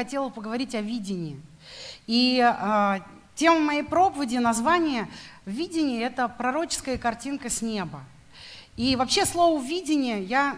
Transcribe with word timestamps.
хотела 0.00 0.30
поговорить 0.30 0.74
о 0.74 0.80
видении. 0.80 1.38
И 2.06 2.40
э, 2.40 3.00
тема 3.34 3.60
моей 3.60 3.82
проповеди, 3.82 4.38
название 4.38 5.08
«Видение»— 5.44 6.02
это 6.04 6.26
пророческая 6.26 6.96
картинка 6.96 7.50
с 7.50 7.60
неба. 7.60 8.00
И 8.78 8.96
вообще 8.96 9.26
слово 9.26 9.62
«видение» 9.62 10.24
я 10.24 10.56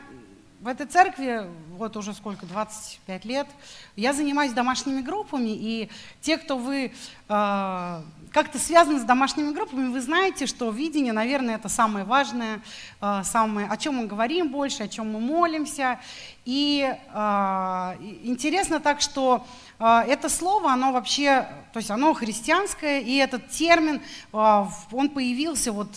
в 0.61 0.69
этой 0.69 0.87
церкви, 0.87 1.45
вот 1.73 1.97
уже 1.97 2.15
сколько, 2.15 2.47
25 2.47 3.25
лет, 3.25 3.49
я 3.97 4.13
занимаюсь 4.13 4.53
домашними 4.53 5.01
группами, 5.01 5.51
и 5.51 5.91
те, 6.21 6.39
кто 6.39 6.57
вы 6.57 6.93
э, 7.29 8.03
как-то 8.33 8.59
связаны 8.59 8.99
с 8.99 9.05
домашними 9.05 9.53
группами, 9.53 9.89
вы 9.89 10.01
знаете, 10.01 10.47
что 10.47 10.71
видение, 10.71 11.13
наверное, 11.13 11.57
это 11.57 11.69
самое 11.69 12.05
важное, 12.05 12.63
э, 13.01 13.23
самое, 13.25 13.69
о 13.69 13.77
чем 13.77 13.97
мы 13.97 14.07
говорим 14.07 14.49
больше, 14.51 14.85
о 14.85 14.89
чем 14.89 15.13
мы 15.13 15.21
молимся. 15.21 16.01
И 16.45 16.83
э, 16.91 17.97
интересно 18.23 18.81
так, 18.81 19.01
что 19.03 19.47
э, 19.79 19.85
это 20.09 20.31
слово, 20.31 20.73
оно 20.73 20.93
вообще, 20.93 21.47
то 21.73 21.79
есть 21.79 21.91
оно 21.91 22.15
христианское, 22.15 23.01
и 23.01 23.17
этот 23.17 23.51
термин, 23.51 24.01
он 24.33 25.11
появился 25.11 25.73
вот 25.73 25.89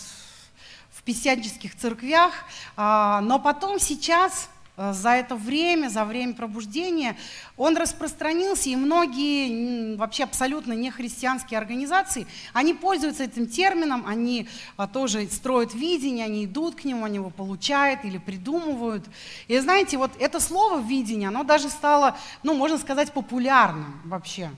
в 0.90 1.02
пятидесятнических 1.02 1.76
церквях, 1.76 2.32
но 2.76 3.40
потом 3.42 3.78
сейчас 3.78 4.48
за 4.76 5.10
это 5.10 5.36
время, 5.36 5.88
за 5.88 6.04
время 6.04 6.34
пробуждения, 6.34 7.16
он 7.56 7.76
распространился, 7.76 8.68
и 8.68 8.76
многие 8.76 9.96
вообще 9.96 10.24
абсолютно 10.24 10.74
не 10.74 10.90
христианские 10.90 11.58
организации, 11.58 12.26
они 12.52 12.74
пользуются 12.74 13.24
этим 13.24 13.46
термином, 13.46 14.04
они 14.06 14.48
а, 14.76 14.86
тоже 14.86 15.26
строят 15.28 15.74
видение, 15.74 16.26
они 16.26 16.44
идут 16.44 16.74
к 16.74 16.84
нему, 16.84 17.04
они 17.06 17.16
его 17.16 17.30
получают 17.30 18.04
или 18.04 18.18
придумывают. 18.18 19.04
И 19.48 19.58
знаете, 19.58 19.96
вот 19.96 20.10
это 20.20 20.40
слово 20.40 20.80
«видение», 20.80 21.28
оно 21.28 21.42
даже 21.42 21.70
стало, 21.70 22.16
ну, 22.42 22.54
можно 22.54 22.76
сказать, 22.76 23.12
популярным 23.12 24.00
вообще. 24.04 24.50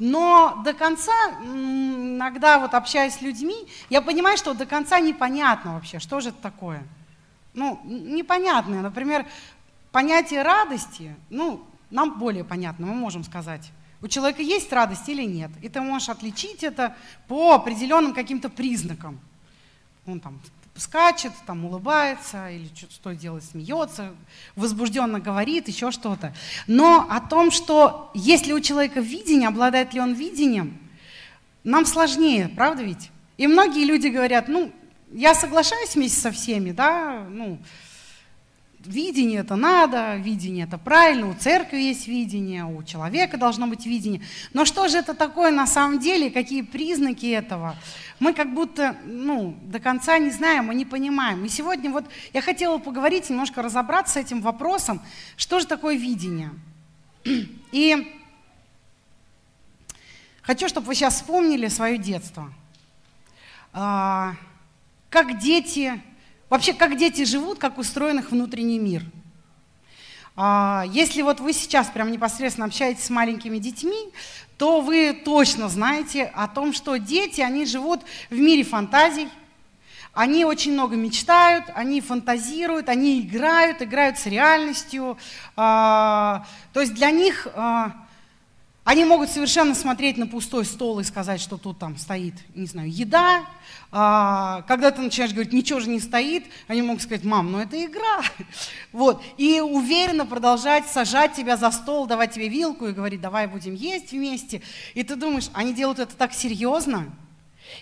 Но 0.00 0.60
до 0.64 0.72
конца, 0.72 1.12
иногда 1.44 2.58
вот 2.58 2.74
общаясь 2.74 3.14
с 3.14 3.22
людьми, 3.22 3.68
я 3.90 4.02
понимаю, 4.02 4.36
что 4.36 4.54
до 4.54 4.66
конца 4.66 4.98
непонятно 4.98 5.74
вообще, 5.74 6.00
что 6.00 6.18
же 6.18 6.30
это 6.30 6.38
такое– 6.42 6.82
ну, 7.54 7.80
непонятное. 7.84 8.80
Например, 8.80 9.26
понятие 9.92 10.42
радости, 10.42 11.14
ну, 11.30 11.64
нам 11.90 12.18
более 12.18 12.44
понятно, 12.44 12.86
мы 12.86 12.94
можем 12.94 13.22
сказать, 13.22 13.70
у 14.00 14.08
человека 14.08 14.42
есть 14.42 14.72
радость 14.72 15.08
или 15.08 15.22
нет. 15.22 15.50
И 15.62 15.68
ты 15.68 15.80
можешь 15.80 16.08
отличить 16.08 16.64
это 16.64 16.96
по 17.28 17.52
определенным 17.52 18.14
каким-то 18.14 18.48
признакам. 18.48 19.20
Он 20.06 20.18
там 20.18 20.40
скачет, 20.74 21.32
там 21.46 21.64
улыбается, 21.64 22.50
или 22.50 22.68
что 22.74 23.14
делает, 23.14 23.44
смеется, 23.44 24.14
возбужденно 24.56 25.20
говорит, 25.20 25.68
еще 25.68 25.92
что-то. 25.92 26.34
Но 26.66 27.06
о 27.08 27.20
том, 27.20 27.50
что 27.52 28.10
если 28.14 28.52
у 28.52 28.60
человека 28.60 29.00
видение, 29.00 29.48
обладает 29.48 29.94
ли 29.94 30.00
он 30.00 30.14
видением, 30.14 30.78
нам 31.62 31.86
сложнее, 31.86 32.48
правда 32.48 32.82
ведь? 32.82 33.10
И 33.36 33.46
многие 33.46 33.84
люди 33.84 34.08
говорят, 34.08 34.48
ну, 34.48 34.72
я 35.12 35.34
соглашаюсь 35.34 35.94
вместе 35.94 36.20
со 36.20 36.32
всеми, 36.32 36.72
да, 36.72 37.24
ну, 37.30 37.58
видение 38.86 39.40
это 39.40 39.56
надо, 39.56 40.16
видение 40.16 40.64
это 40.64 40.78
правильно, 40.78 41.28
у 41.28 41.34
церкви 41.34 41.78
есть 41.78 42.06
видение, 42.06 42.64
у 42.64 42.82
человека 42.82 43.36
должно 43.36 43.66
быть 43.66 43.86
видение. 43.86 44.22
Но 44.52 44.64
что 44.64 44.88
же 44.88 44.98
это 44.98 45.14
такое 45.14 45.50
на 45.50 45.66
самом 45.66 45.98
деле, 45.98 46.30
какие 46.30 46.62
признаки 46.62 47.26
этого? 47.26 47.76
Мы 48.18 48.34
как 48.34 48.54
будто 48.54 48.96
ну, 49.04 49.56
до 49.62 49.80
конца 49.80 50.18
не 50.18 50.30
знаем, 50.30 50.66
мы 50.66 50.74
не 50.74 50.84
понимаем. 50.84 51.44
И 51.44 51.48
сегодня 51.48 51.90
вот 51.90 52.04
я 52.32 52.40
хотела 52.40 52.78
поговорить, 52.78 53.30
немножко 53.30 53.62
разобраться 53.62 54.14
с 54.14 54.16
этим 54.16 54.40
вопросом, 54.40 55.00
что 55.36 55.60
же 55.60 55.66
такое 55.66 55.96
видение. 55.96 56.50
И 57.72 58.20
хочу, 60.42 60.68
чтобы 60.68 60.86
вы 60.88 60.94
сейчас 60.94 61.14
вспомнили 61.14 61.68
свое 61.68 61.98
детство. 61.98 62.52
А, 63.72 64.34
как 65.08 65.38
дети, 65.38 66.00
вообще 66.52 66.74
как 66.74 66.98
дети 66.98 67.24
живут, 67.24 67.58
как 67.58 67.78
устроен 67.78 68.18
их 68.18 68.30
внутренний 68.30 68.78
мир. 68.78 69.02
А, 70.36 70.84
если 70.92 71.22
вот 71.22 71.40
вы 71.40 71.54
сейчас 71.54 71.88
прям 71.88 72.12
непосредственно 72.12 72.66
общаетесь 72.66 73.04
с 73.04 73.08
маленькими 73.08 73.56
детьми, 73.56 74.10
то 74.58 74.82
вы 74.82 75.18
точно 75.24 75.70
знаете 75.70 76.30
о 76.34 76.48
том, 76.48 76.74
что 76.74 76.96
дети, 76.96 77.40
они 77.40 77.64
живут 77.64 78.02
в 78.28 78.34
мире 78.34 78.64
фантазий, 78.64 79.30
они 80.12 80.44
очень 80.44 80.74
много 80.74 80.94
мечтают, 80.94 81.64
они 81.74 82.02
фантазируют, 82.02 82.90
они 82.90 83.22
играют, 83.22 83.80
играют 83.80 84.18
с 84.18 84.26
реальностью. 84.26 85.16
А, 85.56 86.44
то 86.74 86.82
есть 86.82 86.92
для 86.92 87.10
них 87.12 87.48
а, 87.54 87.92
они 88.84 89.04
могут 89.04 89.30
совершенно 89.30 89.76
смотреть 89.76 90.16
на 90.18 90.26
пустой 90.26 90.64
стол 90.64 90.98
и 90.98 91.04
сказать, 91.04 91.40
что 91.40 91.56
тут 91.56 91.78
там 91.78 91.96
стоит, 91.96 92.34
не 92.56 92.66
знаю, 92.66 92.90
еда. 92.90 93.44
А, 93.92 94.62
когда 94.62 94.90
ты 94.90 95.00
начинаешь 95.00 95.32
говорить, 95.32 95.52
ничего 95.52 95.78
же 95.78 95.88
не 95.88 96.00
стоит, 96.00 96.46
они 96.66 96.82
могут 96.82 97.02
сказать, 97.02 97.22
мам, 97.22 97.52
ну 97.52 97.58
это 97.58 97.82
игра. 97.84 98.22
Вот. 98.92 99.22
И 99.38 99.60
уверенно 99.60 100.26
продолжать 100.26 100.88
сажать 100.88 101.34
тебя 101.34 101.56
за 101.56 101.70
стол, 101.70 102.06
давать 102.06 102.32
тебе 102.32 102.48
вилку 102.48 102.86
и 102.86 102.92
говорить, 102.92 103.20
давай 103.20 103.46
будем 103.46 103.74
есть 103.74 104.10
вместе. 104.10 104.62
И 104.94 105.04
ты 105.04 105.14
думаешь, 105.14 105.48
они 105.54 105.72
делают 105.72 106.00
это 106.00 106.16
так 106.16 106.32
серьезно? 106.32 107.06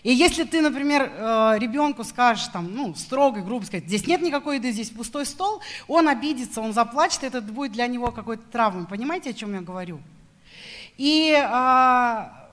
И 0.03 0.13
если 0.13 0.45
ты, 0.45 0.61
например, 0.61 1.11
э, 1.11 1.55
ребенку 1.59 2.05
скажешь, 2.05 2.47
там, 2.49 2.75
ну, 2.75 2.95
строго, 2.95 3.41
грубо 3.41 3.65
сказать, 3.65 3.87
здесь 3.87 4.07
нет 4.07 4.21
никакой 4.21 4.57
еды, 4.57 4.71
здесь 4.71 4.91
пустой 4.91 5.25
стол, 5.25 5.63
он 5.89 6.09
обидится, 6.09 6.61
он 6.61 6.75
заплачет, 6.75 7.25
это 7.25 7.41
будет 7.41 7.73
для 7.73 7.87
него 7.87 8.13
какой-то 8.13 8.43
травмой. 8.53 8.87
Понимаете, 8.87 9.31
о 9.31 9.33
чем 9.33 9.55
я 9.55 9.63
говорю? 9.63 10.01
И 11.01 11.33
а, 11.35 12.51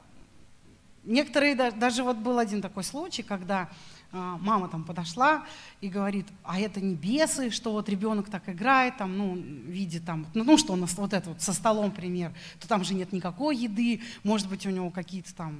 некоторые, 1.03 1.53
даже 1.53 2.01
вот 2.01 2.15
был 2.15 2.39
один 2.39 2.61
такой 2.61 2.85
случай, 2.85 3.21
когда 3.21 3.69
а, 4.13 4.37
мама 4.37 4.69
там 4.69 4.85
подошла 4.85 5.43
и 5.81 5.89
говорит, 5.89 6.27
а 6.45 6.57
это 6.57 6.79
не 6.79 6.95
бесы, 6.95 7.49
что 7.49 7.73
вот 7.73 7.89
ребенок 7.89 8.29
так 8.29 8.47
играет, 8.47 8.95
там, 8.95 9.17
ну, 9.17 9.35
видит 9.35 10.05
там, 10.05 10.27
ну, 10.33 10.45
ну 10.45 10.57
что 10.57 10.71
у 10.71 10.75
нас 10.77 10.97
вот 10.97 11.11
это 11.11 11.31
вот 11.31 11.41
со 11.41 11.51
столом 11.51 11.91
пример, 11.91 12.31
то 12.61 12.69
там 12.69 12.85
же 12.85 12.93
нет 12.93 13.11
никакой 13.11 13.57
еды, 13.57 14.01
может 14.23 14.47
быть, 14.47 14.65
у 14.65 14.69
него 14.69 14.91
какие-то 14.91 15.35
там 15.35 15.57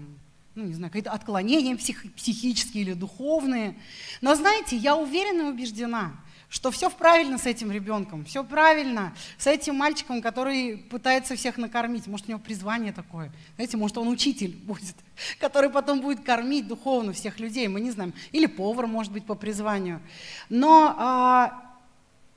ну, 0.55 0.63
не 0.63 0.73
знаю, 0.73 0.89
какие-то 0.89 1.11
отклонения 1.11 1.75
псих, 1.75 2.05
психические 2.15 2.83
или 2.83 2.93
духовные. 2.93 3.77
Но 4.21 4.33
знаете, 4.33 4.77
я 4.77 4.95
уверена 4.95 5.41
и 5.41 5.51
убеждена, 5.51 6.13
что 6.49 6.71
все 6.71 6.89
правильно 6.89 7.37
с 7.37 7.45
этим 7.45 7.71
ребенком, 7.71 8.23
все 8.23 8.43
правильно 8.43 9.13
с 9.37 9.47
этим 9.47 9.75
мальчиком, 9.75 10.21
который 10.21 10.77
пытается 10.77 11.35
всех 11.35 11.57
накормить. 11.57 12.07
Может, 12.07 12.27
у 12.27 12.29
него 12.29 12.39
призвание 12.39 12.93
такое. 12.93 13.31
Знаете, 13.55 13.75
может, 13.75 13.97
он 13.97 14.07
учитель 14.07 14.55
будет, 14.55 14.95
который 15.39 15.69
потом 15.69 15.99
будет 15.99 16.23
кормить 16.23 16.67
духовно 16.67 17.11
всех 17.11 17.39
людей, 17.39 17.67
мы 17.67 17.81
не 17.81 17.91
знаем. 17.91 18.13
Или 18.31 18.45
повар, 18.45 18.87
может 18.87 19.11
быть, 19.11 19.25
по 19.25 19.35
призванию. 19.35 20.01
Но 20.47 20.95
а, 20.97 21.75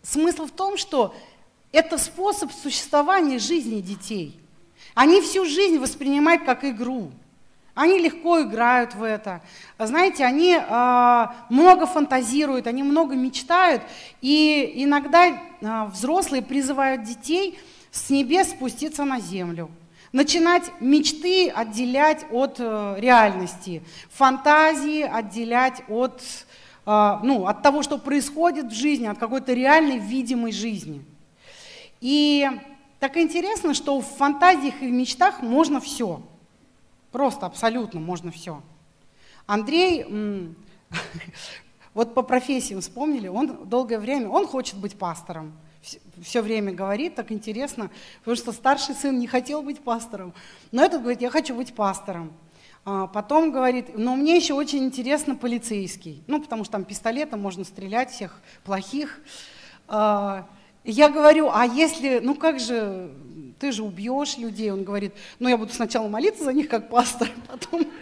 смысл 0.03 0.47
в 0.47 0.53
том, 0.53 0.77
что 0.77 1.15
это 1.71 1.97
способ 1.97 2.51
существования 2.53 3.39
жизни 3.39 3.81
детей. 3.81 4.41
Они 4.95 5.21
всю 5.21 5.45
жизнь 5.45 5.79
воспринимают 5.79 6.45
как 6.45 6.65
игру. 6.65 7.13
Они 7.81 7.99
легко 7.99 8.43
играют 8.43 8.95
в 8.95 9.03
это. 9.03 9.41
Знаете, 9.79 10.27
они 10.27 10.55
э, 10.55 11.27
много 11.49 11.87
фантазируют, 11.87 12.67
они 12.67 12.83
много 12.83 13.15
мечтают. 13.15 13.81
И 14.21 14.73
иногда 14.75 15.29
э, 15.29 15.85
взрослые 15.87 16.43
призывают 16.43 17.05
детей 17.05 17.59
с 17.91 18.11
небес 18.11 18.51
спуститься 18.51 19.07
на 19.07 19.19
землю. 19.19 19.71
Начинать 20.13 20.65
мечты 20.81 21.49
отделять 21.49 22.27
от 22.31 22.57
э, 22.59 22.97
реальности, 22.99 23.83
фантазии 24.11 25.01
отделять 25.01 25.83
от, 25.89 26.21
э, 26.85 27.19
ну, 27.23 27.47
от 27.47 27.63
того, 27.63 27.83
что 27.83 27.97
происходит 27.97 28.67
в 28.67 28.75
жизни, 28.75 29.07
от 29.07 29.17
какой-то 29.17 29.55
реальной 29.55 29.97
видимой 29.97 30.53
жизни. 30.53 31.03
И 32.03 32.47
так 32.99 33.17
интересно, 33.17 33.73
что 33.73 33.99
в 34.03 34.05
фантазиях 34.05 34.83
и 34.83 34.87
в 34.87 34.93
мечтах 34.93 35.41
можно 35.41 35.81
все– 35.81 36.21
Просто 37.13 37.47
абсолютно 37.47 38.01
можно 38.01 38.31
все. 38.31 38.63
Андрей, 39.47 40.55
вот 41.95 42.15
по 42.15 42.23
профессии 42.23 42.75
вспомнили, 42.79 43.29
он 43.29 43.69
долгое 43.69 43.99
время, 43.99 44.29
он 44.29 44.47
хочет 44.47 44.77
быть 44.77 44.97
пастором. 44.97 45.53
Все 46.23 46.43
время 46.43 46.73
говорит, 46.73 47.15
так 47.15 47.33
интересно, 47.33 47.91
потому 48.21 48.37
что 48.37 48.53
старший 48.53 48.95
сын 48.95 49.19
не 49.19 49.27
хотел 49.27 49.63
быть 49.63 49.81
пастором. 49.81 50.35
Но 50.73 50.85
этот 50.85 51.01
говорит, 51.01 51.23
я 51.23 51.31
хочу 51.31 51.55
быть 51.55 51.75
пастором. 51.75 52.33
А 52.85 53.07
потом 53.07 53.51
говорит, 53.51 53.97
но 53.97 54.15
мне 54.17 54.37
еще 54.37 54.55
очень 54.55 54.85
интересно 54.85 55.37
полицейский. 55.37 56.23
Ну, 56.27 56.41
потому 56.41 56.65
что 56.65 56.73
там 56.73 56.85
пистолетом 56.85 57.41
можно 57.41 57.65
стрелять 57.65 58.11
всех 58.11 58.41
плохих. 58.65 59.21
А, 60.85 60.89
я 60.89 61.09
говорю, 61.09 61.51
а 61.53 61.67
если, 61.67 62.21
ну 62.23 62.35
как 62.35 62.61
же, 62.61 63.11
ты 63.61 63.73
же 63.73 63.83
убьешь 63.83 64.39
людей. 64.39 64.73
Он 64.73 64.83
говорит, 64.83 65.13
ну 65.39 65.49
я 65.49 65.57
буду 65.57 65.73
сначала 65.73 66.09
молиться 66.09 66.45
за 66.45 66.53
них 66.53 66.69
как 66.69 66.89
пастор, 66.89 67.31
потом... 67.47 67.87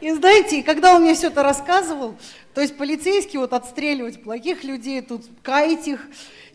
И 0.00 0.10
знаете, 0.12 0.62
когда 0.62 0.94
он 0.94 1.02
мне 1.02 1.14
все 1.14 1.26
это 1.26 1.42
рассказывал, 1.42 2.16
то 2.54 2.62
есть 2.62 2.76
полицейский 2.78 3.38
вот 3.38 3.52
отстреливать 3.52 4.22
плохих 4.22 4.64
людей, 4.64 5.02
тут 5.02 5.26
каять 5.42 5.86
их, 5.86 6.08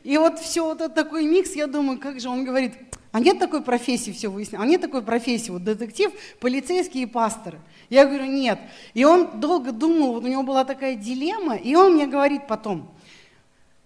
и 0.04 0.18
вот 0.18 0.40
все 0.40 0.66
вот 0.66 0.82
этот 0.82 0.96
такой 0.96 1.26
микс, 1.26 1.54
я 1.54 1.68
думаю, 1.68 2.00
как 2.00 2.20
же, 2.20 2.28
он 2.28 2.44
говорит, 2.44 2.74
А 3.12 3.20
нет 3.20 3.38
такой 3.38 3.62
профессии, 3.62 4.12
все 4.12 4.30
выяснил, 4.30 4.62
а 4.62 4.66
нет 4.66 4.82
такой 4.82 5.04
профессии, 5.04 5.52
вот 5.52 5.64
детектив, 5.64 6.12
полицейский 6.40 7.04
и 7.04 7.06
пастор. 7.06 7.60
Я 7.90 8.08
говорю, 8.08 8.26
нет. 8.26 8.60
И 8.96 9.06
он 9.06 9.40
долго 9.40 9.72
думал, 9.72 10.14
вот 10.14 10.24
у 10.24 10.28
него 10.28 10.42
была 10.42 10.66
такая 10.66 10.96
дилемма, 10.96 11.56
и 11.56 11.76
он 11.76 11.94
мне 11.94 12.08
говорит 12.08 12.48
потом, 12.48 12.95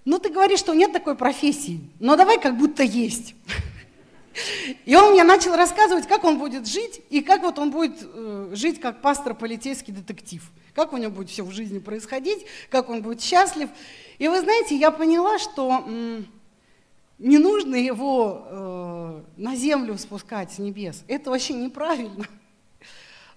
ну 0.05 0.19
ты 0.19 0.29
говоришь, 0.29 0.59
что 0.59 0.73
нет 0.73 0.91
такой 0.91 1.15
профессии, 1.15 1.79
но 1.99 2.15
давай 2.15 2.39
как 2.39 2.57
будто 2.57 2.83
есть. 2.83 3.35
И 4.85 4.95
он 4.95 5.11
мне 5.11 5.23
начал 5.23 5.55
рассказывать, 5.55 6.07
как 6.07 6.23
он 6.23 6.37
будет 6.39 6.67
жить, 6.67 7.01
и 7.09 7.21
как 7.21 7.41
вот 7.41 7.59
он 7.59 7.71
будет 7.71 7.97
э, 8.01 8.51
жить 8.53 8.79
как 8.79 9.01
пастор, 9.01 9.33
полицейский 9.33 9.93
детектив. 9.93 10.49
Как 10.73 10.93
у 10.93 10.97
него 10.97 11.11
будет 11.11 11.29
все 11.29 11.43
в 11.43 11.51
жизни 11.51 11.79
происходить, 11.79 12.45
как 12.69 12.89
он 12.89 13.01
будет 13.01 13.21
счастлив. 13.21 13.69
И 14.17 14.27
вы 14.27 14.39
знаете, 14.39 14.75
я 14.77 14.91
поняла, 14.91 15.39
что 15.39 15.83
не 17.17 17.37
нужно 17.37 17.75
его 17.75 18.45
э, 18.45 19.21
на 19.37 19.55
землю 19.55 19.97
спускать 19.97 20.53
с 20.53 20.59
небес. 20.59 21.03
Это 21.07 21.31
вообще 21.31 21.53
неправильно. 21.53 22.25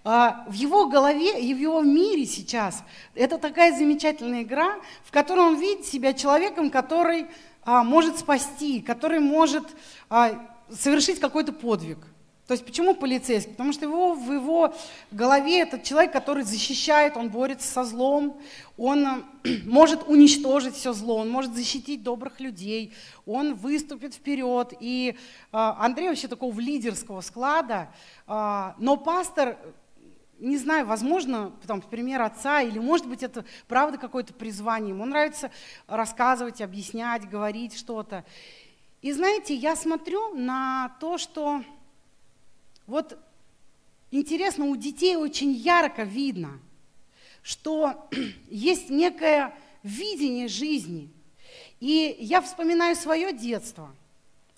А 0.05 0.45
в 0.49 0.53
его 0.55 0.89
голове 0.89 1.41
и 1.41 1.55
в 1.55 1.59
его 1.59 1.81
мире 1.81 2.27
сейчас 2.27 2.83
это 3.15 3.39
такая 3.39 3.77
замечательная 3.77 4.43
игра, 4.43 4.81
в 5.05 5.13
которой 5.13 5.41
он 5.47 5.61
видит 5.61 5.87
себя 5.87 6.13
человеком, 6.13 6.71
который 6.71 7.27
а, 7.65 7.85
может 7.85 8.19
спасти, 8.19 8.81
который 8.81 9.21
может 9.21 9.65
а, 10.11 10.45
совершить 10.71 11.21
какой-то 11.21 11.53
подвиг. 11.53 11.99
То 12.49 12.55
есть 12.55 12.67
почему 12.67 12.95
полицейский? 12.95 13.53
Потому 13.53 13.73
что 13.73 13.85
его, 13.85 14.15
в 14.15 14.33
его 14.33 14.75
голове 15.13 15.61
этот 15.61 15.85
человек, 15.85 16.13
который 16.13 16.43
защищает, 16.43 17.17
он 17.17 17.29
борется 17.29 17.73
со 17.73 17.85
злом, 17.85 18.37
он 18.77 19.25
может 19.65 20.09
уничтожить 20.09 20.75
все 20.75 20.93
зло, 20.93 21.19
он 21.19 21.31
может 21.31 21.55
защитить 21.55 22.03
добрых 22.03 22.41
людей, 22.41 22.93
он 23.25 23.55
выступит 23.55 24.15
вперед. 24.15 24.73
И 24.81 25.17
Андрей 25.53 26.09
вообще 26.09 26.27
такого 26.27 26.59
лидерского 26.59 27.21
склада, 27.21 27.89
но 28.27 29.01
пастор 29.03 29.57
не 30.43 30.59
знаю, 30.59 30.87
возможно, 30.87 31.53
там, 31.67 31.81
пример 31.81 32.21
отца, 32.21 32.63
или, 32.63 32.79
может 32.79 33.07
быть, 33.07 33.23
это 33.23 33.45
правда 33.69 33.97
какое-то 33.97 34.35
призвание. 34.35 34.91
Ему 34.91 35.05
нравится 35.05 35.51
рассказывать, 35.87 36.61
объяснять, 36.61 37.29
говорить 37.29 37.77
что-то. 37.77 38.25
И 39.03 39.13
знаете, 39.13 39.55
я 39.55 39.77
смотрю 39.77 40.35
на 40.35 40.97
то, 41.01 41.17
что 41.17 41.63
вот 42.87 43.19
интересно, 44.11 44.67
у 44.67 44.77
детей 44.77 45.17
очень 45.17 45.53
ярко 45.53 46.03
видно, 46.03 46.59
что 47.43 48.09
есть 48.51 48.91
некое 48.91 49.55
видение 49.85 50.49
жизни. 50.49 51.09
И 51.79 52.17
я 52.19 52.41
вспоминаю 52.41 52.97
свое 52.97 53.33
детство– 53.33 53.95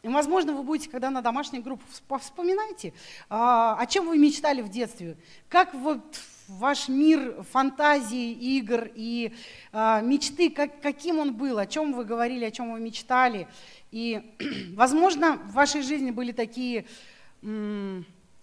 и, 0.04 0.08
возможно, 0.08 0.52
вы 0.52 0.62
будете, 0.62 0.90
когда 0.90 1.08
на 1.08 1.22
домашней 1.22 1.60
группе, 1.60 1.82
вспоминайте, 2.20 2.92
а, 3.30 3.74
о 3.80 3.86
чем 3.86 4.06
вы 4.06 4.18
мечтали 4.18 4.60
в 4.60 4.68
детстве, 4.68 5.16
как 5.48 5.72
вот 5.72 6.20
ваш 6.46 6.88
мир 6.88 7.42
фантазии, 7.50 8.32
игр 8.32 8.90
и 8.94 9.32
а, 9.72 10.02
мечты, 10.02 10.50
как, 10.50 10.82
каким 10.82 11.20
он 11.20 11.32
был, 11.34 11.58
о 11.58 11.66
чем 11.66 11.94
вы 11.94 12.04
говорили, 12.04 12.44
о 12.44 12.50
чем 12.50 12.74
вы 12.74 12.80
мечтали. 12.80 13.48
И, 13.92 14.20
возможно, 14.76 15.36
в 15.36 15.54
вашей 15.54 15.80
жизни 15.80 16.10
были 16.10 16.32
такие 16.32 16.84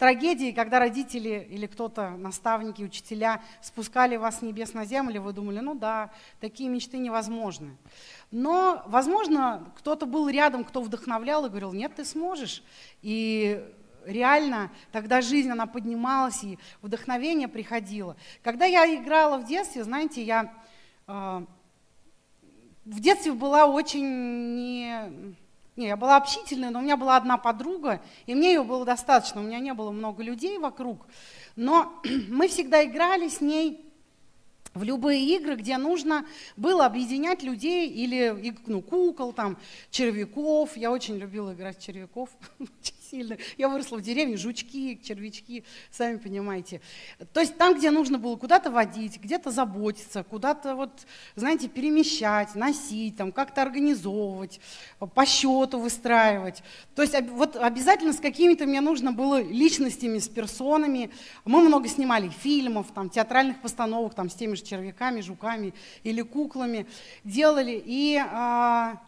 трагедии, 0.02 0.52
когда 0.52 0.80
родители 0.80 1.48
или 1.52 1.68
кто-то, 1.68 2.18
наставники, 2.18 2.82
учителя 2.82 3.40
спускали 3.62 4.16
вас 4.16 4.40
с 4.40 4.42
небес 4.42 4.74
на 4.74 4.84
землю, 4.84 5.22
вы 5.22 5.32
думали, 5.32 5.60
ну 5.60 5.76
да, 5.76 6.10
такие 6.40 6.70
мечты 6.70 6.98
невозможны. 6.98 7.78
Но, 8.32 8.82
возможно, 8.88 9.72
кто-то 9.78 10.08
был 10.08 10.28
рядом, 10.28 10.64
кто 10.64 10.82
вдохновлял 10.82 11.46
и 11.46 11.50
говорил, 11.50 11.72
нет, 11.72 11.94
ты 11.94 12.04
сможешь. 12.04 12.64
И 13.04 13.64
реально 14.04 14.72
тогда 14.92 15.22
жизнь, 15.22 15.52
она 15.52 15.68
поднималась, 15.68 16.44
и 16.44 16.58
вдохновение 16.82 17.48
приходило. 17.48 18.18
Когда 18.42 18.66
я 18.66 18.92
играла 18.96 19.38
в 19.38 19.46
детстве, 19.46 19.84
знаете, 19.84 20.24
я 20.24 20.52
э, 21.06 21.46
в 22.86 23.00
детстве 23.00 23.34
была 23.34 23.68
очень 23.68 24.56
не... 24.56 25.36
Не, 25.82 25.88
я 25.88 25.98
была 25.98 26.18
общительной, 26.18 26.70
но 26.70 26.78
у 26.78 26.84
меня 26.84 26.96
была 26.96 27.18
одна 27.18 27.40
подруга, 27.40 28.04
и 28.28 28.36
мне 28.36 28.54
ее 28.54 28.64
было 28.64 28.86
достаточно, 28.86 29.42
у 29.42 29.44
меня 29.44 29.58
не 29.58 29.74
было 29.74 29.90
много 29.90 30.22
людей 30.22 30.60
вокруг. 30.60 31.08
Но 31.56 32.00
мы 32.30 32.48
всегда 32.50 32.86
играли 32.86 33.28
с 33.28 33.42
ней 33.42 33.84
в 34.76 34.84
любые 34.84 35.26
игры, 35.36 35.56
где 35.56 35.78
нужно 35.78 36.24
было 36.56 36.86
объединять 36.86 37.42
людей 37.42 37.90
или 37.90 38.54
ну, 38.68 38.84
кукол, 38.84 39.34
там, 39.34 39.58
червяков. 39.90 40.78
Я 40.78 40.92
очень 40.92 41.18
любила 41.18 41.52
играть 41.52 41.80
в 41.80 41.82
червяков, 41.84 42.30
сильно. 43.12 43.38
Я 43.58 43.68
выросла 43.68 43.98
в 43.98 44.02
деревне, 44.02 44.38
жучки, 44.38 45.00
червячки, 45.04 45.66
сами 45.92 46.18
понимаете. 46.18 46.80
То 47.34 47.42
есть 47.42 47.58
там, 47.58 47.78
где 47.78 47.92
нужно 47.92 48.18
было 48.18 48.38
куда-то 48.38 48.72
водить, 48.72 49.20
где-то 49.22 49.52
заботиться, 49.52 50.24
куда-то, 50.24 50.76
вот, 50.76 50.92
знаете, 51.36 51.68
перемещать, 51.68 52.56
носить, 52.56 53.18
там, 53.18 53.32
как-то 53.32 53.62
организовывать, 53.62 54.62
по 55.14 55.26
счету 55.26 55.80
выстраивать. 55.80 56.64
То 56.96 57.02
есть 57.02 57.16
вот 57.32 57.58
обязательно 57.58 58.14
с 58.14 58.20
какими-то 58.20 58.66
мне 58.66 58.80
нужно 58.80 59.12
было 59.12 59.42
личностями, 59.42 60.20
с 60.20 60.30
персонами. 60.30 61.12
Мы 61.44 61.62
много 61.62 61.90
снимали 61.90 62.30
фильмов, 62.30 62.88
там, 62.94 63.10
театральных 63.10 63.62
постановок, 63.62 64.16
там, 64.16 64.30
с 64.30 64.36
теми 64.36 64.56
же 64.56 64.64
червяками, 64.64 65.22
жуками 65.22 65.74
или 66.04 66.22
куклами 66.22 66.88
делали. 67.26 67.82
И, 67.86 68.18
а, 68.18 69.02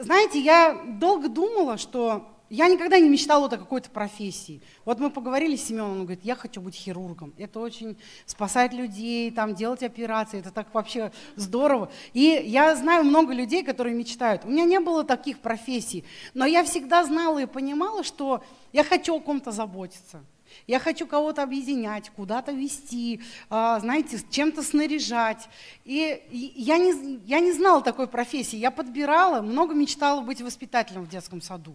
знаете, 0.00 0.40
я 0.40 0.80
долго 0.86 1.28
думала, 1.28 1.76
что 1.76 2.33
я 2.50 2.68
никогда 2.68 2.98
не 2.98 3.08
мечтала 3.08 3.46
о 3.46 3.48
какой-то 3.48 3.90
профессии. 3.90 4.60
Вот 4.84 5.00
мы 5.00 5.10
поговорили 5.10 5.56
с 5.56 5.64
Семеном, 5.64 5.92
он 5.92 6.02
говорит, 6.04 6.24
я 6.24 6.34
хочу 6.34 6.60
быть 6.60 6.74
хирургом. 6.74 7.32
Это 7.38 7.58
очень 7.60 7.96
спасать 8.26 8.72
людей, 8.72 9.30
там, 9.30 9.54
делать 9.54 9.82
операции, 9.82 10.40
это 10.40 10.50
так 10.50 10.72
вообще 10.74 11.10
здорово. 11.36 11.90
И 12.12 12.42
я 12.46 12.76
знаю 12.76 13.04
много 13.04 13.32
людей, 13.32 13.64
которые 13.64 13.94
мечтают. 13.94 14.44
У 14.44 14.48
меня 14.48 14.64
не 14.64 14.78
было 14.78 15.04
таких 15.04 15.38
профессий, 15.40 16.04
но 16.34 16.44
я 16.44 16.64
всегда 16.64 17.04
знала 17.04 17.38
и 17.40 17.46
понимала, 17.46 18.04
что 18.04 18.42
я 18.72 18.84
хочу 18.84 19.16
о 19.16 19.20
ком-то 19.20 19.50
заботиться. 19.50 20.22
Я 20.66 20.78
хочу 20.78 21.06
кого-то 21.06 21.42
объединять, 21.42 22.10
куда-то 22.10 22.52
вести, 22.52 23.20
а, 23.50 23.80
знаете, 23.80 24.20
чем-то 24.30 24.62
снаряжать. 24.62 25.48
И 25.84 26.22
я 26.30 26.78
не, 26.78 27.20
я 27.26 27.40
не 27.40 27.52
знала 27.52 27.82
такой 27.82 28.06
профессии. 28.06 28.56
Я 28.56 28.70
подбирала, 28.70 29.42
много 29.42 29.74
мечтала 29.74 30.20
быть 30.20 30.40
воспитателем 30.40 31.04
в 31.04 31.08
детском 31.08 31.42
саду. 31.42 31.74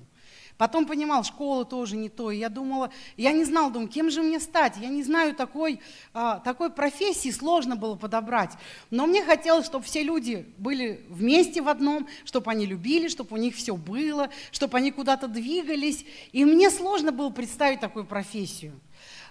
Потом 0.59 0.85
понимал, 0.85 1.23
школа 1.23 1.63
тоже 1.63 1.95
не 1.95 2.09
то. 2.09 2.31
Я 2.31 2.49
думала, 2.49 2.91
я 3.15 3.31
не 3.31 3.45
знал, 3.45 3.71
думаю, 3.71 3.87
кем 3.87 4.11
же 4.11 4.21
мне 4.21 4.41
стать? 4.41 4.75
Я 4.75 4.89
не 4.89 5.03
знаю 5.03 5.33
такой, 5.33 5.79
а, 6.13 6.39
такой 6.39 6.69
профессии, 6.69 7.31
сложно 7.31 7.77
было 7.77 7.95
подобрать. 7.95 8.51
Но 8.89 9.07
мне 9.07 9.23
хотелось, 9.23 9.65
чтобы 9.65 9.85
все 9.85 10.03
люди 10.03 10.45
были 10.57 11.05
вместе 11.07 11.61
в 11.61 11.69
одном, 11.69 12.09
чтобы 12.25 12.51
они 12.51 12.65
любили, 12.65 13.07
чтобы 13.07 13.37
у 13.37 13.39
них 13.39 13.55
все 13.55 13.77
было, 13.77 14.31
чтобы 14.51 14.77
они 14.77 14.91
куда-то 14.91 15.29
двигались. 15.29 16.05
И 16.33 16.43
мне 16.43 16.69
сложно 16.71 17.13
было 17.13 17.29
представить 17.29 17.79
такую 17.79 18.03
профессию. 18.03 18.77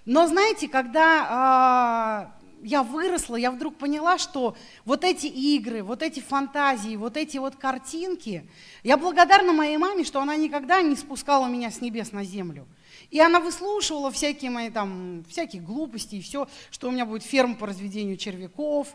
Но 0.06 0.26
знаете, 0.28 0.66
когда 0.66 1.26
а, 1.28 2.37
я 2.62 2.82
выросла, 2.82 3.36
я 3.36 3.50
вдруг 3.50 3.76
поняла, 3.76 4.18
что 4.18 4.56
вот 4.84 5.04
эти 5.04 5.26
игры, 5.26 5.82
вот 5.82 6.02
эти 6.02 6.20
фантазии, 6.20 6.96
вот 6.96 7.16
эти 7.16 7.38
вот 7.38 7.56
картинки, 7.56 8.48
я 8.82 8.96
благодарна 8.96 9.52
моей 9.52 9.76
маме, 9.76 10.04
что 10.04 10.20
она 10.20 10.36
никогда 10.36 10.80
не 10.82 10.96
спускала 10.96 11.46
меня 11.46 11.70
с 11.70 11.80
небес 11.80 12.12
на 12.12 12.24
землю. 12.24 12.66
И 13.10 13.20
она 13.20 13.40
выслушивала 13.40 14.10
всякие 14.10 14.50
мои 14.50 14.70
там, 14.70 15.24
всякие 15.28 15.62
глупости 15.62 16.16
и 16.16 16.20
все, 16.20 16.46
что 16.70 16.88
у 16.88 16.90
меня 16.90 17.06
будет 17.06 17.22
ферма 17.22 17.54
по 17.54 17.66
разведению 17.66 18.18
червяков 18.18 18.88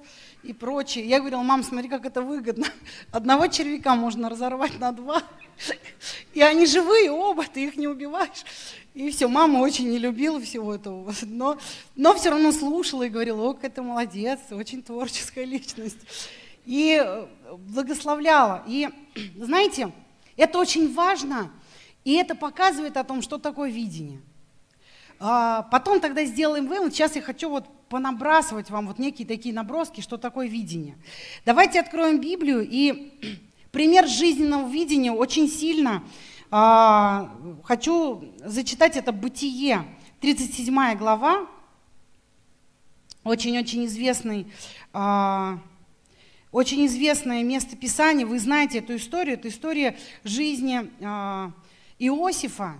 и 0.44 0.54
прочее. 0.54 1.06
Я 1.06 1.20
говорила, 1.20 1.42
мам, 1.42 1.64
смотри, 1.64 1.90
как 1.90 2.06
это 2.06 2.22
выгодно. 2.22 2.68
Одного 3.12 3.48
червяка 3.48 3.96
можно 3.96 4.30
разорвать 4.30 4.80
на 4.80 4.92
два. 4.92 5.24
И 6.34 6.42
они 6.42 6.66
живые 6.66 7.12
оба, 7.12 7.46
ты 7.46 7.66
их 7.66 7.76
не 7.76 7.88
убиваешь. 7.88 8.46
И 8.94 9.10
все, 9.10 9.28
мама 9.28 9.60
очень 9.60 9.90
не 9.90 9.98
любила 9.98 10.40
всего 10.40 10.76
этого, 10.76 11.14
но, 11.24 11.58
но 11.96 12.14
все 12.14 12.30
равно 12.30 12.52
слушала 12.52 13.04
и 13.04 13.10
говорила, 13.10 13.42
о, 13.42 13.54
какая 13.54 13.72
ты 13.72 13.82
молодец, 13.82 14.40
очень 14.52 14.84
творческая 14.84 15.46
личность. 15.46 15.98
И 16.66 17.02
э, 17.04 17.26
благословляла. 17.58 18.64
И 18.68 18.90
знаете, 19.38 19.92
это 20.38 20.60
очень 20.60 20.94
важно, 20.94 21.52
и 22.04 22.14
это 22.14 22.36
показывает 22.36 22.98
о 22.98 23.04
том, 23.04 23.22
что 23.22 23.38
такое 23.38 23.70
видение. 23.70 24.22
А 25.20 25.64
потом 25.64 26.00
тогда 26.00 26.26
сделаем 26.26 26.68
вывод. 26.68 26.94
Сейчас 26.94 27.16
я 27.16 27.22
хочу 27.22 27.50
вот 27.50 27.66
понабрасывать 27.90 28.70
вам 28.70 28.88
вот 28.88 29.00
некие 29.00 29.28
такие 29.28 29.56
наброски, 29.56 30.02
что 30.02 30.18
такое 30.18 30.48
видение. 30.48 30.98
Давайте 31.46 31.80
откроем 31.80 32.20
Библию, 32.20 32.68
и 32.70 33.12
пример 33.72 34.08
жизненного 34.08 34.70
видения 34.70 35.12
очень 35.12 35.50
сильно 35.50 36.04
а, 36.56 37.36
хочу 37.64 38.32
зачитать 38.46 38.96
это 38.96 39.12
«Бытие», 39.12 39.88
37 40.22 40.96
глава, 40.98 41.48
очень-очень 43.24 43.88
известный, 43.88 44.46
а, 44.94 45.58
очень 46.52 46.86
известное 46.86 47.42
место 47.42 47.76
Писания. 47.76 48.28
Вы 48.28 48.38
знаете 48.38 48.78
эту 48.78 48.98
историю, 48.98 49.34
это 49.34 49.48
история 49.48 49.98
жизни 50.24 50.92
а, 51.02 51.52
Иосифа, 51.98 52.80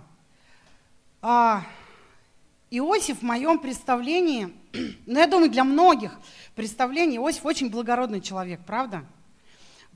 Иосиф 2.70 3.18
в 3.18 3.22
моем 3.22 3.58
представлении, 3.58 4.54
ну 5.06 5.18
я 5.18 5.26
думаю, 5.26 5.50
для 5.50 5.64
многих 5.64 6.16
представлений 6.54 7.16
Иосиф 7.16 7.44
очень 7.44 7.70
благородный 7.70 8.20
человек, 8.20 8.60
правда? 8.64 9.04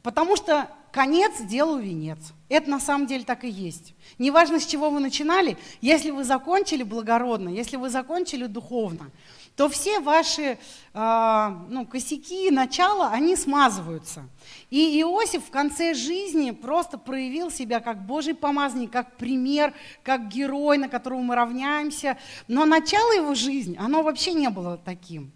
Потому 0.03 0.35
что 0.35 0.69
конец 0.93 1.41
делу 1.41 1.79
венец. 1.79 2.33
Это 2.49 2.71
на 2.71 2.81
самом 2.81 3.07
деле 3.07 3.25
так 3.25 3.45
и 3.45 3.49
есть. 3.49 3.95
Неважно, 4.19 4.59
с 4.59 4.67
чего 4.67 4.91
вы 4.91 5.01
начинали, 5.01 5.59
если 5.81 6.11
вы 6.11 6.25
закончили 6.25 6.83
благородно, 6.83 7.51
если 7.51 7.77
вы 7.77 7.91
закончили 7.91 8.47
духовно, 8.47 9.11
то 9.55 9.69
все 9.69 9.99
ваши 9.99 10.57
э, 10.95 11.57
ну, 11.69 11.85
косяки, 11.85 12.51
начала, 12.51 13.11
они 13.11 13.35
смазываются. 13.35 14.29
И 14.71 15.01
Иосиф 15.01 15.45
в 15.47 15.51
конце 15.51 15.95
жизни 15.95 16.53
просто 16.53 16.97
проявил 16.97 17.51
себя 17.51 17.81
как 17.81 18.07
Божий 18.07 18.35
помазанник, 18.35 18.93
как 18.93 19.17
пример, 19.17 19.75
как 20.05 20.29
герой, 20.29 20.79
на 20.79 20.89
которого 20.89 21.21
мы 21.21 21.35
равняемся. 21.35 22.19
Но 22.47 22.65
начало 22.67 23.13
его 23.13 23.35
жизни, 23.35 23.77
оно 23.79 24.03
вообще 24.03 24.33
не 24.33 24.49
было 24.49 24.79
таким. 24.79 25.33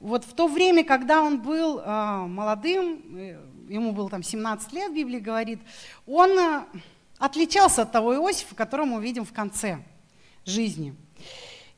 Вот 0.00 0.24
в 0.24 0.32
то 0.32 0.48
время, 0.48 0.82
когда 0.82 1.22
он 1.22 1.40
был 1.40 1.78
э, 1.78 2.26
молодым, 2.26 3.02
ему 3.70 3.92
было 3.92 4.10
там 4.10 4.22
17 4.22 4.72
лет, 4.72 4.92
Библия 4.92 5.20
говорит, 5.20 5.60
он 6.06 6.38
э, 6.38 6.64
отличался 7.18 7.82
от 7.82 7.92
того 7.92 8.14
Иосифа, 8.14 8.54
которого 8.54 8.86
мы 8.86 9.02
видим 9.02 9.24
в 9.24 9.32
конце 9.32 9.78
жизни. 10.44 10.94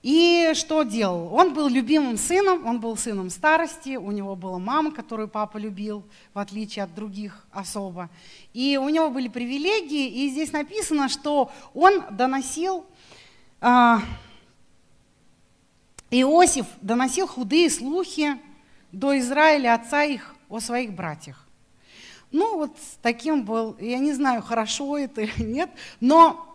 И 0.03 0.51
что 0.55 0.83
делал? 0.83 1.33
Он 1.33 1.55
был 1.55 1.69
любимым 1.69 2.17
сыном, 2.17 2.67
он 2.67 2.81
был 2.81 2.97
сыном 2.97 3.31
старости, 3.31 3.97
у 3.97 4.11
него 4.11 4.35
была 4.35 4.59
мама, 4.59 4.91
которую 4.91 5.29
папа 5.29 5.59
любил, 5.59 6.03
в 6.35 6.41
отличие 6.41 6.83
от 6.83 6.95
других 6.95 7.47
особо. 7.53 8.11
И 8.53 8.77
у 8.83 8.89
него 8.89 9.11
были 9.11 9.29
привилегии, 9.29 10.25
и 10.25 10.31
здесь 10.31 10.51
написано, 10.51 11.09
что 11.09 11.53
он 11.73 12.03
доносил, 12.11 12.85
э, 13.61 13.97
Иосиф 16.11 16.67
доносил 16.81 17.27
худые 17.27 17.71
слухи 17.71 18.37
до 18.91 19.17
Израиля, 19.19 19.75
отца 19.75 20.03
их, 20.03 20.35
о 20.53 20.61
своих 20.61 20.93
братьях. 20.93 21.42
Ну, 22.33 22.57
вот 22.57 22.77
таким 23.03 23.45
был, 23.45 23.77
я 23.79 23.99
не 23.99 24.13
знаю, 24.13 24.43
хорошо 24.43 24.99
это 24.99 25.21
или 25.23 25.43
нет, 25.43 25.71
но 26.01 26.49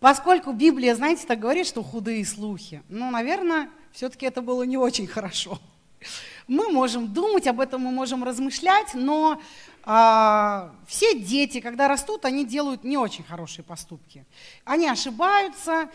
Поскольку 0.00 0.52
Библия, 0.52 0.94
знаете, 0.94 1.26
так 1.26 1.40
говорит, 1.40 1.66
что 1.66 1.82
худые 1.82 2.24
слухи, 2.24 2.82
ну, 2.88 3.10
наверное, 3.10 3.68
все-таки 3.92 4.26
это 4.26 4.42
было 4.42 4.62
не 4.62 4.76
очень 4.76 5.08
хорошо. 5.08 5.58
Мы 6.46 6.70
можем 6.70 7.12
думать 7.12 7.48
об 7.48 7.58
этом, 7.58 7.82
мы 7.82 7.90
можем 7.90 8.22
размышлять, 8.22 8.94
но 8.94 9.42
а, 9.82 10.72
все 10.86 11.18
дети, 11.18 11.60
когда 11.60 11.88
растут, 11.88 12.24
они 12.24 12.46
делают 12.46 12.84
не 12.84 12.96
очень 12.96 13.24
хорошие 13.24 13.64
поступки. 13.64 14.24
Они 14.64 14.88
ошибаются, 14.88 15.90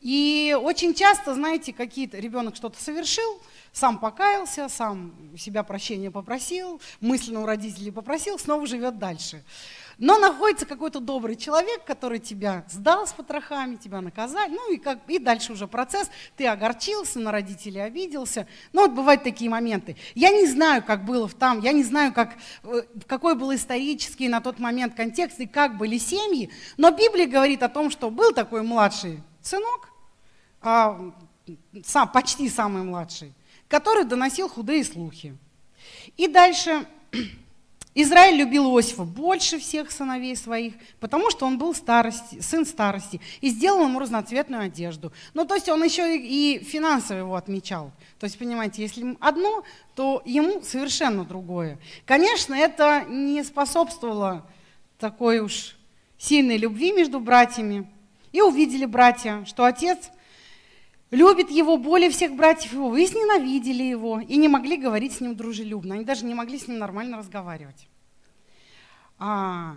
и 0.00 0.56
очень 0.58 0.94
часто, 0.94 1.34
знаете, 1.34 1.72
какие-то 1.72 2.18
ребенок 2.18 2.54
что-то 2.54 2.80
совершил, 2.80 3.42
сам 3.72 3.98
покаялся, 3.98 4.68
сам 4.68 5.12
себя 5.36 5.62
прощения 5.62 6.10
попросил, 6.10 6.80
мысленно 7.00 7.42
у 7.42 7.46
родителей 7.46 7.90
попросил, 7.90 8.38
снова 8.38 8.66
живет 8.66 8.98
дальше. 8.98 9.42
Но 9.98 10.16
находится 10.16 10.64
какой-то 10.64 11.00
добрый 11.00 11.34
человек, 11.34 11.84
который 11.84 12.20
тебя 12.20 12.64
сдал 12.68 13.06
с 13.06 13.12
потрохами, 13.12 13.74
тебя 13.74 14.00
наказал, 14.00 14.48
ну 14.48 14.72
и, 14.72 14.76
как, 14.76 15.00
и 15.08 15.18
дальше 15.18 15.52
уже 15.52 15.66
процесс, 15.66 16.08
ты 16.36 16.46
огорчился, 16.46 17.18
на 17.18 17.32
родителей 17.32 17.80
обиделся. 17.80 18.46
Ну 18.72 18.82
вот 18.82 18.92
бывают 18.92 19.24
такие 19.24 19.50
моменты. 19.50 19.96
Я 20.14 20.30
не 20.30 20.46
знаю, 20.46 20.84
как 20.84 21.04
было 21.04 21.28
там, 21.28 21.60
я 21.60 21.72
не 21.72 21.82
знаю, 21.82 22.12
как, 22.12 22.36
э, 22.62 22.82
какой 23.08 23.34
был 23.34 23.52
исторический 23.52 24.28
на 24.28 24.40
тот 24.40 24.60
момент 24.60 24.94
контекст 24.94 25.40
и 25.40 25.46
как 25.46 25.76
были 25.76 25.98
семьи, 25.98 26.48
но 26.76 26.92
Библия 26.92 27.26
говорит 27.26 27.64
о 27.64 27.68
том, 27.68 27.90
что 27.90 28.08
был 28.10 28.32
такой 28.32 28.62
младший 28.62 29.20
сынок, 29.42 29.88
а, 30.60 31.12
сам, 31.84 32.08
почти 32.12 32.48
самый 32.48 32.82
младший, 32.82 33.32
который 33.68 34.04
доносил 34.04 34.48
худые 34.48 34.84
слухи. 34.84 35.36
И 36.16 36.26
дальше 36.26 36.86
Израиль 37.94 38.36
любил 38.36 38.64
Иосифа 38.66 39.04
больше 39.04 39.58
всех 39.58 39.90
сыновей 39.90 40.36
своих, 40.36 40.74
потому 41.00 41.30
что 41.30 41.46
он 41.46 41.58
был 41.58 41.74
старости, 41.74 42.40
сын 42.40 42.64
старости, 42.64 43.20
и 43.40 43.50
сделал 43.50 43.84
ему 43.84 43.98
разноцветную 43.98 44.64
одежду. 44.64 45.12
Ну, 45.34 45.44
то 45.44 45.54
есть 45.54 45.68
он 45.68 45.82
еще 45.82 46.16
и 46.16 46.62
финансово 46.62 47.18
его 47.18 47.34
отмечал. 47.34 47.92
То 48.18 48.24
есть, 48.24 48.38
понимаете, 48.38 48.82
если 48.82 49.16
одно, 49.20 49.64
то 49.94 50.22
ему 50.24 50.62
совершенно 50.62 51.24
другое. 51.24 51.78
Конечно, 52.06 52.54
это 52.54 53.04
не 53.08 53.42
способствовало 53.42 54.46
такой 54.98 55.40
уж 55.40 55.76
сильной 56.18 56.56
любви 56.56 56.92
между 56.92 57.20
братьями. 57.20 57.90
И 58.30 58.42
увидели 58.42 58.84
братья, 58.84 59.44
что 59.46 59.64
отец 59.64 60.10
любит 61.10 61.50
его 61.50 61.76
более 61.76 62.10
всех 62.10 62.34
братьев 62.34 62.72
его, 62.72 62.88
вы 62.88 63.02
ненавидели 63.02 63.82
его 63.82 64.20
и 64.20 64.36
не 64.36 64.48
могли 64.48 64.76
говорить 64.76 65.14
с 65.14 65.20
ним 65.20 65.36
дружелюбно, 65.36 65.94
они 65.94 66.04
даже 66.04 66.24
не 66.24 66.34
могли 66.34 66.58
с 66.58 66.68
ним 66.68 66.78
нормально 66.78 67.18
разговаривать. 67.18 67.88
А, 69.18 69.76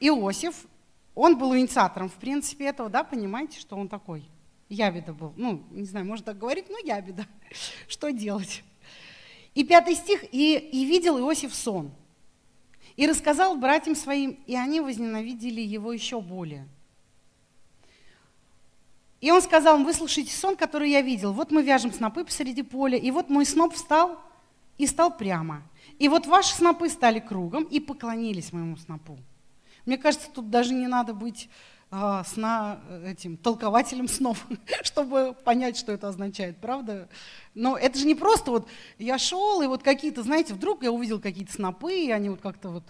Иосиф, 0.00 0.66
он 1.14 1.38
был 1.38 1.56
инициатором, 1.56 2.08
в 2.08 2.14
принципе, 2.14 2.66
этого, 2.66 2.88
да, 2.88 3.04
понимаете, 3.04 3.60
что 3.60 3.76
он 3.76 3.88
такой? 3.88 4.28
Ябеда 4.68 5.12
был. 5.12 5.32
Ну, 5.36 5.62
не 5.70 5.84
знаю, 5.84 6.06
можно 6.06 6.26
так 6.26 6.38
говорить, 6.38 6.68
но 6.68 6.78
ябеда. 6.78 7.26
Что 7.88 8.10
делать? 8.10 8.64
И 9.54 9.62
пятый 9.62 9.94
стих. 9.94 10.24
И, 10.32 10.56
«И 10.56 10.84
видел 10.84 11.18
Иосиф 11.18 11.54
сон, 11.54 11.92
и 12.96 13.06
рассказал 13.06 13.56
братьям 13.56 13.94
своим, 13.94 14.42
и 14.46 14.56
они 14.56 14.80
возненавидели 14.80 15.60
его 15.60 15.92
еще 15.92 16.20
более. 16.20 16.68
И 19.24 19.30
он 19.30 19.40
сказал 19.40 19.82
выслушайте 19.82 20.36
сон, 20.36 20.54
который 20.54 20.90
я 20.90 21.00
видел. 21.00 21.32
Вот 21.32 21.50
мы 21.50 21.62
вяжем 21.62 21.94
снопы 21.94 22.26
посреди 22.26 22.62
поля, 22.62 22.98
и 22.98 23.10
вот 23.10 23.30
мой 23.30 23.46
сноп 23.46 23.72
встал 23.72 24.20
и 24.76 24.86
стал 24.86 25.16
прямо. 25.16 25.62
И 25.98 26.10
вот 26.10 26.26
ваши 26.26 26.54
снопы 26.54 26.90
стали 26.90 27.20
кругом 27.20 27.64
и 27.64 27.80
поклонились 27.80 28.52
моему 28.52 28.76
снопу. 28.76 29.18
Мне 29.86 29.96
кажется, 29.96 30.28
тут 30.30 30.50
даже 30.50 30.74
не 30.74 30.86
надо 30.88 31.14
быть 31.14 31.48
э, 31.90 32.22
сна, 32.26 32.80
этим 33.06 33.38
толкователем 33.38 34.08
снов, 34.08 34.44
чтобы 34.82 35.34
понять, 35.42 35.78
что 35.78 35.92
это 35.92 36.08
означает, 36.08 36.58
правда? 36.58 37.08
Но 37.54 37.78
это 37.78 37.98
же 37.98 38.04
не 38.04 38.14
просто 38.14 38.50
вот 38.50 38.68
я 38.98 39.16
шел, 39.16 39.62
и 39.62 39.66
вот 39.66 39.82
какие-то, 39.82 40.22
знаете, 40.22 40.52
вдруг 40.52 40.82
я 40.82 40.92
увидел 40.92 41.18
какие-то 41.18 41.54
снопы, 41.54 41.94
и 41.94 42.10
они 42.10 42.28
вот 42.28 42.42
как-то 42.42 42.68
вот 42.68 42.84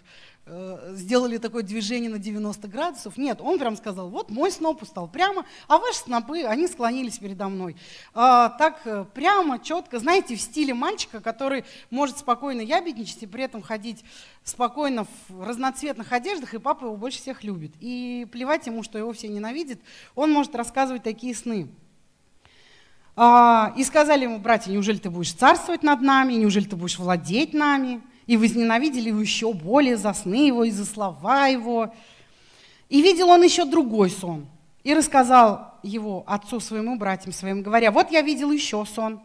сделали 0.47 1.39
такое 1.39 1.63
движение 1.63 2.11
на 2.11 2.19
90 2.19 2.69
градусов. 2.69 3.17
Нет, 3.17 3.41
он 3.41 3.59
прям 3.59 3.77
сказал, 3.77 4.11
вот 4.11 4.31
мой 4.31 4.51
сноп 4.51 4.83
устал 4.83 5.09
прямо, 5.09 5.47
а 5.69 5.79
ваши 5.79 6.01
снопы, 6.01 6.43
они 6.43 6.69
склонились 6.69 7.19
передо 7.19 7.49
мной. 7.49 7.77
А, 8.13 8.51
так 8.51 8.83
э, 8.85 9.07
прямо, 9.15 9.59
четко, 9.59 9.99
знаете, 9.99 10.37
в 10.37 10.41
стиле 10.41 10.75
мальчика, 10.75 11.21
который 11.21 11.65
может 11.89 12.19
спокойно 12.19 12.61
ябедничать 12.61 13.23
и 13.23 13.27
при 13.27 13.45
этом 13.45 13.63
ходить 13.63 14.05
спокойно 14.43 15.07
в 15.29 15.43
разноцветных 15.43 16.13
одеждах, 16.13 16.53
и 16.53 16.59
папа 16.59 16.85
его 16.85 16.97
больше 16.97 17.19
всех 17.19 17.43
любит. 17.43 17.73
И 17.81 18.27
плевать 18.31 18.67
ему, 18.67 18.83
что 18.83 18.99
его 18.99 19.15
все 19.15 19.29
ненавидят, 19.29 19.79
он 20.15 20.31
может 20.31 20.55
рассказывать 20.55 21.03
такие 21.03 21.35
сны. 21.35 21.69
А, 23.17 23.73
и 23.79 23.85
сказали 23.85 24.25
ему, 24.25 24.39
братья, 24.39 24.71
неужели 24.71 24.99
ты 24.99 25.09
будешь 25.09 25.33
царствовать 25.33 25.83
над 25.83 26.03
нами, 26.03 26.35
неужели 26.35 26.65
ты 26.65 26.77
будешь 26.77 26.99
владеть 26.99 27.55
нами? 27.55 28.03
И 28.27 28.37
возненавидели 28.37 29.09
его 29.09 29.21
еще 29.21 29.53
более 29.53 29.97
за 29.97 30.13
сны 30.13 30.47
его 30.47 30.65
и 30.65 30.71
за 30.71 30.85
слова 30.85 31.47
его. 31.47 31.93
И 32.89 33.03
видел 33.03 33.29
он 33.29 33.43
еще 33.43 33.65
другой 33.65 34.11
сон, 34.11 34.47
и 34.83 34.95
рассказал 34.95 35.75
его 35.83 36.25
отцу 36.27 36.61
своему, 36.61 36.97
братьям 36.97 37.33
своим, 37.33 37.63
говоря, 37.63 37.91
вот 37.91 38.11
я 38.11 38.23
видел 38.23 38.51
еще 38.51 38.85
сон, 38.85 39.21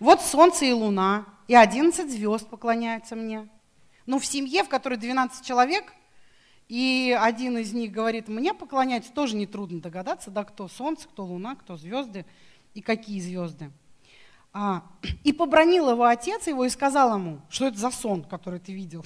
вот 0.00 0.20
солнце 0.20 0.66
и 0.66 0.72
луна, 0.72 1.26
и 1.48 1.54
одиннадцать 1.54 2.10
звезд 2.10 2.48
поклоняются 2.48 3.16
мне. 3.16 3.48
Но 4.06 4.18
в 4.18 4.26
семье, 4.26 4.64
в 4.64 4.68
которой 4.68 4.98
12 4.98 5.44
человек, 5.44 5.92
и 6.68 7.16
один 7.18 7.58
из 7.58 7.72
них 7.72 7.92
говорит, 7.92 8.28
мне 8.28 8.54
поклоняются, 8.54 9.12
тоже 9.12 9.36
нетрудно 9.36 9.80
догадаться, 9.80 10.30
да, 10.30 10.44
кто 10.44 10.68
солнце, 10.68 11.08
кто 11.08 11.24
луна, 11.24 11.54
кто 11.54 11.76
звезды 11.76 12.24
и 12.74 12.80
какие 12.80 13.20
звезды. 13.20 13.70
А, 14.56 14.84
и 15.24 15.32
побронил 15.32 15.90
его 15.90 16.04
отец 16.04 16.46
его 16.46 16.64
и 16.64 16.68
сказал 16.68 17.12
ему, 17.16 17.40
что 17.50 17.66
это 17.66 17.76
за 17.76 17.90
сон, 17.90 18.22
который 18.22 18.60
ты 18.60 18.72
видел. 18.72 19.04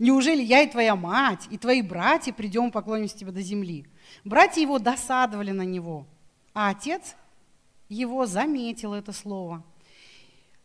Неужели 0.00 0.42
я 0.42 0.62
и 0.62 0.70
твоя 0.70 0.96
мать, 0.96 1.46
и 1.48 1.56
твои 1.58 1.80
братья 1.80 2.32
придем 2.32 2.72
поклонимся 2.72 3.16
тебе 3.16 3.30
до 3.30 3.40
земли? 3.40 3.86
Братья 4.24 4.60
его 4.60 4.80
досадовали 4.80 5.52
на 5.52 5.62
него, 5.62 6.06
а 6.54 6.70
отец 6.70 7.14
его 7.88 8.26
заметил 8.26 8.94
это 8.94 9.12
слово. 9.12 9.62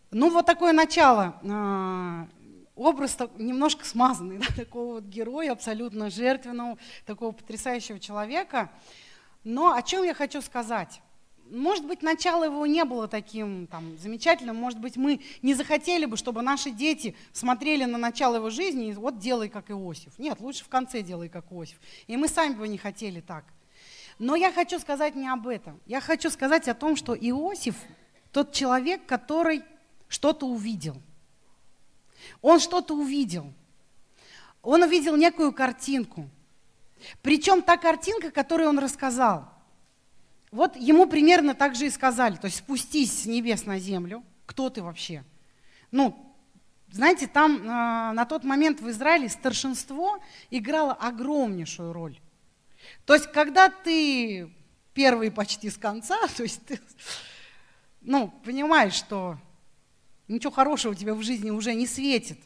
Ну, 0.09 0.31
вот 0.31 0.47
такое 0.47 0.73
начало. 0.73 1.39
А, 1.47 2.27
образ 2.75 3.15
немножко 3.37 3.85
смазанный, 3.85 4.37
да, 4.39 4.47
такого 4.55 4.95
вот 4.95 5.03
героя, 5.03 5.51
абсолютно 5.51 6.09
жертвенного, 6.09 6.79
такого 7.05 7.31
потрясающего 7.31 7.99
человека. 7.99 8.71
Но 9.43 9.73
о 9.73 9.83
чем 9.83 10.03
я 10.03 10.15
хочу 10.15 10.41
сказать? 10.41 10.99
Может 11.49 11.85
быть, 11.85 12.01
начало 12.01 12.45
его 12.45 12.65
не 12.65 12.83
было 12.83 13.07
таким 13.07 13.67
там, 13.67 13.97
замечательным, 13.97 14.55
может 14.55 14.79
быть, 14.79 14.97
мы 14.97 15.21
не 15.41 15.53
захотели 15.53 16.05
бы, 16.05 16.17
чтобы 16.17 16.41
наши 16.41 16.71
дети 16.71 17.15
смотрели 17.31 17.85
на 17.85 17.97
начало 17.97 18.37
его 18.37 18.49
жизни 18.49 18.87
и 18.87 18.93
вот 18.93 19.19
делай 19.19 19.49
как 19.49 19.69
Иосиф. 19.69 20.17
Нет, 20.17 20.39
лучше 20.39 20.63
в 20.63 20.69
конце 20.69 21.01
делай 21.01 21.29
как 21.29 21.51
Иосиф. 21.51 21.79
И 22.07 22.17
мы 22.17 22.27
сами 22.27 22.53
бы 22.53 22.67
не 22.67 22.77
хотели 22.77 23.21
так. 23.21 23.45
Но 24.19 24.35
я 24.35 24.51
хочу 24.51 24.79
сказать 24.79 25.15
не 25.15 25.27
об 25.27 25.47
этом. 25.47 25.79
Я 25.85 26.01
хочу 26.01 26.29
сказать 26.29 26.67
о 26.67 26.73
том, 26.73 26.95
что 26.95 27.15
Иосиф 27.15 27.75
тот 28.31 28.51
человек, 28.51 29.05
который 29.05 29.63
что-то 30.07 30.47
увидел. 30.47 30.95
Он 32.41 32.59
что-то 32.59 32.95
увидел. 32.95 33.53
Он 34.61 34.81
увидел 34.83 35.15
некую 35.15 35.51
картинку. 35.51 36.29
Причем 37.21 37.61
та 37.61 37.77
картинка, 37.77 38.31
которую 38.31 38.69
он 38.69 38.79
рассказал, 38.79 39.52
вот 40.53 40.75
ему 40.75 41.07
примерно 41.07 41.55
так 41.55 41.75
же 41.75 41.87
и 41.87 41.89
сказали, 41.89 42.35
то 42.35 42.45
есть 42.45 42.57
спустись 42.57 43.23
с 43.23 43.25
небес 43.25 43.65
на 43.65 43.79
землю, 43.79 44.23
кто 44.45 44.69
ты 44.69 44.83
вообще? 44.83 45.23
Ну, 45.89 46.35
знаете, 46.91 47.25
там 47.25 47.57
э, 47.57 47.65
на 47.65 48.23
тот 48.25 48.43
момент 48.43 48.79
в 48.79 48.87
Израиле 48.91 49.29
старшинство 49.29 50.19
играло 50.51 50.93
огромнейшую 50.93 51.91
роль. 51.91 52.19
То 53.05 53.15
есть, 53.15 53.31
когда 53.31 53.69
ты 53.69 54.53
первый 54.93 55.31
почти 55.31 55.71
с 55.71 55.77
конца, 55.77 56.19
то 56.37 56.43
есть 56.43 56.63
ты, 56.67 56.79
ну, 58.01 58.31
понимаешь, 58.45 58.93
что 58.93 59.39
ничего 60.27 60.51
хорошего 60.51 60.91
у 60.91 60.95
тебя 60.95 61.15
в 61.15 61.23
жизни 61.23 61.49
уже 61.49 61.73
не 61.73 61.87
светит, 61.87 62.39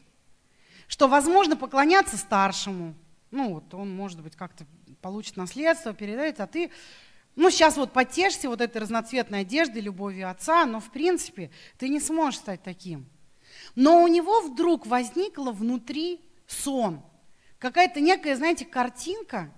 что 0.86 1.08
возможно 1.08 1.58
поклоняться 1.58 2.16
старшему, 2.16 2.94
ну, 3.30 3.52
вот 3.52 3.74
он, 3.74 3.94
может 3.94 4.22
быть, 4.22 4.34
как-то 4.34 4.64
получит 5.02 5.36
наследство, 5.36 5.92
передает, 5.92 6.40
а 6.40 6.46
ты, 6.46 6.70
ну, 7.38 7.50
сейчас 7.50 7.76
вот 7.76 7.92
потешься 7.92 8.48
вот 8.48 8.60
этой 8.60 8.78
разноцветной 8.78 9.42
одеждой, 9.42 9.80
любовью 9.80 10.28
отца, 10.28 10.66
но, 10.66 10.80
в 10.80 10.90
принципе, 10.90 11.52
ты 11.78 11.88
не 11.88 12.00
сможешь 12.00 12.40
стать 12.40 12.64
таким. 12.64 13.08
Но 13.76 14.02
у 14.02 14.08
него 14.08 14.40
вдруг 14.40 14.88
возникла 14.88 15.52
внутри 15.52 16.20
сон, 16.48 17.00
какая-то 17.60 18.00
некая, 18.00 18.34
знаете, 18.34 18.64
картинка, 18.64 19.52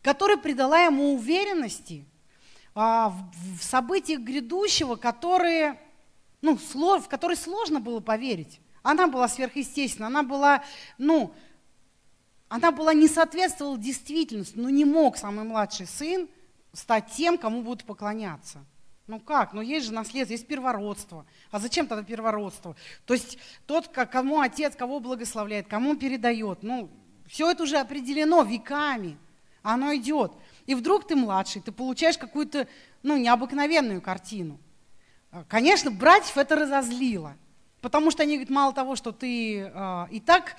которая 0.00 0.36
придала 0.36 0.84
ему 0.84 1.14
уверенности 1.14 2.04
а, 2.72 3.08
в, 3.08 3.58
в 3.58 3.64
событиях 3.64 4.20
грядущего, 4.20 4.94
которые, 4.94 5.76
ну, 6.40 6.56
слож, 6.56 7.02
в 7.02 7.08
которые 7.08 7.36
сложно 7.36 7.80
было 7.80 7.98
поверить. 7.98 8.60
Она 8.84 9.08
была 9.08 9.26
сверхъестественна, 9.26 10.06
она 10.06 10.22
была, 10.22 10.62
ну, 10.98 11.34
она 12.48 12.70
была 12.70 12.94
не 12.94 13.08
соответствовала 13.08 13.76
действительности, 13.76 14.56
но 14.56 14.70
не 14.70 14.84
мог 14.84 15.16
самый 15.16 15.44
младший 15.44 15.88
сын 15.88 16.28
стать 16.72 17.12
тем, 17.12 17.38
кому 17.38 17.62
будут 17.62 17.84
поклоняться. 17.84 18.64
Ну 19.06 19.20
как? 19.20 19.54
Ну 19.54 19.62
есть 19.62 19.86
же 19.86 19.92
наследство, 19.92 20.32
есть 20.32 20.46
первородство. 20.46 21.24
А 21.50 21.58
зачем 21.58 21.86
тогда 21.86 22.04
первородство? 22.04 22.76
То 23.06 23.14
есть 23.14 23.38
тот, 23.66 23.88
кому 23.88 24.40
отец, 24.40 24.76
кого 24.76 25.00
благословляет, 25.00 25.66
кому 25.66 25.96
передает. 25.96 26.62
Ну, 26.62 26.90
все 27.26 27.50
это 27.50 27.62
уже 27.62 27.78
определено 27.78 28.42
веками. 28.42 29.16
Оно 29.62 29.94
идет. 29.96 30.32
И 30.66 30.74
вдруг 30.74 31.06
ты 31.06 31.16
младший, 31.16 31.62
ты 31.62 31.72
получаешь 31.72 32.18
какую-то 32.18 32.68
ну, 33.02 33.16
необыкновенную 33.16 34.02
картину. 34.02 34.58
Конечно, 35.48 35.90
братьев 35.90 36.36
это 36.36 36.56
разозлило. 36.56 37.36
Потому 37.80 38.10
что 38.10 38.24
они 38.24 38.34
говорят, 38.34 38.50
мало 38.50 38.72
того, 38.72 38.96
что 38.96 39.12
ты 39.12 39.60
э, 39.60 40.06
и 40.10 40.18
так 40.18 40.56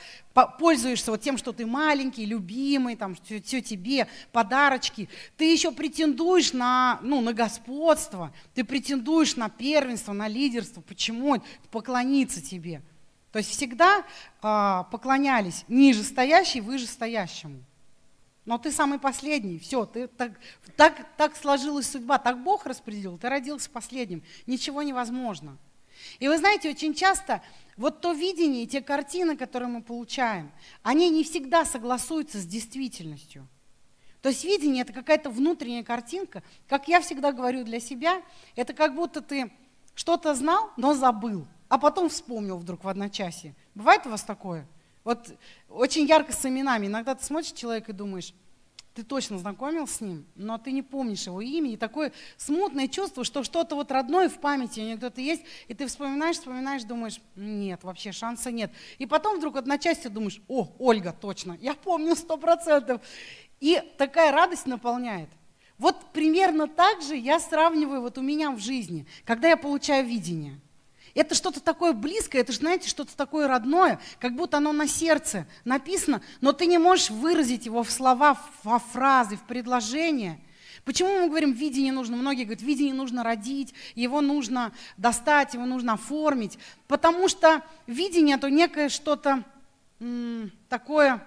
пользуешься 0.58 1.12
вот 1.12 1.22
тем, 1.22 1.38
что 1.38 1.52
ты 1.52 1.66
маленький, 1.66 2.26
любимый, 2.26 2.96
там, 2.96 3.16
все, 3.16 3.42
все 3.42 3.62
тебе, 3.62 4.08
подарочки, 4.32 5.10
ты 5.36 5.52
еще 5.52 5.74
претендуешь 5.74 6.54
на, 6.54 6.98
ну, 7.02 7.20
на 7.20 7.34
господство, 7.34 8.34
ты 8.54 8.64
претендуешь 8.64 9.36
на 9.36 9.50
первенство, 9.50 10.14
на 10.14 10.30
лидерство. 10.30 10.80
Почему? 10.80 11.44
Поклониться 11.72 12.42
тебе. 12.42 12.82
То 13.34 13.40
есть 13.40 13.52
всегда 13.52 14.06
э, 14.42 14.84
поклонялись 14.90 15.66
ниже 15.68 16.04
стоящий, 16.04 16.62
выше 16.62 16.88
стоящему. 16.88 17.64
Но 18.46 18.58
ты 18.58 18.72
самый 18.72 18.98
последний, 18.98 19.60
все, 19.60 19.86
ты 19.86 20.08
так, 20.08 20.32
так, 20.78 21.06
так 21.18 21.36
сложилась 21.36 21.88
судьба, 21.88 22.18
так 22.18 22.42
Бог 22.42 22.66
распределил, 22.66 23.18
ты 23.18 23.28
родился 23.30 23.70
последним, 23.70 24.24
ничего 24.48 24.82
невозможно. 24.82 25.58
И 26.18 26.28
вы 26.28 26.38
знаете, 26.38 26.70
очень 26.70 26.94
часто 26.94 27.42
вот 27.78 28.02
то 28.02 28.12
видение, 28.12 28.66
те 28.66 28.82
картины, 28.82 29.38
которые 29.38 29.70
мы 29.70 29.82
получаем, 29.82 30.52
они 30.84 31.10
не 31.10 31.24
всегда 31.24 31.64
согласуются 31.64 32.40
с 32.40 32.46
действительностью. 32.46 33.48
То 34.22 34.30
есть 34.30 34.44
видение– 34.44 34.82
это 34.84 34.92
какая-то 34.92 35.30
внутренняя 35.30 35.84
картинка. 35.84 36.44
Как 36.68 36.88
я 36.88 37.00
всегда 37.00 37.32
говорю 37.32 37.64
для 37.64 37.80
себя, 37.80 38.22
это 38.56 38.74
как 38.74 38.96
будто 38.96 39.22
ты 39.22 39.52
что-то 39.96 40.36
знал, 40.36 40.72
но 40.76 40.94
забыл, 40.94 41.48
а 41.70 41.78
потом 41.78 42.10
вспомнил 42.10 42.58
вдруг 42.58 42.84
в 42.84 42.90
одночасье. 42.90 43.56
Бывает 43.76 44.06
у 44.06 44.10
вас 44.10 44.24
такое? 44.24 44.68
Вот 45.06 45.34
очень 45.70 46.06
ярко 46.06 46.34
с 46.34 46.46
именами. 46.46 46.88
Иногда 46.88 47.16
ты 47.16 47.24
смотришь 47.24 47.54
человека 47.54 47.92
и 47.92 47.96
думаешь, 47.96 48.34
ты 49.00 49.06
точно 49.06 49.38
знакомился 49.38 49.94
с 49.96 50.02
ним, 50.02 50.26
но 50.36 50.58
ты 50.58 50.74
не 50.74 50.82
помнишь 50.82 51.26
его 51.26 51.40
имя, 51.40 51.72
и 51.72 51.78
такое 51.78 52.12
смутное 52.36 52.90
чувство, 52.90 53.24
что 53.24 53.44
что-то 53.44 53.76
вот 53.76 53.92
родное 53.94 54.28
в 54.28 54.40
памяти 54.40 54.82
у 54.82 54.84
него 54.84 54.98
кто-то 54.98 55.22
есть, 55.22 55.42
и 55.70 55.74
ты 55.74 55.88
вспоминаешь, 55.88 56.36
вспоминаешь, 56.36 56.84
думаешь, 56.84 57.22
нет, 57.38 57.82
вообще 57.86 58.12
шанса 58.12 58.52
нет. 58.52 58.72
И 58.98 59.06
потом 59.06 59.38
вдруг 59.38 59.56
одночасье 59.56 60.10
думаешь, 60.10 60.42
о, 60.50 60.68
Ольга, 60.80 61.14
точно, 61.14 61.58
я 61.62 61.76
помню 61.76 62.14
сто 62.18 62.36
процентов. 62.36 63.02
И 63.62 63.82
такая 63.98 64.34
радость 64.34 64.66
наполняет. 64.66 65.30
Вот 65.78 65.96
примерно 66.12 66.68
так 66.68 67.02
же 67.02 67.16
я 67.16 67.40
сравниваю 67.40 68.02
вот 68.02 68.18
у 68.18 68.22
меня 68.22 68.52
в 68.52 68.60
жизни, 68.60 69.08
когда 69.24 69.48
я 69.48 69.56
получаю 69.56 70.06
видение– 70.06 70.60
это 71.16 71.36
что-то 71.36 71.60
такое 71.60 71.94
близкое, 71.94 72.40
это 72.40 72.52
же, 72.52 72.60
знаете, 72.60 72.90
что-то 72.90 73.16
такое 73.16 73.48
родное, 73.48 74.00
как 74.20 74.36
будто 74.36 74.58
оно 74.58 74.72
на 74.72 74.88
сердце 74.88 75.48
написано, 75.66 76.22
но 76.42 76.54
ты 76.54 76.66
не 76.66 76.78
можешь 76.78 77.10
выразить 77.10 77.66
его 77.66 77.84
в 77.84 77.92
слова, 77.92 78.40
во 78.64 78.80
фразы, 78.80 79.38
в 79.38 79.42
предложения. 79.42 80.40
Почему 80.86 81.20
мы 81.20 81.28
говорим, 81.28 81.52
видение 81.52 81.92
нужно? 81.92 82.16
Многие 82.16 82.46
говорят, 82.46 82.62
видение 82.64 82.94
нужно 82.94 83.24
родить, 83.24 83.74
его 83.96 84.22
нужно 84.22 84.72
достать, 84.98 85.54
его 85.54 85.66
нужно 85.66 85.94
оформить. 85.94 86.58
Потому 86.88 87.28
что 87.28 87.64
видение 87.86 88.38
это 88.38 88.50
некое 88.50 88.90
что-то 88.90 89.44
такое 90.70 91.22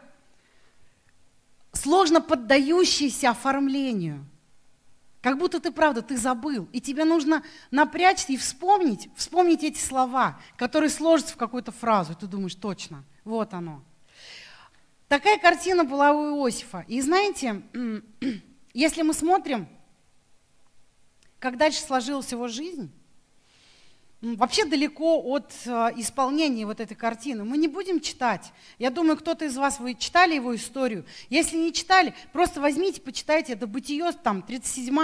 сложно 1.73 2.21
поддающееся 2.21 3.31
оформлению. 3.31 4.25
Как 5.23 5.39
будто 5.39 5.61
ты, 5.61 5.71
правда, 5.71 6.03
ты 6.03 6.17
забыл. 6.17 6.69
И 6.73 6.81
тебе 6.81 7.05
нужно 7.05 7.45
напрячься 7.71 8.33
и 8.33 8.37
вспомнить, 8.37 9.09
вспомнить 9.17 9.63
эти 9.63 9.79
слова, 9.79 10.41
которые 10.57 10.91
сложатся 10.91 11.35
в 11.35 11.37
какую-то 11.37 11.71
фразу. 11.71 12.13
И 12.13 12.17
ты 12.17 12.27
думаешь, 12.27 12.57
точно, 12.57 13.05
вот 13.25 13.55
оно. 13.55 13.83
Такая 15.07 15.39
картина 15.39 15.85
была 15.85 16.13
у 16.13 16.45
Иосифа. 16.45 16.85
И 16.89 17.01
знаете, 17.01 17.63
если 18.75 19.03
мы 19.03 19.15
смотрим, 19.15 19.69
как 21.39 21.57
дальше 21.57 21.81
сложилась 21.81 22.33
его 22.33 22.49
жизнь, 22.49 22.91
вообще 24.23 24.65
далеко 24.65 25.21
от 25.21 25.53
э, 25.67 25.71
исполнения 25.97 26.65
вот 26.65 26.81
этой 26.81 26.95
картины. 26.95 27.45
Мы 27.45 27.59
не 27.59 27.69
будем 27.69 28.01
читать. 28.01 28.53
Я 28.79 28.91
думаю, 28.91 29.17
кто-то 29.17 29.45
из 29.45 29.57
вас, 29.57 29.81
вы 29.81 29.95
читали 29.95 30.35
его 30.35 30.55
историю. 30.55 31.05
Если 31.29 31.57
не 31.57 31.73
читали, 31.73 32.15
просто 32.33 32.61
возьмите, 32.61 33.01
почитайте. 33.01 33.55
Это 33.55 33.67
Бытие, 33.67 34.13
там, 34.13 34.43
37 34.43 34.95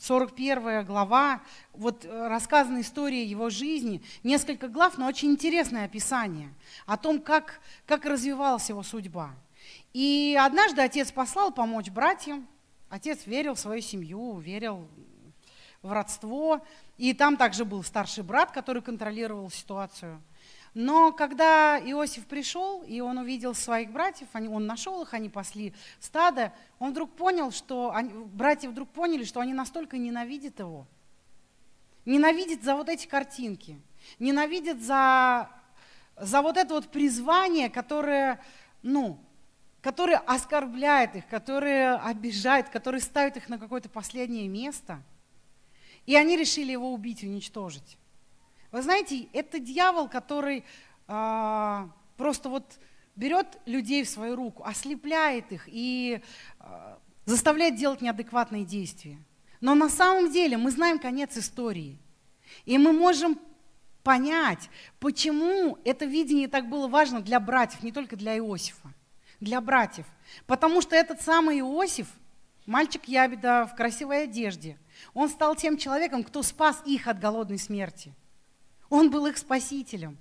41 0.00 0.68
а, 0.68 0.84
глава, 0.84 1.42
вот 1.72 2.04
э, 2.04 2.28
рассказана 2.28 2.82
история 2.82 3.24
его 3.24 3.50
жизни, 3.50 4.02
несколько 4.22 4.68
глав, 4.68 4.98
но 4.98 5.06
очень 5.06 5.30
интересное 5.30 5.86
описание 5.86 6.54
о 6.86 6.96
том, 6.96 7.20
как, 7.20 7.60
как 7.86 8.04
развивалась 8.04 8.68
его 8.68 8.82
судьба. 8.82 9.34
И 9.92 10.38
однажды 10.40 10.82
отец 10.82 11.10
послал 11.10 11.50
помочь 11.52 11.90
братьям, 11.90 12.46
отец 12.88 13.26
верил 13.26 13.54
в 13.54 13.58
свою 13.58 13.80
семью, 13.80 14.38
верил 14.38 14.86
в 15.82 15.92
родство, 15.92 16.60
и 16.96 17.14
там 17.14 17.36
также 17.36 17.64
был 17.64 17.82
старший 17.84 18.24
брат, 18.24 18.50
который 18.50 18.82
контролировал 18.82 19.50
ситуацию. 19.50 20.20
Но 20.74 21.12
когда 21.12 21.78
Иосиф 21.78 22.26
пришел, 22.26 22.82
и 22.82 23.00
он 23.00 23.18
увидел 23.18 23.54
своих 23.54 23.90
братьев, 23.90 24.28
они, 24.32 24.48
он 24.48 24.66
нашел 24.66 25.02
их, 25.02 25.14
они 25.14 25.28
пасли 25.28 25.72
стадо, 25.98 26.52
он 26.78 26.90
вдруг 26.90 27.12
понял, 27.12 27.50
что 27.52 27.92
они, 27.94 28.10
братья 28.10 28.68
вдруг 28.68 28.88
поняли, 28.90 29.24
что 29.24 29.40
они 29.40 29.52
настолько 29.52 29.98
ненавидят 29.98 30.58
его. 30.58 30.86
Ненавидят 32.04 32.62
за 32.62 32.74
вот 32.74 32.88
эти 32.88 33.06
картинки, 33.06 33.80
ненавидят 34.18 34.80
за, 34.80 35.48
за 36.16 36.42
вот 36.42 36.56
это 36.56 36.74
вот 36.74 36.88
призвание, 36.88 37.70
которое, 37.70 38.40
ну, 38.82 39.18
которое 39.80 40.18
оскорбляет 40.18 41.16
их, 41.16 41.28
которое 41.28 41.96
обижает, 41.96 42.68
которое 42.68 43.00
ставит 43.00 43.36
их 43.36 43.48
на 43.48 43.58
какое-то 43.58 43.88
последнее 43.88 44.48
место– 44.48 45.00
и 46.08 46.16
они 46.16 46.38
решили 46.38 46.72
его 46.72 46.94
убить, 46.94 47.22
уничтожить. 47.22 47.98
Вы 48.72 48.80
знаете, 48.80 49.28
это 49.34 49.58
дьявол, 49.58 50.08
который 50.08 50.64
а, 51.06 51.90
просто 52.16 52.48
вот 52.48 52.64
берет 53.14 53.58
людей 53.66 54.04
в 54.04 54.08
свою 54.08 54.34
руку, 54.34 54.64
ослепляет 54.64 55.52
их 55.52 55.64
и 55.66 56.22
а, 56.60 56.98
заставляет 57.26 57.76
делать 57.76 58.00
неадекватные 58.00 58.64
действия. 58.64 59.18
Но 59.60 59.74
на 59.74 59.90
самом 59.90 60.32
деле 60.32 60.56
мы 60.56 60.70
знаем 60.70 60.98
конец 60.98 61.36
истории. 61.36 61.98
И 62.64 62.78
мы 62.78 62.94
можем 62.94 63.38
понять, 64.02 64.70
почему 65.00 65.76
это 65.84 66.06
видение 66.06 66.48
так 66.48 66.70
было 66.70 66.88
важно 66.88 67.20
для 67.20 67.38
братьев, 67.38 67.82
не 67.82 67.92
только 67.92 68.16
для 68.16 68.38
Иосифа, 68.38 68.94
для 69.40 69.60
братьев. 69.60 70.06
Потому 70.46 70.80
что 70.80 70.96
этот 70.96 71.20
самый 71.20 71.60
Иосиф, 71.60 72.06
мальчик 72.68 73.08
Ябеда 73.08 73.66
в 73.66 73.74
красивой 73.74 74.24
одежде. 74.24 74.78
Он 75.14 75.28
стал 75.28 75.56
тем 75.56 75.78
человеком, 75.78 76.22
кто 76.22 76.42
спас 76.42 76.82
их 76.84 77.08
от 77.08 77.18
голодной 77.18 77.58
смерти. 77.58 78.14
Он 78.90 79.10
был 79.10 79.26
их 79.26 79.38
спасителем. 79.38 80.18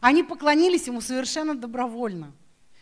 Они 0.00 0.22
поклонились 0.22 0.88
ему 0.88 1.00
совершенно 1.00 1.54
добровольно, 1.54 2.34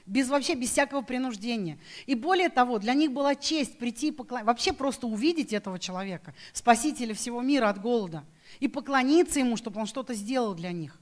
без 0.07 0.29
вообще 0.29 0.55
без 0.55 0.71
всякого 0.71 1.03
принуждения. 1.03 1.79
И 2.07 2.15
более 2.15 2.49
того, 2.49 2.79
для 2.79 2.95
них 2.95 3.13
была 3.13 3.35
честь 3.35 3.79
прийти 3.79 4.09
и 4.09 4.11
поклониться, 4.11 4.47
вообще 4.47 4.73
просто 4.73 5.07
увидеть 5.07 5.53
этого 5.53 5.79
человека, 5.79 6.35
спасителя 6.53 7.15
всего 7.15 7.41
мира 7.43 7.69
от 7.69 7.81
голода, 7.81 8.25
и 8.59 8.69
поклониться 8.69 9.39
ему, 9.39 9.57
чтобы 9.57 9.81
он 9.81 9.87
что-то 9.87 10.15
сделал 10.15 10.55
для 10.55 10.73
них. 10.73 10.99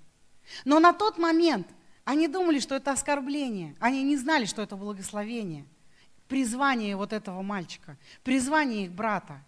Но 0.65 0.81
на 0.81 0.93
тот 0.93 1.19
момент 1.19 1.69
они 2.05 2.27
думали, 2.27 2.59
что 2.59 2.75
это 2.75 2.91
оскорбление. 2.91 3.77
Они 3.79 4.03
не 4.03 4.17
знали, 4.17 4.45
что 4.45 4.61
это 4.61 4.77
благословение. 4.77 5.67
Призвание 6.33 6.97
вот 6.97 7.13
этого 7.13 7.43
мальчика, 7.43 7.99
призвание 8.25 8.87
их 8.87 8.93
брата. 8.93 9.39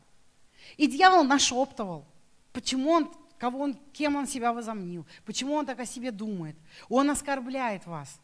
И 0.77 0.87
дьявол 0.87 1.25
нашептывал, 1.25 2.05
почему 2.53 2.91
он, 2.91 3.11
кого 3.39 3.61
он, 3.61 3.79
кем 3.95 4.17
он 4.17 4.27
себя 4.27 4.53
возомнил, 4.53 5.07
почему 5.25 5.55
он 5.55 5.65
так 5.65 5.81
о 5.81 5.87
себе 5.87 6.11
думает. 6.11 6.55
Он 6.91 7.09
оскорбляет 7.09 7.87
вас. 7.87 8.21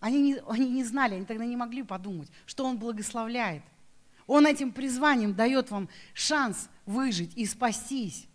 Они 0.00 0.20
не, 0.20 0.42
они 0.48 0.68
не 0.68 0.82
знали, 0.82 1.14
они 1.14 1.24
тогда 1.26 1.44
не 1.44 1.54
могли 1.54 1.84
подумать, 1.84 2.28
что 2.44 2.64
он 2.64 2.76
благословляет. 2.76 3.62
Он 4.26 4.48
этим 4.48 4.72
призванием 4.72 5.32
дает 5.32 5.70
вам 5.70 5.88
шанс 6.12 6.68
выжить 6.86 7.36
и 7.36 7.46
спастись. 7.46 8.26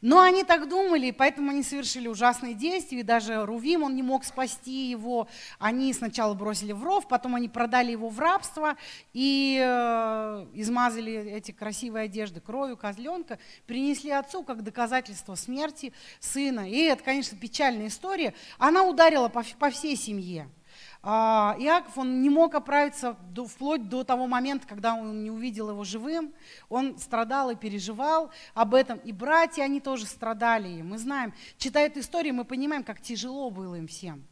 Но 0.00 0.20
они 0.20 0.44
так 0.44 0.68
думали, 0.68 1.10
поэтому 1.10 1.50
они 1.50 1.62
совершили 1.62 2.08
ужасные 2.08 2.54
действия, 2.54 3.00
и 3.00 3.02
даже 3.02 3.44
Рувим, 3.44 3.82
он 3.82 3.94
не 3.94 4.02
мог 4.02 4.24
спасти 4.24 4.90
его. 4.90 5.28
Они 5.58 5.92
сначала 5.92 6.34
бросили 6.34 6.72
в 6.72 6.82
ров, 6.82 7.08
потом 7.08 7.34
они 7.34 7.48
продали 7.48 7.92
его 7.92 8.08
в 8.08 8.18
рабство 8.18 8.76
и 9.12 9.58
э, 9.60 10.46
измазали 10.54 11.12
эти 11.12 11.52
красивые 11.52 12.04
одежды 12.04 12.40
кровью 12.40 12.76
козленка, 12.76 13.38
принесли 13.66 14.10
отцу 14.10 14.42
как 14.42 14.62
доказательство 14.62 15.34
смерти 15.34 15.92
сына. 16.20 16.70
И 16.70 16.78
это, 16.78 17.02
конечно, 17.02 17.36
печальная 17.38 17.88
история. 17.88 18.34
Она 18.58 18.84
ударила 18.84 19.28
по, 19.28 19.44
по 19.58 19.70
всей 19.70 19.96
семье. 19.96 20.48
А, 21.10 21.56
Иаков, 21.58 21.96
он 21.96 22.20
не 22.20 22.28
мог 22.28 22.54
оправиться 22.54 23.16
до, 23.30 23.46
вплоть 23.46 23.88
до 23.88 24.04
того 24.04 24.26
момента, 24.26 24.66
когда 24.66 24.92
он 24.92 25.24
не 25.24 25.30
увидел 25.30 25.70
его 25.70 25.82
живым. 25.82 26.34
Он 26.68 26.98
страдал 26.98 27.48
и 27.48 27.56
переживал 27.56 28.30
об 28.52 28.74
этом. 28.74 28.98
И 28.98 29.12
братья, 29.12 29.62
они 29.62 29.80
тоже 29.80 30.04
страдали. 30.04 30.68
И 30.68 30.82
мы 30.82 30.98
знаем, 30.98 31.32
читая 31.56 31.86
эту 31.86 32.00
историю, 32.00 32.34
мы 32.34 32.44
понимаем, 32.44 32.84
как 32.84 33.00
тяжело 33.00 33.48
было 33.48 33.76
им 33.76 33.86
всем. 33.86 34.22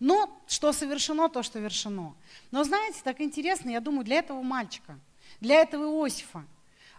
Но 0.00 0.28
что 0.48 0.72
совершено, 0.72 1.28
то, 1.28 1.44
что 1.44 1.60
вершено. 1.60 2.16
Но 2.50 2.64
знаете, 2.64 2.98
так 3.04 3.20
интересно, 3.20 3.70
я 3.70 3.78
думаю, 3.78 4.04
для 4.04 4.16
этого 4.16 4.42
мальчика, 4.42 4.98
для 5.40 5.60
этого 5.60 5.84
Иосифа, 5.84 6.44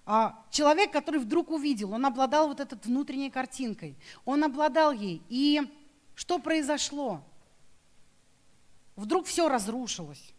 а, 0.05 0.41
человек, 0.49 0.93
который 0.93 1.19
вдруг 1.19 1.51
увидел, 1.51 1.91
он 1.91 2.05
обладал 2.05 2.47
вот 2.47 2.61
этой 2.61 2.79
внутренней 2.81 3.31
картинкой, 3.31 3.97
он 4.23 4.45
обладал 4.45 4.93
ей. 4.93 5.21
И 5.27 5.61
что 6.15 6.39
произошло? 6.39 7.21
Вдруг 8.95 9.25
все 9.25 9.49
разрушилось. 9.49 10.33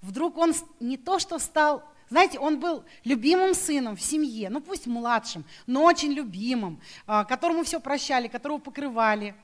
Вдруг 0.00 0.36
он 0.38 0.54
не 0.80 0.96
то, 0.96 1.18
что 1.18 1.38
стал, 1.38 1.82
знаете, 2.10 2.38
он 2.38 2.60
был 2.60 2.84
любимым 3.04 3.54
сыном 3.54 3.96
в 3.96 4.02
семье, 4.02 4.50
ну 4.50 4.60
пусть 4.60 4.86
младшим, 4.86 5.44
но 5.66 5.84
очень 5.84 6.12
любимым, 6.12 6.80
а, 7.06 7.24
которому 7.24 7.64
все 7.64 7.80
прощали, 7.80 8.28
которого 8.28 8.58
покрывали, 8.58 9.34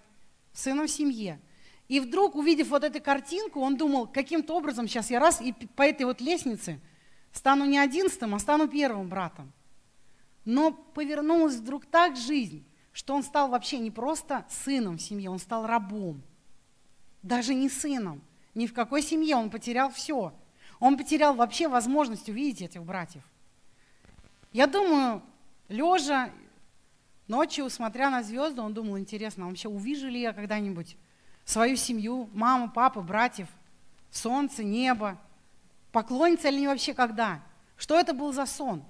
сыном 0.53 0.87
в 0.87 0.91
семье. 0.91 1.41
И 1.89 2.01
вдруг, 2.01 2.37
увидев 2.37 2.69
вот 2.69 2.85
эту 2.85 3.03
картинку, 3.03 3.61
он 3.61 3.77
думал, 3.77 4.07
каким-то 4.07 4.55
образом 4.55 4.89
сейчас 4.89 5.11
я 5.11 5.19
раз 5.19 5.41
и 5.41 5.53
по 5.53 5.83
этой 5.83 6.07
вот 6.07 6.21
лестнице 6.21 6.81
стану 7.33 7.65
не 7.65 7.79
одиннадцатым, 7.79 8.35
а 8.35 8.39
стану 8.39 8.69
первым 8.69 9.09
братом. 9.09 9.53
Но 10.45 10.73
повернулась 10.73 11.57
вдруг 11.57 11.87
так 11.87 12.17
жизнь, 12.17 12.65
что 12.93 13.15
он 13.15 13.23
стал 13.23 13.49
вообще 13.49 13.79
не 13.79 13.91
просто 13.91 14.47
сыном 14.49 14.99
в 14.99 15.03
семье, 15.03 15.31
он 15.31 15.39
стал 15.39 15.67
рабом. 15.67 16.23
Даже 17.23 17.55
не 17.55 17.69
сыном, 17.69 18.23
ни 18.55 18.67
в 18.67 18.75
какой 18.75 19.03
семье, 19.03 19.37
он 19.37 19.51
потерял 19.51 19.91
все. 19.91 20.35
Он 20.79 20.97
потерял 20.97 21.35
вообще 21.35 21.69
возможность 21.69 22.29
увидеть 22.29 22.63
этих 22.63 22.83
братьев. 22.83 23.23
Я 24.53 24.67
думаю, 24.67 25.23
лежа 25.69 26.31
ночью, 27.29 27.71
смотря 27.71 28.11
на 28.11 28.23
звезды, 28.23 28.61
он 28.61 28.75
думал, 28.75 28.99
интересно, 28.99 29.47
а 29.47 29.49
вообще 29.49 29.69
увижу 29.69 30.09
ли 30.09 30.21
я 30.21 30.33
когда-нибудь 30.33 30.97
свою 31.45 31.77
семью, 31.77 32.29
маму, 32.35 32.71
папу, 32.71 33.01
братьев, 33.01 33.49
солнце, 34.11 34.63
небо, 34.63 35.19
поклонится 35.93 36.51
ли 36.51 36.59
они 36.59 36.67
вообще 36.67 36.93
когда? 36.93 37.43
Что 37.77 37.99
это 37.99 38.13
был 38.13 38.33
за 38.33 38.45
сон? 38.45 38.85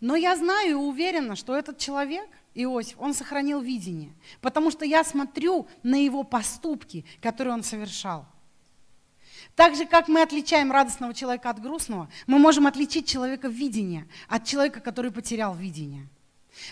Но 0.00 0.14
я 0.14 0.36
знаю 0.36 0.70
и 0.70 0.74
уверена, 0.74 1.36
что 1.36 1.56
этот 1.56 1.78
человек, 1.78 2.28
Иосиф, 2.54 2.96
он 2.98 3.14
сохранил 3.14 3.60
видение, 3.60 4.12
потому 4.40 4.70
что 4.70 4.84
я 4.84 5.04
смотрю 5.04 5.68
на 5.82 5.94
его 5.94 6.22
поступки, 6.22 7.06
которые 7.22 7.54
он 7.54 7.62
совершал– 7.62 8.26
так 9.58 9.74
же, 9.74 9.86
как 9.86 10.06
мы 10.06 10.22
отличаем 10.22 10.70
радостного 10.70 11.12
человека 11.12 11.50
от 11.50 11.60
грустного, 11.60 12.08
мы 12.28 12.38
можем 12.38 12.68
отличить 12.68 13.08
человека 13.08 13.48
видения 13.48 14.06
от 14.28 14.44
человека, 14.44 14.78
который 14.78 15.10
потерял 15.10 15.52
видение. 15.52 16.06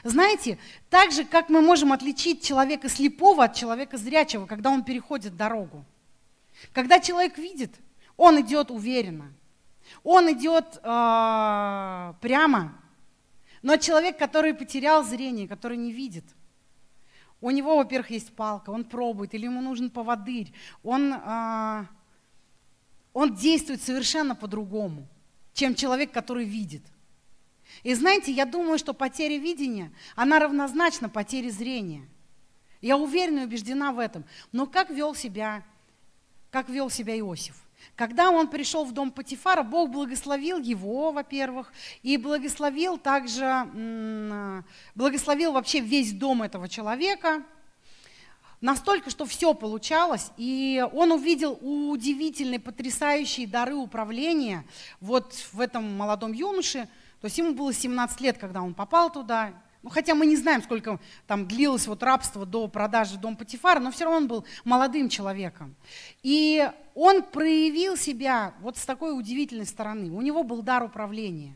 Знаете, 0.04 0.56
так 0.88 1.10
же, 1.10 1.24
как 1.24 1.48
мы 1.48 1.62
можем 1.62 1.92
отличить 1.92 2.44
человека 2.44 2.88
слепого 2.88 3.42
от 3.42 3.56
человека 3.56 3.98
зрячего, 3.98 4.46
когда 4.46 4.70
он 4.70 4.84
переходит 4.84 5.36
дорогу. 5.36 5.84
Когда 6.72 7.00
человек 7.00 7.38
видит, 7.38 7.74
он 8.16 8.40
идет 8.40 8.70
уверенно, 8.70 9.32
он 10.04 10.30
идет 10.30 10.76
э, 10.76 12.14
прямо. 12.20 12.72
Но 13.62 13.78
человек, 13.78 14.16
который 14.16 14.54
потерял 14.54 15.02
зрение, 15.02 15.48
который 15.48 15.76
не 15.76 15.90
видит, 15.90 16.24
у 17.40 17.50
него, 17.50 17.78
во-первых, 17.78 18.12
есть 18.12 18.32
палка, 18.32 18.70
он 18.70 18.84
пробует, 18.84 19.34
или 19.34 19.46
ему 19.46 19.60
нужен 19.60 19.90
поводырь, 19.90 20.52
он 20.84 21.12
э, 21.12 21.86
он 23.16 23.34
действует 23.34 23.82
совершенно 23.82 24.36
по-другому, 24.36 25.08
чем 25.54 25.74
человек, 25.74 26.12
который 26.12 26.44
видит. 26.44 26.82
И 27.82 27.94
знаете, 27.94 28.30
я 28.30 28.44
думаю, 28.44 28.76
что 28.76 28.92
потеря 28.92 29.38
видения, 29.38 29.90
она 30.16 30.38
равнозначна 30.38 31.08
потере 31.08 31.50
зрения. 31.50 32.06
Я 32.82 32.98
уверена 32.98 33.38
и 33.38 33.44
убеждена 33.44 33.92
в 33.92 34.00
этом. 34.00 34.26
Но 34.52 34.66
как 34.66 34.90
вел 34.90 35.14
себя, 35.14 35.64
как 36.50 36.68
вел 36.68 36.90
себя 36.90 37.18
Иосиф? 37.18 37.56
Когда 37.94 38.28
он 38.28 38.48
пришел 38.48 38.84
в 38.84 38.92
дом 38.92 39.10
Патифара, 39.10 39.62
Бог 39.62 39.92
благословил 39.92 40.58
его, 40.58 41.10
во-первых, 41.10 41.72
и 42.02 42.18
благословил 42.18 42.98
также, 42.98 43.64
благословил 44.94 45.52
вообще 45.52 45.80
весь 45.80 46.12
дом 46.12 46.42
этого 46.42 46.68
человека– 46.68 47.42
Настолько, 48.60 49.10
что 49.10 49.26
все 49.26 49.52
получалось, 49.52 50.30
и 50.38 50.84
он 50.92 51.12
увидел 51.12 51.58
удивительные, 51.60 52.58
потрясающие 52.58 53.46
дары 53.46 53.74
управления 53.74 54.64
вот 55.00 55.34
в 55.52 55.60
этом 55.60 55.96
молодом 55.96 56.32
юноше. 56.32 56.88
То 57.20 57.26
есть 57.26 57.36
ему 57.36 57.54
было 57.54 57.72
17 57.72 58.20
лет, 58.20 58.38
когда 58.38 58.62
он 58.62 58.72
попал 58.72 59.12
туда. 59.12 59.52
Ну, 59.82 59.90
хотя 59.90 60.14
мы 60.14 60.26
не 60.26 60.36
знаем, 60.36 60.62
сколько 60.62 60.98
там 61.26 61.46
длилось 61.46 61.86
вот 61.86 62.02
рабство 62.02 62.46
до 62.46 62.66
продажи 62.66 63.18
дом 63.18 63.36
Патифара, 63.36 63.78
но 63.78 63.90
все 63.90 64.04
равно 64.04 64.18
он 64.18 64.26
был 64.26 64.44
молодым 64.64 65.08
человеком. 65.08 65.76
И 66.22 66.68
он 66.94 67.22
проявил 67.22 67.96
себя 67.96 68.54
вот 68.60 68.78
с 68.78 68.86
такой 68.86 69.16
удивительной 69.16 69.66
стороны. 69.66 70.10
У 70.10 70.22
него 70.22 70.42
был 70.42 70.62
дар 70.62 70.82
управления. 70.82 71.54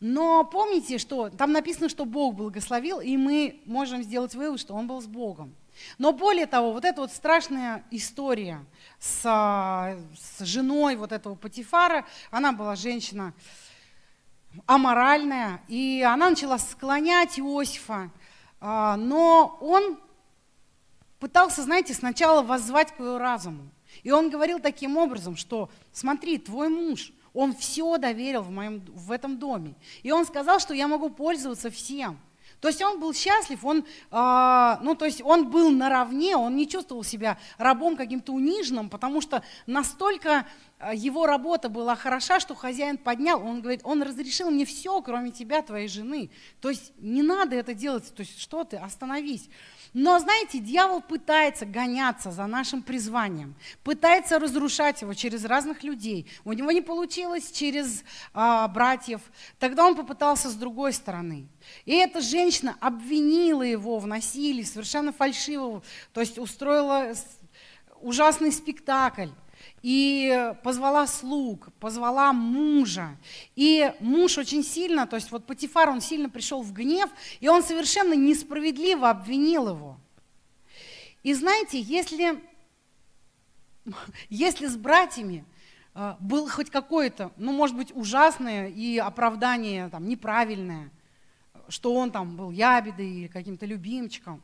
Но 0.00 0.44
помните, 0.44 0.98
что 0.98 1.30
там 1.30 1.52
написано, 1.52 1.88
что 1.88 2.04
Бог 2.04 2.34
благословил, 2.34 3.00
и 3.00 3.16
мы 3.16 3.62
можем 3.64 4.02
сделать 4.02 4.34
вывод, 4.34 4.60
что 4.60 4.74
он 4.74 4.86
был 4.86 5.00
с 5.00 5.06
Богом. 5.06 5.54
Но 5.98 6.12
более 6.12 6.46
того, 6.46 6.72
вот 6.72 6.84
эта 6.84 7.00
вот 7.00 7.12
страшная 7.12 7.84
история 7.90 8.64
с, 8.98 9.22
с 9.22 10.44
женой 10.44 10.96
вот 10.96 11.12
этого 11.12 11.34
Патифара, 11.34 12.06
она 12.30 12.52
была 12.52 12.76
женщина 12.76 13.34
аморальная, 14.66 15.60
и 15.68 16.04
она 16.06 16.30
начала 16.30 16.58
склонять 16.58 17.38
Иосифа, 17.38 18.10
а, 18.60 18.96
но 18.96 19.58
он 19.60 19.98
пытался, 21.18 21.62
знаете, 21.62 21.92
сначала 21.94 22.42
воззвать 22.42 22.94
к 22.94 23.00
его 23.00 23.18
разуму. 23.18 23.70
И 24.02 24.10
он 24.10 24.30
говорил 24.30 24.60
таким 24.60 24.96
образом, 24.96 25.36
что 25.36 25.70
смотри, 25.92 26.38
твой 26.38 26.68
муж, 26.68 27.12
он 27.32 27.54
все 27.54 27.98
доверил 27.98 28.42
в, 28.42 28.50
моем, 28.50 28.80
в 28.86 29.10
этом 29.10 29.38
доме. 29.38 29.74
И 30.02 30.12
он 30.12 30.24
сказал, 30.24 30.60
что 30.60 30.72
я 30.74 30.86
могу 30.86 31.10
пользоваться 31.10 31.70
всем– 31.70 32.18
то 32.64 32.68
есть 32.68 32.80
он 32.80 32.98
был 32.98 33.12
счастлив, 33.12 33.62
он, 33.62 33.84
э, 34.10 34.76
ну, 34.80 34.94
то 34.94 35.04
есть 35.04 35.20
он 35.22 35.50
был 35.50 35.68
наравне, 35.68 36.34
он 36.34 36.56
не 36.56 36.66
чувствовал 36.66 37.04
себя 37.04 37.36
рабом 37.58 37.94
каким-то 37.94 38.32
униженным, 38.32 38.88
потому 38.88 39.20
что 39.20 39.42
настолько, 39.66 40.46
а, 40.78 40.94
его 40.94 41.26
работа 41.26 41.68
была 41.68 41.94
хороша, 41.94 42.40
что 42.40 42.54
хозяин 42.54 42.96
поднял, 42.96 43.38
он 43.38 43.60
говорит, 43.60 43.82
он 43.84 44.02
разрешил 44.02 44.50
мне 44.50 44.64
все, 44.64 45.02
кроме 45.02 45.30
тебя, 45.30 45.60
твоей 45.60 45.88
жены. 45.88 46.30
То 46.62 46.70
есть 46.70 46.94
не 46.96 47.20
надо 47.20 47.54
это 47.54 47.74
делать, 47.74 48.10
то 48.14 48.20
есть 48.22 48.40
что 48.40 48.64
ты, 48.64 48.78
остановись. 48.78 49.50
Но, 49.94 50.18
знаете, 50.18 50.58
дьявол 50.58 51.00
пытается 51.00 51.64
гоняться 51.66 52.32
за 52.32 52.46
нашим 52.46 52.82
призванием, 52.82 53.54
пытается 53.84 54.40
разрушать 54.40 55.02
его 55.02 55.14
через 55.14 55.44
разных 55.44 55.84
людей. 55.84 56.28
У 56.44 56.52
него 56.52 56.72
не 56.72 56.80
получилось 56.80 57.52
через 57.52 58.02
а, 58.32 58.66
братьев. 58.66 59.20
Тогда 59.60 59.86
он 59.86 59.94
попытался 59.94 60.50
с 60.50 60.54
другой 60.54 60.92
стороны. 60.92 61.46
И 61.84 61.92
эта 61.92 62.20
женщина 62.20 62.76
обвинила 62.80 63.62
его 63.62 64.00
в 64.00 64.06
насилии, 64.08 64.64
совершенно 64.64 65.12
фальшивого, 65.12 65.84
то 66.12 66.20
есть 66.20 66.38
устроила 66.38 67.14
ужасный 68.00 68.50
спектакль 68.50 69.28
и 69.84 70.54
позвала 70.62 71.06
слуг, 71.06 71.68
позвала 71.78 72.32
мужа. 72.32 73.18
И 73.54 73.92
муж 74.00 74.38
очень 74.38 74.64
сильно, 74.64 75.06
то 75.06 75.16
есть 75.16 75.30
вот 75.30 75.44
Патифар, 75.44 75.90
он 75.90 76.00
сильно 76.00 76.30
пришел 76.30 76.62
в 76.62 76.72
гнев, 76.72 77.10
и 77.40 77.48
он 77.48 77.62
совершенно 77.62 78.14
несправедливо 78.14 79.10
обвинил 79.10 79.68
его. 79.68 79.98
И 81.22 81.34
знаете, 81.34 81.78
если, 81.78 82.42
если 84.30 84.68
с 84.68 84.76
братьями 84.78 85.44
э, 85.94 86.14
было 86.18 86.48
хоть 86.48 86.70
какое-то, 86.70 87.32
ну, 87.36 87.52
может 87.52 87.76
быть, 87.76 87.94
ужасное 87.94 88.68
и 88.68 88.96
оправдание 88.96 89.90
там, 89.90 90.08
неправильное, 90.08 90.90
что 91.68 91.94
он 91.94 92.10
там 92.10 92.38
был 92.38 92.52
ябедой 92.52 93.10
или 93.10 93.26
каким-то 93.26 93.66
любимчиком, 93.66 94.42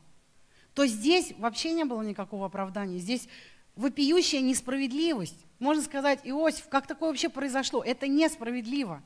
то 0.75 0.87
здесь 0.87 1.33
вообще 1.39 1.73
не 1.73 1.85
было 1.85 2.03
никакого 2.03 2.45
оправдания. 2.45 2.99
Здесь 2.99 3.27
вопиющая 3.77 4.41
несправедливость. 4.41 5.47
Можно 5.59 5.83
сказать, 5.83 6.21
Иосиф, 6.25 6.69
как 6.69 6.87
такое 6.87 7.11
вообще 7.11 7.29
произошло? 7.29 7.83
Это 7.83 8.09
несправедливо. 8.09 9.03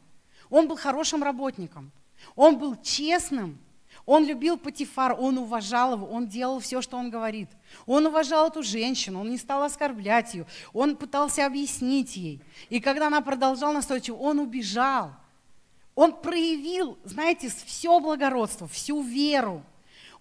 Он 0.51 0.69
был 0.69 0.77
хорошим 0.77 1.23
работником, 1.23 1.91
он 2.37 2.59
был 2.59 2.77
честным, 2.77 3.59
он 4.07 4.25
любил 4.25 4.59
Патифар, 4.59 5.17
он 5.19 5.39
уважал 5.39 5.95
его, 5.95 6.07
он 6.07 6.27
делал 6.29 6.61
все, 6.61 6.83
что 6.83 6.97
он 6.99 7.11
говорит. 7.11 7.49
Он 7.87 8.07
уважал 8.07 8.49
эту 8.49 8.63
женщину, 8.63 9.21
он 9.21 9.31
не 9.31 9.39
стал 9.39 9.63
оскорблять 9.63 10.35
ее, 10.35 10.47
он 10.73 10.97
пытался 10.97 11.47
объяснить 11.47 12.17
ей. 12.17 12.43
И 12.69 12.81
когда 12.81 13.07
она 13.07 13.21
продолжала 13.23 13.73
настойчиво, 13.73 14.17
он 14.17 14.41
убежал. 14.41 15.13
Он 15.95 16.13
проявил, 16.13 16.99
знаете, 17.05 17.51
все 17.65 17.99
благородство, 18.01 18.67
всю 18.67 19.01
веру. 19.01 19.63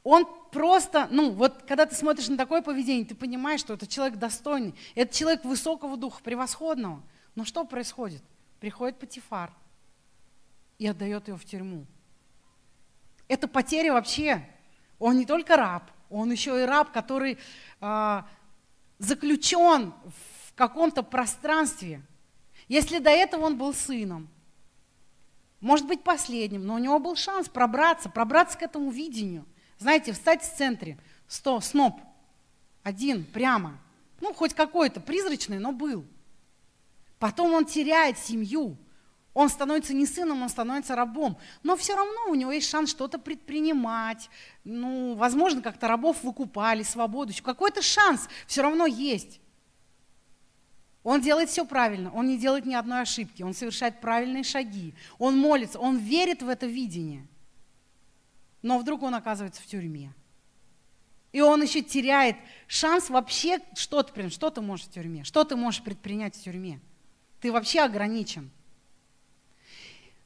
Он 0.03 0.27
просто, 0.53 1.07
ну 1.11 1.31
вот 1.31 1.63
когда 1.63 1.85
ты 1.85 1.95
смотришь 1.95 2.29
на 2.29 2.37
такое 2.37 2.61
поведение, 2.61 3.05
ты 3.05 3.15
понимаешь, 3.15 3.59
что 3.59 3.73
это 3.73 3.87
человек 3.87 4.17
достойный, 4.17 4.75
это 4.95 5.13
человек 5.13 5.43
высокого 5.43 5.97
духа, 5.97 6.21
превосходного. 6.23 7.01
Но 7.35 7.43
что 7.43 7.65
происходит? 7.65 8.23
Приходит 8.59 8.99
Патифар 8.99 9.51
и 10.77 10.87
отдает 10.87 11.27
его 11.27 11.37
в 11.37 11.45
тюрьму. 11.45 11.85
Это 13.27 13.47
потеря 13.47 13.93
вообще. 13.93 14.47
Он 14.99 15.17
не 15.17 15.25
только 15.25 15.57
раб, 15.57 15.89
он 16.09 16.31
еще 16.31 16.61
и 16.61 16.65
раб, 16.65 16.91
который 16.91 17.37
э, 17.81 18.21
заключен 18.99 19.93
в 20.05 20.53
каком-то 20.53 21.03
пространстве. 21.03 22.01
Если 22.67 22.99
до 22.99 23.09
этого 23.09 23.45
он 23.45 23.57
был 23.57 23.73
сыном, 23.73 24.29
может 25.59 25.87
быть 25.87 26.03
последним, 26.03 26.65
но 26.65 26.75
у 26.75 26.77
него 26.77 26.99
был 26.99 27.15
шанс 27.15 27.49
пробраться, 27.49 28.09
пробраться 28.09 28.57
к 28.57 28.61
этому 28.61 28.91
видению. 28.91 29.45
Знаете, 29.83 30.13
встать 30.13 30.41
в 30.41 30.55
центре, 30.55 30.97
сто, 31.27 31.59
сноп, 31.59 31.99
один, 32.83 33.25
прямо. 33.25 33.77
Ну, 34.21 34.33
хоть 34.33 34.53
какой-то, 34.53 35.01
призрачный, 35.01 35.59
но 35.59 35.73
был. 35.73 36.05
Потом 37.19 37.53
он 37.53 37.65
теряет 37.65 38.17
семью. 38.17 38.77
Он 39.33 39.49
становится 39.49 39.93
не 39.93 40.05
сыном, 40.05 40.41
он 40.41 40.47
становится 40.47 40.95
рабом. 40.95 41.37
Но 41.63 41.75
все 41.75 41.97
равно 41.97 42.29
у 42.29 42.35
него 42.35 42.53
есть 42.53 42.69
шанс 42.69 42.91
что-то 42.91 43.19
предпринимать. 43.19 44.29
Ну, 44.63 45.15
возможно, 45.15 45.61
как-то 45.61 45.89
рабов 45.89 46.23
выкупали, 46.23 46.83
свободу. 46.83 47.33
Какой-то 47.43 47.81
шанс 47.81 48.29
все 48.47 48.61
равно 48.61 48.85
есть. 48.85 49.41
Он 51.03 51.19
делает 51.19 51.49
все 51.49 51.65
правильно, 51.65 52.09
он 52.13 52.27
не 52.27 52.37
делает 52.37 52.65
ни 52.65 52.73
одной 52.73 53.01
ошибки, 53.01 53.43
он 53.43 53.53
совершает 53.53 53.99
правильные 53.99 54.45
шаги, 54.45 54.93
он 55.19 55.37
молится, 55.37 55.77
он 55.77 55.97
верит 55.97 56.41
в 56.41 56.47
это 56.47 56.67
видение 56.67 57.27
но 58.63 58.79
вдруг 58.79 59.03
он 59.03 59.13
оказывается 59.13 59.61
в 59.61 59.67
тюрьме. 59.67 60.11
И 61.31 61.41
он 61.41 61.61
еще 61.61 61.81
теряет 61.81 62.37
шанс 62.67 63.09
вообще 63.09 63.59
что-то, 63.75 64.29
что 64.29 64.49
ты 64.49 64.61
можешь 64.61 64.87
в 64.87 64.91
тюрьме, 64.91 65.23
что 65.23 65.43
ты 65.43 65.55
можешь 65.55 65.83
предпринять 65.83 66.35
в 66.35 66.43
тюрьме. 66.43 66.79
Ты 67.41 67.51
вообще 67.51 67.81
ограничен. 67.81 68.49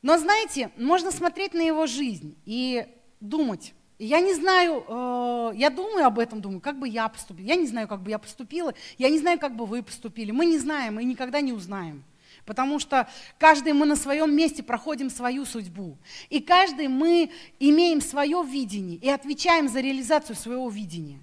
Но 0.02 0.18
знаете, 0.18 0.72
можно 0.78 1.12
смотреть 1.12 1.54
на 1.54 1.62
его 1.62 1.88
жизнь 1.88 2.38
и 2.46 2.88
думать, 3.20 3.74
я 4.00 4.20
не 4.20 4.36
знаю, 4.36 4.86
э, 4.88 5.52
я 5.56 5.72
думаю 5.72 6.06
об 6.06 6.20
этом, 6.20 6.40
думаю, 6.40 6.62
как 6.62 6.78
бы 6.78 6.88
я 6.88 7.08
поступила. 7.08 7.48
Я 7.48 7.56
не 7.56 7.66
знаю, 7.66 7.88
как 7.88 8.04
бы 8.04 8.12
я 8.12 8.20
поступила, 8.20 8.74
я 9.00 9.10
не 9.10 9.18
знаю, 9.18 9.40
как 9.40 9.56
бы 9.56 9.66
вы 9.66 9.82
поступили. 9.82 10.30
Мы 10.30 10.46
не 10.46 10.60
знаем, 10.60 10.96
мы 10.96 11.04
никогда 11.04 11.42
не 11.42 11.52
узнаем. 11.52 12.04
Потому 12.48 12.80
что 12.80 13.10
каждый 13.38 13.74
мы 13.74 13.86
на 13.86 13.98
своем 13.98 14.34
месте 14.34 14.64
проходим 14.64 15.10
свою 15.10 15.44
судьбу. 15.44 15.98
И 16.30 16.40
каждый 16.40 16.88
мы 16.88 17.30
имеем 17.60 18.00
свое 18.00 18.42
видение 18.42 18.98
и 18.98 19.10
отвечаем 19.10 19.68
за 19.68 19.82
реализацию 19.82 20.38
своего 20.38 20.70
видения. 20.70 21.20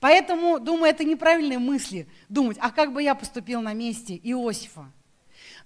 Поэтому, 0.00 0.60
думаю, 0.60 0.90
это 0.90 1.02
неправильные 1.02 1.58
мысли 1.58 2.06
думать, 2.28 2.58
а 2.60 2.70
как 2.70 2.92
бы 2.92 3.02
я 3.02 3.14
поступил 3.14 3.62
на 3.62 3.72
месте 3.72 4.20
Иосифа. 4.22 4.92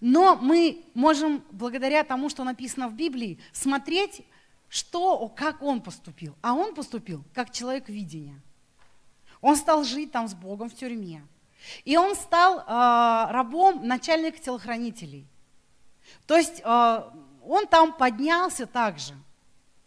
Но 0.00 0.36
мы 0.36 0.84
можем, 0.94 1.42
благодаря 1.50 2.04
тому, 2.04 2.28
что 2.28 2.44
написано 2.44 2.88
в 2.88 2.94
Библии, 2.94 3.40
смотреть, 3.52 4.20
что, 4.68 5.28
как 5.28 5.60
он 5.60 5.80
поступил. 5.80 6.36
А 6.40 6.54
он 6.54 6.72
поступил 6.72 7.24
как 7.34 7.50
человек 7.50 7.88
видения. 7.88 8.40
Он 9.40 9.56
стал 9.56 9.82
жить 9.82 10.12
там 10.12 10.28
с 10.28 10.34
Богом 10.34 10.70
в 10.70 10.74
тюрьме. 10.74 11.24
И 11.84 11.96
он 11.96 12.14
стал 12.14 12.60
э, 12.60 12.62
рабом 13.32 13.86
начальника 13.86 14.38
телохранителей. 14.38 15.26
То 16.26 16.36
есть 16.36 16.60
э, 16.64 17.02
он 17.46 17.66
там 17.66 17.92
поднялся 17.92 18.66
также, 18.66 19.14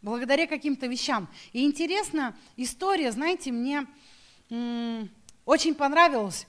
благодаря 0.02 0.48
каким-то 0.48 0.88
вещам. 0.88 1.28
И 1.54 1.66
интересная 1.66 2.36
история, 2.56 3.12
знаете, 3.12 3.52
мне 3.52 3.88
м- 4.50 5.10
очень 5.46 5.76
понравилось 5.76 6.48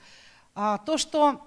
э, 0.54 0.78
то, 0.84 0.98
что 0.98 1.42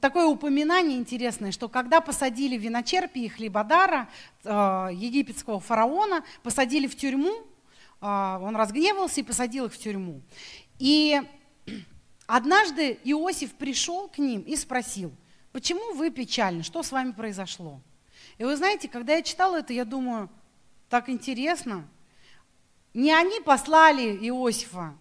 такое 0.00 0.26
упоминание 0.26 0.98
интересное, 0.98 1.52
что 1.52 1.68
когда 1.68 2.00
посадили 2.00 2.56
виночерпи 2.56 3.20
и 3.20 3.28
хлебодара, 3.28 4.08
э, 4.44 4.48
египетского 4.92 5.60
фараона, 5.60 6.22
посадили 6.42 6.86
в 6.86 6.96
тюрьму, 6.96 7.32
э, 8.00 8.06
он 8.06 8.56
разгневался 8.56 9.20
и 9.20 9.24
посадил 9.24 9.66
их 9.66 9.72
в 9.72 9.78
тюрьму. 9.78 10.20
И 10.78 11.20
Однажды 12.32 12.96
Иосиф 13.02 13.54
пришел 13.54 14.06
к 14.06 14.18
ним 14.18 14.42
и 14.42 14.54
спросил, 14.54 15.10
почему 15.50 15.94
вы 15.94 16.10
печальны, 16.10 16.62
что 16.62 16.84
с 16.84 16.92
вами 16.92 17.10
произошло? 17.10 17.80
И 18.38 18.44
вы 18.44 18.56
знаете, 18.56 18.86
когда 18.86 19.16
я 19.16 19.22
читала 19.22 19.56
это, 19.56 19.72
я 19.72 19.84
думаю, 19.84 20.30
так 20.88 21.08
интересно. 21.08 21.88
Не 22.94 23.12
они 23.12 23.40
послали 23.40 24.16
Иосифа, 24.28 24.94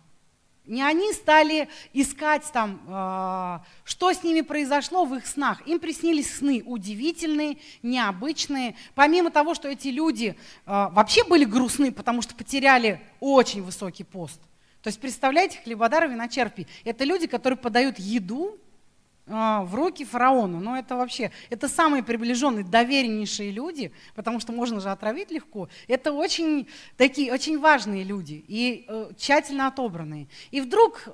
не 0.66 0.82
они 0.82 1.14
стали 1.14 1.70
искать 1.94 2.46
там, 2.52 2.82
э, 2.88 3.60
что 3.84 4.12
с 4.12 4.24
ними 4.24 4.42
произошло 4.42 5.06
в 5.06 5.14
их 5.14 5.28
снах. 5.28 5.68
Им 5.68 5.80
приснились 5.80 6.36
сны 6.36 6.64
удивительные, 6.66 7.60
необычные. 7.84 8.76
Помимо 8.96 9.30
того, 9.30 9.54
что 9.54 9.68
эти 9.68 9.90
люди 9.90 10.36
э, 10.36 10.36
вообще 10.66 11.24
были 11.24 11.46
грустны, 11.46 11.92
потому 11.92 12.24
что 12.24 12.34
потеряли 12.34 13.00
очень 13.20 13.62
высокий 13.62 14.04
пост. 14.04 14.42
То 14.82 14.88
есть 14.88 15.00
представляете, 15.00 15.60
хлебодар 15.64 16.06
и 16.06 16.08
виночерпи. 16.08 16.68
Это 16.86 17.04
люди, 17.04 17.28
которые 17.28 17.58
подают 17.58 18.00
еду 18.00 18.58
а, 19.28 19.64
в 19.64 19.76
руки 19.76 20.06
фараону. 20.06 20.60
Но 20.60 20.78
это 20.78 20.96
вообще, 20.96 21.32
это 21.50 21.68
самые 21.68 22.02
приближенные, 22.02 22.64
довереннейшие 22.64 23.52
люди, 23.52 23.92
потому 24.16 24.40
что 24.40 24.52
можно 24.52 24.80
же 24.80 24.90
отравить 24.90 25.32
легко. 25.32 25.70
Это 25.88 26.14
очень 26.14 26.68
такие, 26.98 27.32
очень 27.32 27.60
важные 27.60 28.04
люди 28.04 28.44
и 28.48 28.86
э, 28.88 29.12
тщательно 29.18 29.68
отобранные. 29.68 30.28
И 30.50 30.62
вдруг 30.62 31.10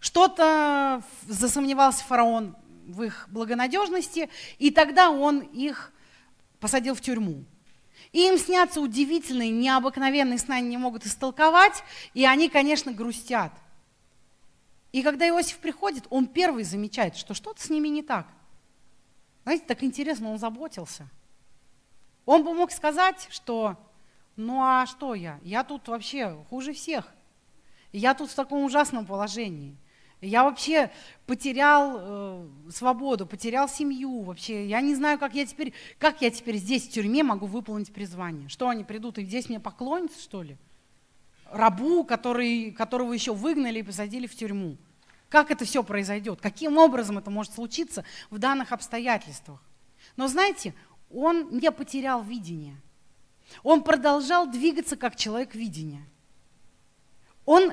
что-то 0.00 1.02
засомневался 1.26 2.04
фараон 2.04 2.56
в 2.86 3.02
их 3.02 3.28
благонадежности, 3.30 4.28
и 4.58 4.70
тогда 4.70 5.10
он 5.10 5.38
их 5.38 5.92
посадил 6.58 6.94
в 6.94 7.00
тюрьму. 7.00 7.44
И 8.12 8.26
им 8.26 8.38
снятся 8.38 8.80
удивительные, 8.80 9.50
необыкновенные 9.50 10.38
сны, 10.38 10.54
они 10.54 10.68
не 10.68 10.76
могут 10.76 11.06
истолковать, 11.06 11.84
и 12.12 12.24
они, 12.24 12.48
конечно, 12.48 12.92
грустят. 12.92 13.52
И 14.92 15.02
когда 15.02 15.28
Иосиф 15.28 15.58
приходит, 15.58 16.06
он 16.10 16.26
первый 16.26 16.64
замечает, 16.64 17.16
что 17.16 17.34
что-то 17.34 17.62
с 17.62 17.70
ними 17.70 17.88
не 17.88 18.02
так. 18.02 18.26
Знаете, 19.44 19.64
так 19.66 19.84
интересно, 19.84 20.30
он 20.30 20.38
заботился. 20.38 21.08
Он 22.26 22.42
бы 22.42 22.52
мог 22.52 22.72
сказать, 22.72 23.28
что 23.30 23.76
ну 24.36 24.62
а 24.62 24.86
что 24.86 25.14
я? 25.14 25.38
Я 25.42 25.64
тут 25.64 25.86
вообще 25.88 26.34
хуже 26.48 26.72
всех. 26.72 27.12
Я 27.92 28.14
тут 28.14 28.30
в 28.30 28.34
таком 28.34 28.64
ужасном 28.64 29.04
положении. 29.04 29.76
Я 30.20 30.44
вообще 30.44 30.90
потерял 31.26 31.96
э, 31.98 32.48
свободу, 32.70 33.26
потерял 33.26 33.68
семью 33.68 34.20
вообще. 34.20 34.66
Я 34.66 34.82
не 34.82 34.94
знаю, 34.94 35.18
как 35.18 35.34
я 35.34 35.46
теперь, 35.46 35.72
как 35.98 36.20
я 36.20 36.30
теперь 36.30 36.56
здесь 36.56 36.86
в 36.86 36.90
тюрьме 36.90 37.22
могу 37.22 37.46
выполнить 37.46 37.92
призвание. 37.92 38.48
Что 38.50 38.68
они 38.68 38.84
придут 38.84 39.18
и 39.18 39.24
здесь 39.24 39.48
мне 39.48 39.60
поклонятся, 39.60 40.20
что 40.20 40.42
ли? 40.42 40.58
Рабу, 41.50 42.04
который, 42.04 42.70
которого 42.70 43.14
еще 43.14 43.32
выгнали 43.32 43.78
и 43.78 43.82
посадили 43.82 44.26
в 44.26 44.36
тюрьму. 44.36 44.76
Как 45.30 45.50
это 45.50 45.64
все 45.64 45.82
произойдет? 45.82 46.40
Каким 46.40 46.76
образом 46.76 47.16
это 47.16 47.30
может 47.30 47.54
случиться 47.54 48.04
в 48.28 48.38
данных 48.38 48.72
обстоятельствах? 48.72 49.62
Но 50.16 50.28
знаете, 50.28 50.74
он 51.10 51.56
не 51.56 51.70
потерял 51.72 52.22
видение. 52.22 52.76
Он 53.62 53.82
продолжал 53.82 54.46
двигаться 54.46 54.96
как 54.96 55.16
человек 55.16 55.54
видения. 55.54 56.04
Он 57.46 57.72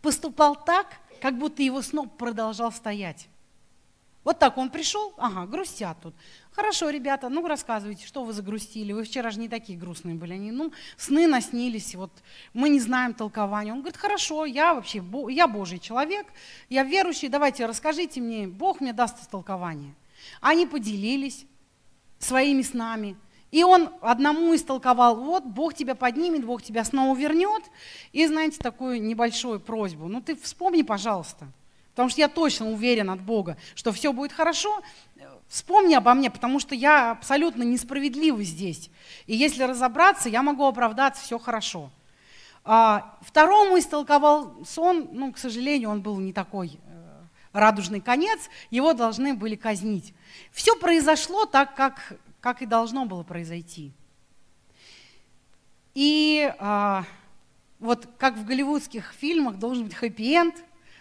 поступал 0.00 0.54
так, 0.54 0.98
как 1.22 1.38
будто 1.38 1.62
его 1.62 1.82
сноп 1.82 2.18
продолжал 2.18 2.72
стоять. 2.72 3.28
Вот 4.24 4.40
так 4.40 4.58
он 4.58 4.70
пришел, 4.70 5.14
ага, 5.16 5.46
грустят 5.46 6.00
тут. 6.02 6.14
Хорошо, 6.50 6.90
ребята, 6.90 7.28
ну 7.28 7.46
рассказывайте, 7.46 8.04
что 8.08 8.24
вы 8.24 8.32
загрустили. 8.32 8.92
Вы 8.92 9.04
вчера 9.04 9.30
же 9.30 9.38
не 9.38 9.48
такие 9.48 9.78
грустные 9.78 10.16
были. 10.16 10.32
Они, 10.32 10.50
ну, 10.50 10.72
сны 10.96 11.28
наснились, 11.28 11.94
вот 11.94 12.10
мы 12.54 12.70
не 12.70 12.80
знаем 12.80 13.14
толкования. 13.14 13.72
Он 13.72 13.82
говорит, 13.82 13.96
хорошо, 13.96 14.46
я 14.46 14.74
вообще, 14.74 15.00
я 15.28 15.46
Божий 15.46 15.78
человек, 15.78 16.26
я 16.68 16.82
верующий, 16.82 17.28
давайте 17.28 17.66
расскажите 17.66 18.20
мне, 18.20 18.48
Бог 18.48 18.80
мне 18.80 18.92
даст 18.92 19.30
толкование. 19.30 19.94
Они 20.40 20.66
поделились 20.66 21.46
своими 22.18 22.62
снами. 22.62 23.16
И 23.52 23.62
он 23.64 23.90
одному 24.00 24.54
истолковал, 24.54 25.14
вот 25.14 25.44
Бог 25.44 25.74
тебя 25.74 25.94
поднимет, 25.94 26.44
Бог 26.44 26.62
тебя 26.62 26.84
снова 26.84 27.16
вернет. 27.16 27.62
И 28.12 28.26
знаете, 28.26 28.56
такую 28.58 29.00
небольшую 29.02 29.60
просьбу, 29.60 30.08
ну 30.08 30.22
ты 30.22 30.34
вспомни, 30.34 30.80
пожалуйста, 30.80 31.46
потому 31.90 32.08
что 32.08 32.22
я 32.22 32.28
точно 32.28 32.72
уверен 32.72 33.10
от 33.10 33.20
Бога, 33.20 33.58
что 33.74 33.92
все 33.92 34.14
будет 34.14 34.32
хорошо, 34.32 34.80
вспомни 35.48 35.94
обо 35.94 36.14
мне, 36.14 36.30
потому 36.30 36.60
что 36.60 36.74
я 36.74 37.10
абсолютно 37.10 37.62
несправедливый 37.62 38.46
здесь. 38.46 38.88
И 39.26 39.36
если 39.36 39.64
разобраться, 39.64 40.30
я 40.30 40.42
могу 40.42 40.64
оправдаться, 40.64 41.22
все 41.22 41.38
хорошо. 41.38 41.90
А, 42.64 43.18
второму 43.20 43.78
истолковал 43.78 44.54
сон, 44.64 45.10
ну, 45.12 45.30
к 45.30 45.36
сожалению, 45.36 45.90
он 45.90 46.00
был 46.00 46.18
не 46.20 46.32
такой 46.32 46.68
э, 46.86 47.22
радужный 47.52 48.00
конец, 48.00 48.48
его 48.70 48.94
должны 48.94 49.34
были 49.34 49.56
казнить. 49.56 50.14
Все 50.52 50.74
произошло 50.76 51.44
так, 51.44 51.74
как 51.74 52.14
как 52.42 52.60
и 52.60 52.66
должно 52.66 53.06
было 53.06 53.22
произойти. 53.22 53.92
И 55.94 56.52
а, 56.58 57.04
вот 57.78 58.08
как 58.18 58.36
в 58.36 58.44
голливудских 58.44 59.14
фильмах 59.16 59.58
должен 59.58 59.84
быть 59.84 59.94
хэппи-энд, 59.94 60.56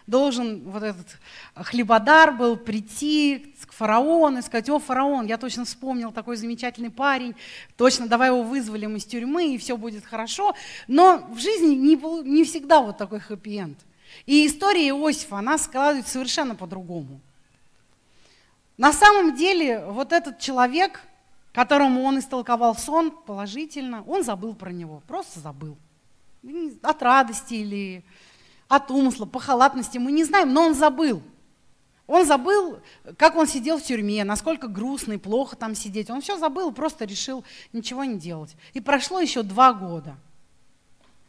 должен 0.06 0.62
вот 0.70 0.84
этот 0.84 1.18
хлебодар 1.56 2.32
был 2.32 2.58
прийти 2.58 3.56
к 3.66 3.72
фараону 3.72 4.40
и 4.40 4.42
сказать, 4.42 4.70
о, 4.70 4.78
фараон, 4.78 5.26
я 5.26 5.38
точно 5.38 5.66
вспомнил 5.66 6.12
такой 6.12 6.36
замечательный 6.36 6.92
парень, 6.92 7.36
точно 7.76 8.08
давай 8.08 8.30
его 8.30 8.44
вызволим 8.44 8.96
из 8.98 9.06
тюрьмы, 9.06 9.56
и 9.56 9.58
все 9.58 9.78
будет 9.78 10.06
хорошо. 10.06 10.54
Но 10.88 11.28
в 11.32 11.40
жизни 11.40 11.74
не, 11.74 11.96
не 12.24 12.44
всегда 12.44 12.82
вот 12.82 12.98
такой 12.98 13.20
хэппи-энд. 13.20 13.80
И 14.28 14.46
история 14.46 14.90
Иосифа, 14.90 15.38
она 15.38 15.58
складывается 15.58 16.12
совершенно 16.12 16.54
по-другому. 16.54 17.20
На 18.78 18.94
самом 18.94 19.36
деле 19.36 19.84
вот 19.86 20.12
этот 20.12 20.38
человек– 20.38 21.02
которому 21.52 22.04
он 22.04 22.20
истолковал 22.20 22.76
сон 22.76 23.12
положительно, 23.12 24.04
он 24.06 24.24
забыл 24.24 24.56
про 24.56 24.72
него, 24.72 25.02
просто 25.08 25.40
забыл. 25.40 25.78
От 26.82 27.02
радости 27.02 27.56
или 27.56 28.06
от 28.68 28.90
умысла, 28.90 29.26
по 29.26 29.40
халатности, 29.40 29.98
мы 29.98 30.12
не 30.12 30.24
знаем, 30.24 30.54
но 30.54 30.66
он 30.66 30.74
забыл. 30.74 31.22
Он 32.08 32.26
забыл, 32.26 32.80
как 33.18 33.36
он 33.36 33.48
сидел 33.48 33.78
в 33.78 33.84
тюрьме, 33.84 34.24
насколько 34.24 34.68
грустно 34.68 35.14
и 35.14 35.18
плохо 35.18 35.56
там 35.56 35.76
сидеть. 35.76 36.10
Он 36.10 36.22
все 36.22 36.38
забыл, 36.38 36.72
просто 36.72 37.06
решил 37.06 37.44
ничего 37.74 38.04
не 38.04 38.18
делать. 38.18 38.56
И 38.74 38.82
прошло 38.82 39.20
еще 39.20 39.44
два 39.44 39.74
года– 39.74 40.18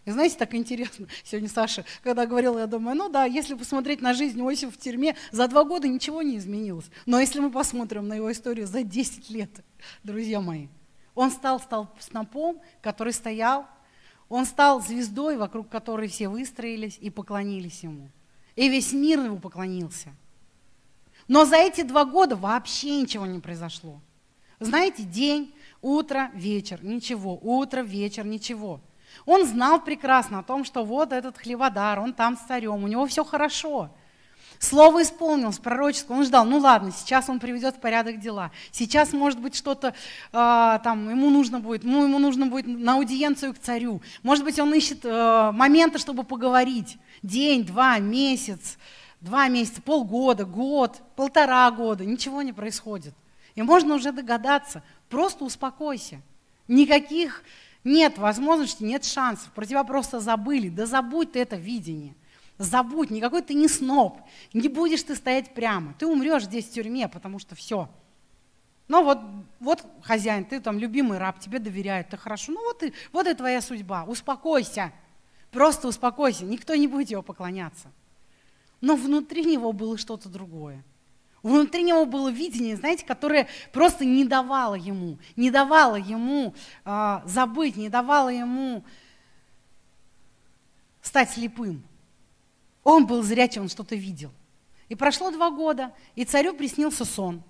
и 0.04 0.10
знаете, 0.10 0.36
так 0.36 0.54
интересно, 0.54 1.06
сегодня 1.24 1.48
Саша, 1.48 1.84
когда 2.02 2.26
говорила, 2.26 2.58
я 2.58 2.66
думаю, 2.66 2.96
ну 2.96 3.08
да, 3.08 3.24
если 3.24 3.54
посмотреть 3.54 4.00
на 4.00 4.14
жизнь 4.14 4.40
Иосифа 4.40 4.72
в 4.72 4.78
тюрьме, 4.78 5.14
за 5.30 5.46
два 5.46 5.64
года 5.64 5.86
ничего 5.86 6.22
не 6.22 6.38
изменилось. 6.38 6.90
Но 7.06 7.20
если 7.20 7.38
мы 7.38 7.50
посмотрим 7.50 8.08
на 8.08 8.14
его 8.14 8.30
историю 8.32 8.66
за 8.66 8.82
10 8.82 9.30
лет, 9.30 9.50
друзья 10.02 10.40
мои, 10.40 10.66
он 11.14 11.30
стал, 11.30 11.60
стал 11.60 11.94
снопом, 12.00 12.60
который 12.80 13.12
стоял, 13.12 13.66
он 14.28 14.44
стал 14.46 14.80
звездой, 14.80 15.36
вокруг 15.36 15.68
которой 15.68 16.08
все 16.08 16.28
выстроились 16.28 16.98
и 17.00 17.10
поклонились 17.10 17.82
ему. 17.82 18.10
И 18.56 18.68
весь 18.68 18.92
мир 18.92 19.20
ему 19.20 19.38
поклонился. 19.38 20.08
Но 21.28 21.44
за 21.44 21.56
эти 21.56 21.82
два 21.82 22.04
года 22.04 22.34
вообще 22.34 23.02
ничего 23.02 23.26
не 23.26 23.38
произошло. 23.38 24.00
Знаете, 24.58 25.04
день, 25.04 25.54
утро, 25.80 26.30
вечер, 26.34 26.82
ничего, 26.82 27.38
утро, 27.40 27.82
вечер, 27.82 28.24
ничего– 28.26 28.80
он 29.26 29.46
знал 29.46 29.80
прекрасно 29.80 30.40
о 30.40 30.42
том, 30.42 30.64
что 30.64 30.84
вот 30.84 31.12
этот 31.12 31.38
хлеводар, 31.38 32.00
он 32.00 32.12
там 32.12 32.36
с 32.36 32.40
царем, 32.40 32.84
у 32.84 32.88
него 32.88 33.06
все 33.06 33.24
хорошо. 33.24 33.90
Слово 34.62 35.02
исполнилось, 35.02 35.58
пророческое. 35.58 36.16
Он 36.16 36.24
ждал, 36.24 36.44
ну 36.44 36.58
ладно, 36.58 36.92
сейчас 36.92 37.28
он 37.28 37.40
приведет 37.40 37.74
в 37.74 37.80
порядок 37.80 38.20
дела. 38.20 38.52
Сейчас, 38.70 39.12
может 39.12 39.40
быть, 39.40 39.56
что-то 39.56 39.88
э, 39.88 39.92
там 40.32 41.10
ему 41.10 41.30
нужно 41.30 41.58
будет, 41.58 41.82
ну, 41.82 42.04
ему 42.04 42.20
нужно 42.20 42.46
будет 42.46 42.66
на 42.68 42.94
аудиенцию 42.94 43.54
к 43.54 43.58
царю. 43.58 44.00
Может 44.22 44.44
быть, 44.44 44.60
он 44.60 44.72
ищет 44.72 45.04
э, 45.04 45.50
момента, 45.52 45.98
чтобы 45.98 46.22
поговорить. 46.22 46.96
День, 47.24 47.64
два, 47.64 47.98
месяц, 47.98 48.78
два 49.20 49.48
месяца, 49.48 49.82
полгода, 49.82 50.44
год, 50.44 51.02
полтора 51.16 51.68
года. 51.72 52.04
Ничего 52.04 52.42
не 52.42 52.52
происходит. 52.52 53.14
И 53.56 53.62
можно 53.62 53.96
уже 53.96 54.12
догадаться, 54.12 54.84
просто 55.08 55.44
успокойся. 55.44 56.20
Никаких 56.68 57.42
нет 57.84 58.18
возможности, 58.18 58.84
нет 58.84 59.04
шансов. 59.04 59.50
Про 59.52 59.66
тебя 59.66 59.84
просто 59.84 60.20
забыли. 60.20 60.68
Да 60.68 60.86
забудь 60.86 61.32
ты 61.32 61.40
это 61.40 61.56
видение. 61.56 62.14
Забудь, 62.58 63.10
никакой 63.10 63.42
ты 63.42 63.54
не 63.54 63.68
сноб. 63.68 64.20
Не 64.52 64.68
будешь 64.68 65.02
ты 65.02 65.16
стоять 65.16 65.52
прямо. 65.54 65.94
Ты 65.94 66.06
умрешь 66.06 66.44
здесь 66.44 66.66
в 66.66 66.72
тюрьме, 66.72 67.08
потому 67.08 67.38
что 67.38 67.54
все. 67.54 67.88
Ну 68.88 69.02
вот, 69.04 69.18
вот 69.58 69.84
хозяин, 70.02 70.44
ты 70.44 70.60
там 70.60 70.78
любимый 70.78 71.18
раб, 71.18 71.40
тебе 71.40 71.58
доверяют, 71.58 72.10
ты 72.10 72.16
хорошо. 72.16 72.52
Ну 72.52 72.62
вот 72.62 72.82
и, 72.82 72.92
вот 73.12 73.26
и 73.26 73.34
твоя 73.34 73.60
судьба. 73.60 74.04
Успокойся. 74.04 74.92
Просто 75.50 75.88
успокойся. 75.88 76.44
Никто 76.44 76.74
не 76.74 76.86
будет 76.86 77.10
его 77.10 77.22
поклоняться. 77.22 77.90
Но 78.80 78.96
внутри 78.96 79.44
него 79.44 79.72
было 79.72 79.98
что-то 79.98 80.28
другое. 80.28 80.84
Внутри 81.42 81.82
него 81.82 82.06
было 82.06 82.30
видение, 82.30 82.76
знаете, 82.76 83.04
которое 83.04 83.48
просто 83.72 84.04
не 84.04 84.24
давало 84.24 84.74
ему, 84.74 85.18
не 85.34 85.50
давало 85.50 85.96
ему 85.96 86.54
э, 86.84 87.20
забыть, 87.24 87.76
не 87.76 87.88
давало 87.88 88.28
ему 88.28 88.84
стать 91.02 91.30
слепым. 91.30 91.82
Он 92.84 93.06
был 93.06 93.22
зрячий, 93.22 93.60
он 93.60 93.68
что-то 93.68 93.96
видел. 93.96 94.30
И 94.88 94.94
прошло 94.94 95.30
два 95.30 95.50
года, 95.50 95.92
и 96.14 96.24
царю 96.24 96.54
приснился 96.54 97.04
сон. 97.04 97.42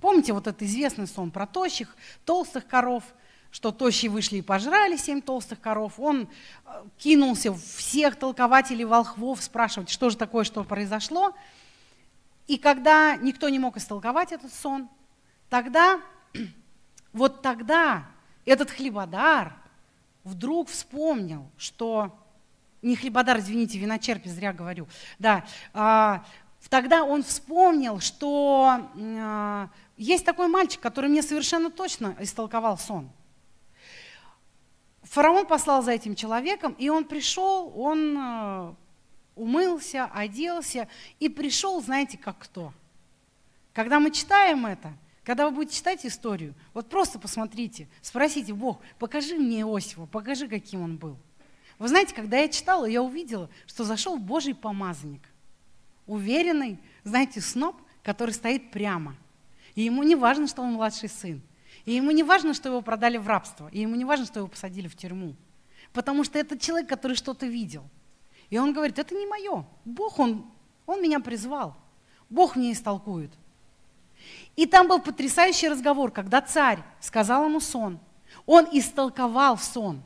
Помните 0.00 0.32
вот 0.32 0.46
этот 0.46 0.62
известный 0.62 1.06
сон 1.06 1.30
про 1.30 1.46
тощих, 1.46 1.96
толстых 2.24 2.66
коров, 2.66 3.02
что 3.50 3.72
тощие 3.72 4.10
вышли 4.10 4.38
и 4.38 4.42
пожрали 4.42 4.96
семь 4.96 5.22
толстых 5.22 5.60
коров. 5.60 5.98
Он 5.98 6.28
а, 6.64 6.84
кинулся 6.98 7.54
всех 7.54 8.16
толкователей 8.16 8.84
волхвов 8.84 9.42
спрашивать, 9.42 9.90
что 9.90 10.10
же 10.10 10.16
такое, 10.16 10.44
что 10.44 10.64
произошло. 10.64 11.34
И 12.46 12.58
когда 12.58 13.16
никто 13.16 13.48
не 13.48 13.58
мог 13.58 13.76
истолковать 13.76 14.32
этот 14.32 14.52
сон, 14.52 14.88
тогда, 15.48 16.00
вот 17.12 17.42
тогда 17.42 18.06
этот 18.44 18.70
хлебодар 18.70 19.54
вдруг 20.24 20.68
вспомнил, 20.68 21.50
что 21.56 22.18
не 22.82 22.96
хлебодар, 22.96 23.38
извините, 23.38 23.78
виночерпи, 23.78 24.28
зря 24.28 24.52
говорю, 24.52 24.86
да, 25.18 25.44
а, 25.72 26.24
тогда 26.68 27.04
он 27.04 27.22
вспомнил, 27.22 28.00
что 28.00 28.90
а, 28.94 29.70
есть 29.96 30.24
такой 30.26 30.48
мальчик, 30.48 30.80
который 30.80 31.08
мне 31.08 31.22
совершенно 31.22 31.70
точно 31.70 32.14
истолковал 32.20 32.76
сон. 32.76 33.10
Фараон 35.02 35.46
послал 35.46 35.82
за 35.82 35.92
этим 35.92 36.14
человеком, 36.14 36.74
и 36.78 36.88
он 36.88 37.04
пришел, 37.04 37.72
он 37.76 38.16
а, 38.18 38.74
умылся, 39.34 40.06
оделся 40.06 40.88
и 41.20 41.28
пришел, 41.28 41.82
знаете, 41.82 42.18
как 42.18 42.38
кто. 42.38 42.72
Когда 43.72 44.00
мы 44.00 44.10
читаем 44.10 44.66
это, 44.66 44.92
когда 45.24 45.48
вы 45.48 45.56
будете 45.56 45.76
читать 45.76 46.04
историю, 46.04 46.54
вот 46.74 46.88
просто 46.88 47.18
посмотрите, 47.18 47.88
спросите, 48.02 48.52
Бог, 48.52 48.80
покажи 48.98 49.36
мне 49.36 49.60
Иосифа, 49.60 50.06
покажи, 50.06 50.48
каким 50.48 50.82
он 50.82 50.96
был. 50.96 51.16
Вы 51.78 51.88
знаете, 51.88 52.14
когда 52.14 52.38
я 52.38 52.48
читала, 52.48 52.84
я 52.84 53.02
увидела, 53.02 53.50
что 53.66 53.84
зашел 53.84 54.16
Божий 54.16 54.54
помазанник. 54.54 55.22
Уверенный, 56.06 56.78
знаете, 57.02 57.40
сноб, 57.40 57.76
который 58.02 58.32
стоит 58.32 58.70
прямо. 58.70 59.16
И 59.74 59.82
ему 59.82 60.02
не 60.02 60.14
важно, 60.14 60.46
что 60.46 60.62
он 60.62 60.74
младший 60.74 61.08
сын. 61.08 61.42
И 61.84 61.92
ему 61.92 62.10
не 62.12 62.22
важно, 62.22 62.54
что 62.54 62.68
его 62.68 62.82
продали 62.82 63.16
в 63.16 63.26
рабство. 63.26 63.68
И 63.72 63.80
ему 63.80 63.96
не 63.96 64.04
важно, 64.04 64.26
что 64.26 64.40
его 64.40 64.48
посадили 64.48 64.86
в 64.86 64.96
тюрьму. 64.96 65.34
Потому 65.92 66.22
что 66.22 66.38
это 66.38 66.58
человек, 66.58 66.88
который 66.88 67.16
что-то 67.16 67.46
видел. 67.46 67.84
И 68.54 68.58
он 68.58 68.72
говорит, 68.72 69.00
это 69.00 69.16
не 69.16 69.26
мое. 69.26 69.66
Бог, 69.84 70.20
он 70.20 70.46
Он 70.86 71.02
меня 71.02 71.18
призвал. 71.18 71.74
Бог 72.30 72.54
мне 72.54 72.70
истолкует. 72.70 73.32
И 74.54 74.64
там 74.64 74.86
был 74.86 75.00
потрясающий 75.00 75.68
разговор, 75.68 76.12
когда 76.12 76.40
царь 76.40 76.78
сказал 77.00 77.46
ему 77.46 77.58
сон. 77.58 77.98
Он 78.46 78.68
истолковал 78.70 79.58
сон, 79.58 80.04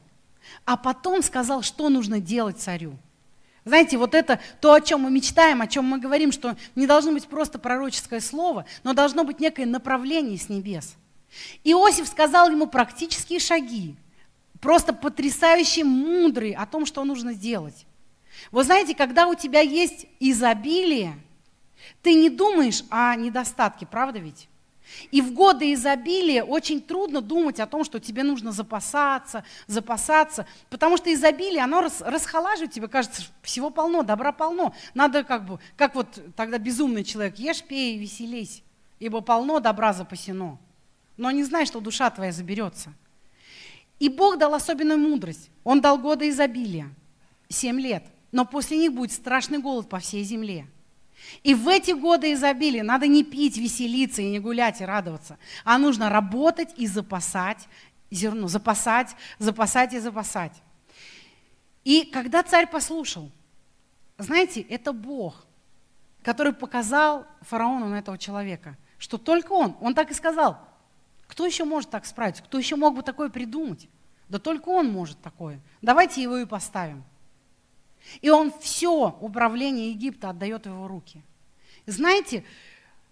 а 0.64 0.78
потом 0.78 1.20
сказал, 1.20 1.60
что 1.60 1.90
нужно 1.90 2.20
делать 2.20 2.58
царю. 2.58 2.96
Знаете, 3.66 3.98
вот 3.98 4.14
это 4.14 4.40
то, 4.62 4.72
о 4.72 4.80
чем 4.80 5.02
мы 5.02 5.10
мечтаем, 5.10 5.60
о 5.60 5.66
чем 5.66 5.84
мы 5.84 5.98
говорим, 5.98 6.32
что 6.32 6.56
не 6.74 6.86
должно 6.86 7.12
быть 7.12 7.26
просто 7.26 7.58
пророческое 7.58 8.20
слово, 8.20 8.64
но 8.82 8.94
должно 8.94 9.24
быть 9.24 9.40
некое 9.40 9.66
направление 9.66 10.38
с 10.38 10.48
небес. 10.48 10.96
Иосиф 11.64 12.08
сказал 12.08 12.50
ему 12.50 12.66
практические 12.66 13.40
шаги, 13.40 13.94
просто 14.58 14.94
потрясающе 14.94 15.84
мудрые 15.84 16.56
о 16.56 16.64
том, 16.64 16.86
что 16.86 17.04
нужно 17.04 17.34
сделать. 17.34 17.84
Вы 18.50 18.64
знаете, 18.64 18.94
когда 18.94 19.26
у 19.26 19.34
тебя 19.34 19.60
есть 19.60 20.06
изобилие, 20.20 21.18
ты 22.02 22.14
не 22.14 22.30
думаешь 22.30 22.82
о 22.90 23.14
недостатке, 23.16 23.86
правда 23.86 24.18
ведь? 24.18 24.48
И 25.10 25.20
в 25.20 25.32
годы 25.32 25.72
изобилия 25.74 26.42
очень 26.42 26.80
трудно 26.80 27.20
думать 27.20 27.60
о 27.60 27.66
том, 27.66 27.84
что 27.84 28.00
тебе 28.00 28.22
нужно 28.22 28.52
запасаться, 28.52 29.44
запасаться, 29.66 30.46
потому 30.70 30.96
что 30.96 31.12
изобилие, 31.12 31.62
оно 31.62 31.82
рас, 31.82 32.00
расхолаживает 32.00 32.72
тебе, 32.72 32.88
кажется, 32.88 33.22
всего 33.42 33.70
полно, 33.70 34.02
добра 34.02 34.32
полно. 34.32 34.74
Надо 34.94 35.24
как 35.24 35.44
бы, 35.44 35.58
как 35.76 35.94
вот 35.94 36.18
тогда 36.36 36.58
безумный 36.58 37.04
человек, 37.04 37.38
ешь, 37.38 37.62
пей, 37.62 37.98
веселись, 37.98 38.62
ибо 38.98 39.20
полно 39.20 39.60
добра 39.60 39.92
запасено. 39.92 40.58
Но 41.16 41.30
не 41.30 41.44
знай, 41.44 41.66
что 41.66 41.80
душа 41.80 42.08
твоя 42.10 42.32
заберется. 42.32 42.92
И 43.98 44.08
Бог 44.08 44.38
дал 44.38 44.54
особенную 44.54 44.98
мудрость. 44.98 45.50
Он 45.64 45.80
дал 45.80 45.98
годы 45.98 46.28
изобилия, 46.28 46.88
семь 47.48 47.80
лет, 47.80 48.04
но 48.32 48.44
после 48.44 48.78
них 48.78 48.92
будет 48.92 49.12
страшный 49.12 49.58
голод 49.58 49.88
по 49.88 49.98
всей 49.98 50.24
земле– 50.24 50.66
и 51.42 51.54
в 51.54 51.68
эти 51.68 51.92
годы 51.92 52.32
изобилия 52.32 52.82
надо 52.82 53.06
не 53.06 53.24
пить, 53.24 53.56
веселиться 53.56 54.22
и 54.22 54.30
не 54.30 54.38
гулять 54.38 54.80
и 54.80 54.84
радоваться, 54.84 55.38
а 55.64 55.78
нужно 55.78 56.08
работать 56.08 56.72
и 56.76 56.86
запасать 56.86 57.68
зерно, 58.10 58.48
запасать, 58.48 59.14
запасать 59.38 59.92
и 59.92 59.98
запасать. 59.98 60.62
И 61.84 62.04
когда 62.04 62.42
царь 62.42 62.68
послушал, 62.68 63.30
знаете, 64.16 64.60
это 64.62 64.92
Бог, 64.92 65.46
который 66.22 66.52
показал 66.52 67.26
фараону 67.42 67.88
на 67.88 67.98
этого 67.98 68.18
человека, 68.18 68.76
что 68.98 69.18
только 69.18 69.52
он, 69.52 69.76
он 69.80 69.94
так 69.94 70.10
и 70.10 70.14
сказал, 70.14 70.58
кто 71.26 71.46
еще 71.46 71.64
может 71.64 71.90
так 71.90 72.06
справиться, 72.06 72.42
кто 72.42 72.58
еще 72.58 72.76
мог 72.76 72.96
бы 72.96 73.02
такое 73.02 73.28
придумать? 73.28 73.88
Да 74.28 74.38
только 74.38 74.68
он 74.68 74.90
может 74.90 75.20
такое. 75.20 75.60
Давайте 75.80 76.22
его 76.22 76.38
и 76.38 76.44
поставим. 76.44 77.04
И 78.20 78.30
он 78.30 78.52
все 78.60 79.16
управление 79.20 79.90
Египта 79.90 80.30
отдает 80.30 80.66
в 80.66 80.70
его 80.70 80.88
руки. 80.88 81.22
Знаете, 81.86 82.44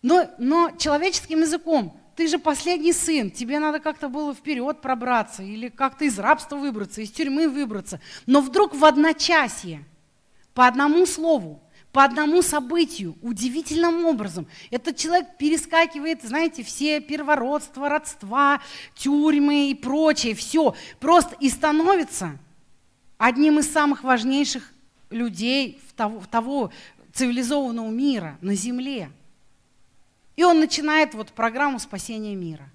но, 0.03 0.31
но 0.39 0.71
человеческим 0.79 1.41
языком, 1.41 1.99
ты 2.17 2.29
же 2.29 2.39
последний 2.39 2.93
сын, 2.93 3.31
тебе 3.31 3.59
надо 3.59 3.79
как-то 3.79 4.09
было 4.09 4.35
вперед 4.35 4.81
пробраться 4.81 5.43
или 5.43 5.69
как-то 5.69 6.05
из 6.05 6.19
рабства 6.19 6.57
выбраться, 6.57 7.03
из 7.03 7.11
тюрьмы 7.11 7.49
выбраться. 7.49 8.01
Но 8.27 8.41
вдруг 8.41 8.75
в 8.75 8.85
одночасье, 8.85 9.85
по 10.55 10.67
одному 10.67 11.05
слову, 11.07 11.63
по 11.93 12.05
одному 12.05 12.43
событию, 12.43 13.17
удивительным 13.23 14.05
образом. 14.05 14.47
Этот 14.71 14.99
человек 14.99 15.39
перескакивает, 15.39 16.23
знаете, 16.23 16.63
все 16.63 17.01
первородства, 17.01 17.89
родства, 17.89 18.61
тюрьмы 18.95 19.71
и 19.71 19.75
прочее, 19.75 20.35
все. 20.35 20.75
Просто 21.01 21.35
и 21.41 21.49
становится 21.49 22.39
одним 23.17 23.61
из 23.61 23.73
самых 23.73 24.05
важнейших 24.05 24.75
людей 25.11 25.81
того, 25.97 26.23
того 26.31 26.73
цивилизованного 27.13 27.91
мира 27.91 28.39
на 28.41 28.55
земле. 28.55 29.11
И 30.37 30.45
он 30.45 30.61
начинает 30.61 31.15
вот 31.15 31.33
программу 31.33 31.79
спасения 31.79 32.35
мира. 32.35 32.71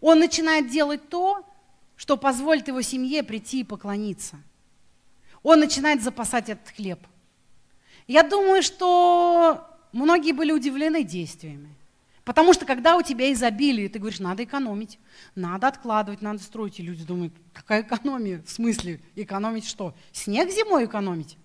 Он 0.00 0.18
начинает 0.18 0.70
делать 0.70 1.08
то, 1.08 1.44
что 1.96 2.16
позволит 2.16 2.68
его 2.68 2.82
семье 2.82 3.22
прийти 3.22 3.60
и 3.60 3.64
поклониться. 3.64 4.36
Он 5.42 5.60
начинает 5.60 6.02
запасать 6.02 6.48
этот 6.48 6.68
хлеб. 6.70 6.98
Я 8.06 8.22
думаю, 8.22 8.62
что 8.62 9.66
многие 9.92 10.32
были 10.32 10.52
удивлены 10.52 11.04
действиями. 11.04 11.74
Потому 12.24 12.52
что 12.52 12.64
когда 12.64 12.96
у 12.96 13.02
тебя 13.02 13.32
изобилие, 13.32 13.88
ты 13.88 13.98
говоришь, 13.98 14.20
надо 14.20 14.44
экономить, 14.44 14.98
надо 15.34 15.68
откладывать, 15.68 16.22
надо 16.22 16.38
строить. 16.38 16.78
И 16.78 16.82
люди 16.82 17.04
думают, 17.04 17.34
какая 17.52 17.82
экономия? 17.82 18.42
В 18.46 18.50
смысле 18.50 19.00
экономить 19.16 19.66
что? 19.66 19.94
Снег 20.12 20.50
зимой 20.50 20.84
экономить? 20.84 21.36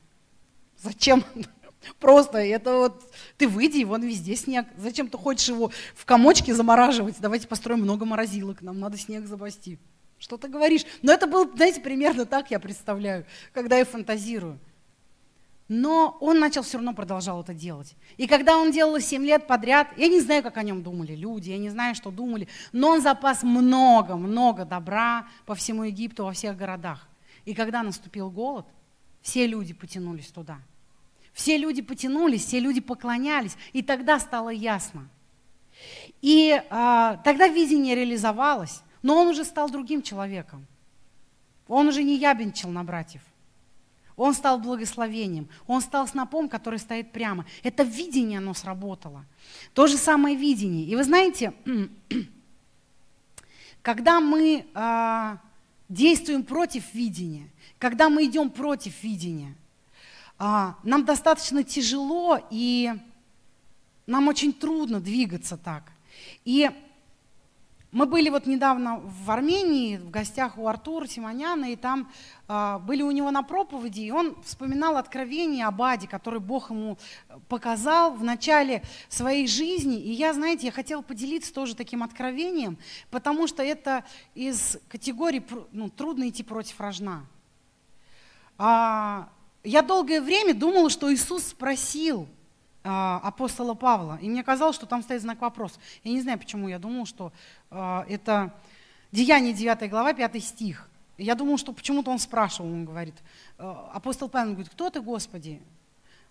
Зачем? 0.82 1.23
Просто 1.99 2.39
это 2.39 2.78
вот, 2.78 3.03
ты 3.38 3.47
выйди, 3.47 3.84
вон 3.84 4.01
везде 4.01 4.36
снег. 4.36 4.65
Зачем 4.78 5.09
ты 5.09 5.17
хочешь 5.17 5.49
его 5.49 5.71
в 5.95 6.05
комочке 6.05 6.53
замораживать? 6.53 7.15
Давайте 7.19 7.47
построим 7.47 7.82
много 7.82 8.05
морозилок, 8.05 8.61
нам 8.61 8.80
надо 8.80 8.97
снег 8.97 9.25
запасти. 9.25 9.80
Что 10.19 10.38
ты 10.38 10.47
говоришь? 10.47 10.86
Но 11.01 11.13
это 11.13 11.28
было, 11.28 11.47
знаете, 11.55 11.80
примерно 11.80 12.25
так 12.25 12.49
я 12.49 12.59
представляю, 12.59 13.25
когда 13.53 13.78
я 13.78 13.86
фантазирую. 13.86 14.59
Но 15.67 16.17
он 16.21 16.39
начал 16.39 16.63
все 16.63 16.78
равно 16.78 16.93
продолжал 16.93 17.41
это 17.41 17.53
делать. 17.53 17.95
И 18.15 18.25
когда 18.25 18.57
он 18.57 18.71
делал 18.71 18.99
7 18.99 19.23
лет 19.25 19.47
подряд, 19.47 19.89
я 19.97 20.07
не 20.07 20.21
знаю, 20.21 20.41
как 20.41 20.57
о 20.57 20.63
нем 20.63 20.82
думали 20.82 21.13
люди, 21.13 21.49
я 21.49 21.57
не 21.57 21.69
знаю, 21.69 21.93
что 21.93 22.09
думали, 22.09 22.47
но 22.71 22.91
он 22.91 23.01
запас 23.01 23.43
много-много 23.43 24.63
добра 24.63 25.28
по 25.45 25.55
всему 25.55 25.84
Египту, 25.84 26.23
во 26.23 26.32
всех 26.32 26.55
городах. 26.55 27.07
И 27.43 27.53
когда 27.53 27.84
наступил 27.84 28.32
голод, 28.32 28.65
все 29.22 29.47
люди 29.47 29.74
потянулись 29.74 30.28
туда. 30.28 30.59
Все 31.34 31.57
люди 31.57 31.82
потянулись, 31.82 32.45
все 32.45 32.59
люди 32.59 32.82
поклонялись, 32.82 33.55
и 33.72 33.84
тогда 33.84 34.20
стало 34.20 34.49
ясно. 34.49 35.07
И 36.22 36.61
а, 36.70 37.18
тогда 37.18 37.47
видение 37.47 37.95
реализовалось, 37.95 38.82
но 39.03 39.22
он 39.22 39.28
уже 39.28 39.45
стал 39.45 39.70
другим 39.70 40.01
человеком. 40.01 40.65
Он 41.68 41.88
уже 41.88 42.03
не 42.03 42.18
ябенчил 42.18 42.70
на 42.70 42.84
братьев. 42.84 43.22
Он 44.15 44.34
стал 44.34 44.57
благословением. 44.57 45.47
Он 45.68 45.80
стал 45.80 46.07
снопом, 46.07 46.49
который 46.49 46.80
стоит 46.80 47.11
прямо. 47.11 47.45
Это 47.61 47.84
видение, 47.84 48.39
оно 48.39 48.55
сработало. 48.55 49.26
То 49.74 49.86
же 49.86 49.97
самое 49.97 50.36
видение. 50.36 50.86
И 50.86 50.95
вы 50.95 51.03
знаете, 51.03 51.53
когда 53.84 54.20
мы 54.20 54.65
э, 54.74 55.38
действуем 55.90 56.44
против 56.44 56.94
видения, 56.94 57.50
когда 57.80 58.10
мы 58.10 58.26
идем 58.26 58.50
против 58.50 59.04
видения, 59.04 59.56
а, 60.38 60.78
нам 60.84 61.06
достаточно 61.06 61.64
тяжело 61.64 62.40
и 62.50 62.94
нам 64.06 64.28
очень 64.28 64.54
трудно 64.54 65.00
двигаться 65.00 65.58
так. 65.58 65.92
И 66.46 66.70
мы 67.94 68.06
были 68.06 68.30
вот 68.30 68.46
недавно 68.46 69.00
в 69.04 69.32
Армении, 69.32 69.98
в 69.98 70.10
гостях 70.10 70.58
у 70.58 70.68
Артура 70.68 71.08
Симоняна, 71.08 71.72
и 71.72 71.78
там 71.78 72.12
э, 72.50 72.80
были 72.80 73.02
у 73.02 73.12
него 73.12 73.32
на 73.32 73.44
проповеди, 73.44 74.02
и 74.02 74.12
он 74.12 74.36
вспоминал 74.44 74.98
откровение 74.98 75.66
об 75.66 75.82
Аде, 75.82 76.06
который 76.06 76.42
Бог 76.42 76.70
ему 76.70 76.98
показал 77.48 78.14
в 78.14 78.24
начале 78.24 78.84
своей 79.08 79.48
жизни. 79.48 80.02
И 80.02 80.12
я, 80.12 80.34
знаете, 80.34 80.66
я 80.66 80.72
хотела 80.74 81.02
поделиться 81.02 81.54
тоже 81.54 81.76
таким 81.76 82.04
откровением, 82.04 82.78
потому 83.10 83.48
что 83.48 83.64
это 83.64 84.04
из 84.36 84.78
категории 84.90 85.42
ну, 85.72 85.90
«трудно 85.90 86.28
идти 86.28 86.44
против 86.44 86.80
рожна». 86.82 87.26
А, 88.58 89.30
я 89.64 89.82
долгое 89.82 90.20
время 90.20 90.54
думала, 90.54 90.90
что 90.90 91.14
Иисус 91.14 91.44
спросил 91.48 92.28
апостола 92.90 93.74
Павла, 93.74 94.18
и 94.22 94.30
мне 94.30 94.44
казалось, 94.44 94.76
что 94.76 94.86
там 94.86 95.04
стоит 95.04 95.22
знак 95.22 95.42
вопрос. 95.42 95.80
Я 96.04 96.12
не 96.12 96.22
знаю, 96.22 96.40
почему 96.40 96.68
я 96.68 96.80
думала, 96.80 97.06
что 97.06 97.32
а, 97.70 98.06
это 98.08 98.54
Деяние 99.12 99.54
9 99.54 99.90
глава, 99.90 100.14
5 100.14 100.44
стих. 100.44 100.90
Я 101.18 101.36
думала, 101.36 101.58
что 101.58 101.74
почему-то 101.74 102.12
он 102.12 102.20
спрашивал, 102.20 102.72
он 102.72 102.86
говорит, 102.86 103.16
а, 103.58 103.92
апостол 103.94 104.30
Павел 104.30 104.52
говорит, 104.52 104.72
кто 104.72 104.90
ты, 104.90 105.02
Господи? 105.02 105.62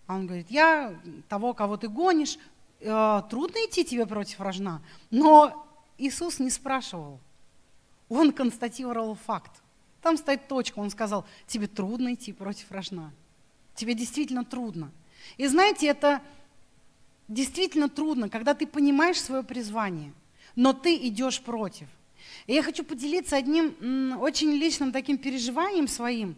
А 0.07 0.15
он 0.15 0.25
говорит, 0.25 0.49
я 0.49 0.95
того, 1.27 1.53
кого 1.53 1.77
ты 1.77 1.89
гонишь, 1.89 2.37
а, 2.85 3.21
трудно 3.23 3.57
идти 3.67 3.83
тебе 3.83 4.05
против 4.05 4.39
рожна. 4.39 4.81
Но 5.11 5.67
Иисус 5.97 6.39
не 6.39 6.49
спрашивал, 6.49 7.19
он 8.09 8.31
констатировал 8.31 9.15
факт. 9.15 9.51
Там 10.01 10.17
стоит 10.17 10.47
точка. 10.47 10.79
Он 10.79 10.89
сказал, 10.89 11.25
тебе 11.47 11.67
трудно 11.67 12.13
идти 12.13 12.31
против 12.31 12.71
рожна. 12.71 13.11
Тебе 13.75 13.93
действительно 13.93 14.45
трудно. 14.45 14.91
И 15.35 15.47
знаете, 15.47 15.87
это 15.87 16.21
действительно 17.27 17.89
трудно, 17.89 18.29
когда 18.29 18.53
ты 18.53 18.65
понимаешь 18.65 19.21
свое 19.21 19.43
призвание, 19.43 20.13
но 20.55 20.73
ты 20.73 20.95
идешь 21.07 21.41
против. 21.41 21.87
И 22.45 22.53
я 22.53 22.63
хочу 22.63 22.83
поделиться 22.83 23.35
одним 23.35 24.19
очень 24.19 24.51
личным 24.51 24.91
таким 24.91 25.17
переживанием 25.17 25.87
своим. 25.87 26.35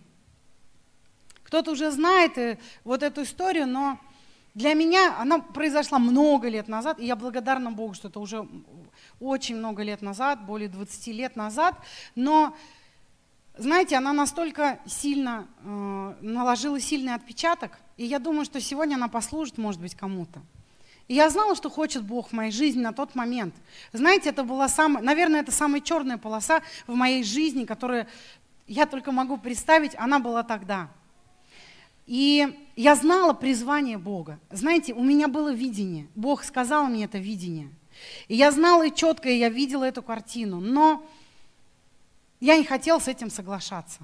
Кто-то 1.44 1.72
уже 1.72 1.92
знает 1.92 2.38
э, 2.38 2.60
вот 2.84 3.02
эту 3.02 3.24
историю, 3.24 3.66
но 3.66 4.00
для 4.54 4.74
меня 4.74 5.20
она 5.20 5.40
произошла 5.40 5.98
много 5.98 6.48
лет 6.48 6.68
назад, 6.68 7.00
и 7.00 7.06
я 7.06 7.16
благодарна 7.16 7.72
Богу, 7.72 7.96
что 7.96 8.08
это 8.08 8.20
уже 8.20 8.48
очень 9.20 9.56
много 9.56 9.82
лет 9.82 10.02
назад, 10.02 10.46
более 10.46 10.70
20 10.70 11.08
лет 11.08 11.36
назад. 11.36 11.76
Но 12.14 12.56
знаете, 13.58 13.96
она 13.96 14.14
настолько 14.14 14.80
сильно 14.86 15.48
э, 15.64 16.16
наложила 16.22 16.80
сильный 16.80 17.16
отпечаток 17.16 17.80
и 18.00 18.06
я 18.06 18.18
думаю, 18.20 18.46
что 18.46 18.62
сегодня 18.62 18.96
она 18.96 19.10
послужит, 19.10 19.58
может 19.58 19.82
быть, 19.82 19.94
кому-то. 19.94 20.42
И 21.10 21.16
я 21.16 21.30
знала, 21.30 21.55
что 21.55 21.70
хочет 21.70 22.03
Бог 22.03 22.30
в 22.30 22.34
моей 22.34 22.51
жизни 22.51 22.82
на 22.82 22.93
тот 22.93 23.16
момент. 23.16 23.55
Знаете, 23.91 24.30
это 24.30 24.43
была 24.43 24.70
самая, 24.70 25.03
наверное, 25.03 25.41
это 25.41 25.51
самая 25.51 25.82
черная 25.82 26.20
полоса 26.20 26.62
в 26.86 26.93
моей 26.93 27.24
жизни, 27.24 27.66
которая 27.66 28.07
я 28.68 28.86
только 28.86 29.12
могу 29.12 29.38
представить, 29.38 29.95
она 29.97 30.20
была 30.20 30.43
тогда. 30.43 30.88
И 32.05 32.47
я 32.76 32.95
знала 32.95 33.34
призвание 33.34 33.97
Бога. 33.97 34.39
Знаете, 34.51 34.93
у 34.93 35.03
меня 35.03 35.28
было 35.28 35.51
видение. 35.51 36.07
Бог 36.14 36.43
сказал 36.43 36.86
мне 36.86 37.05
это 37.05 37.18
видение. 37.18 37.70
И 38.28 38.36
я 38.36 38.51
знала 38.51 38.86
и 38.86 38.93
четко, 38.93 39.30
и 39.30 39.38
я 39.38 39.49
видела 39.49 39.86
эту 39.86 40.03
картину. 40.03 40.60
Но 40.60 41.03
я 42.39 42.55
не 42.55 42.64
хотела 42.64 42.99
с 42.99 43.07
этим 43.07 43.32
соглашаться. 43.32 44.01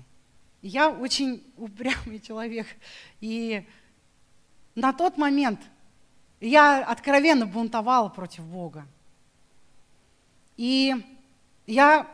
Я 0.63 0.89
очень 0.89 1.43
упрямый 1.57 2.19
человек. 2.19 2.65
И 3.21 3.63
на 4.73 4.91
тот 4.91 5.19
момент 5.19 5.59
я 6.39 6.83
откровенно 6.83 7.45
бунтовала 7.45 8.09
против 8.09 8.43
Бога. 8.43 8.85
И 10.57 10.95
я 11.67 12.07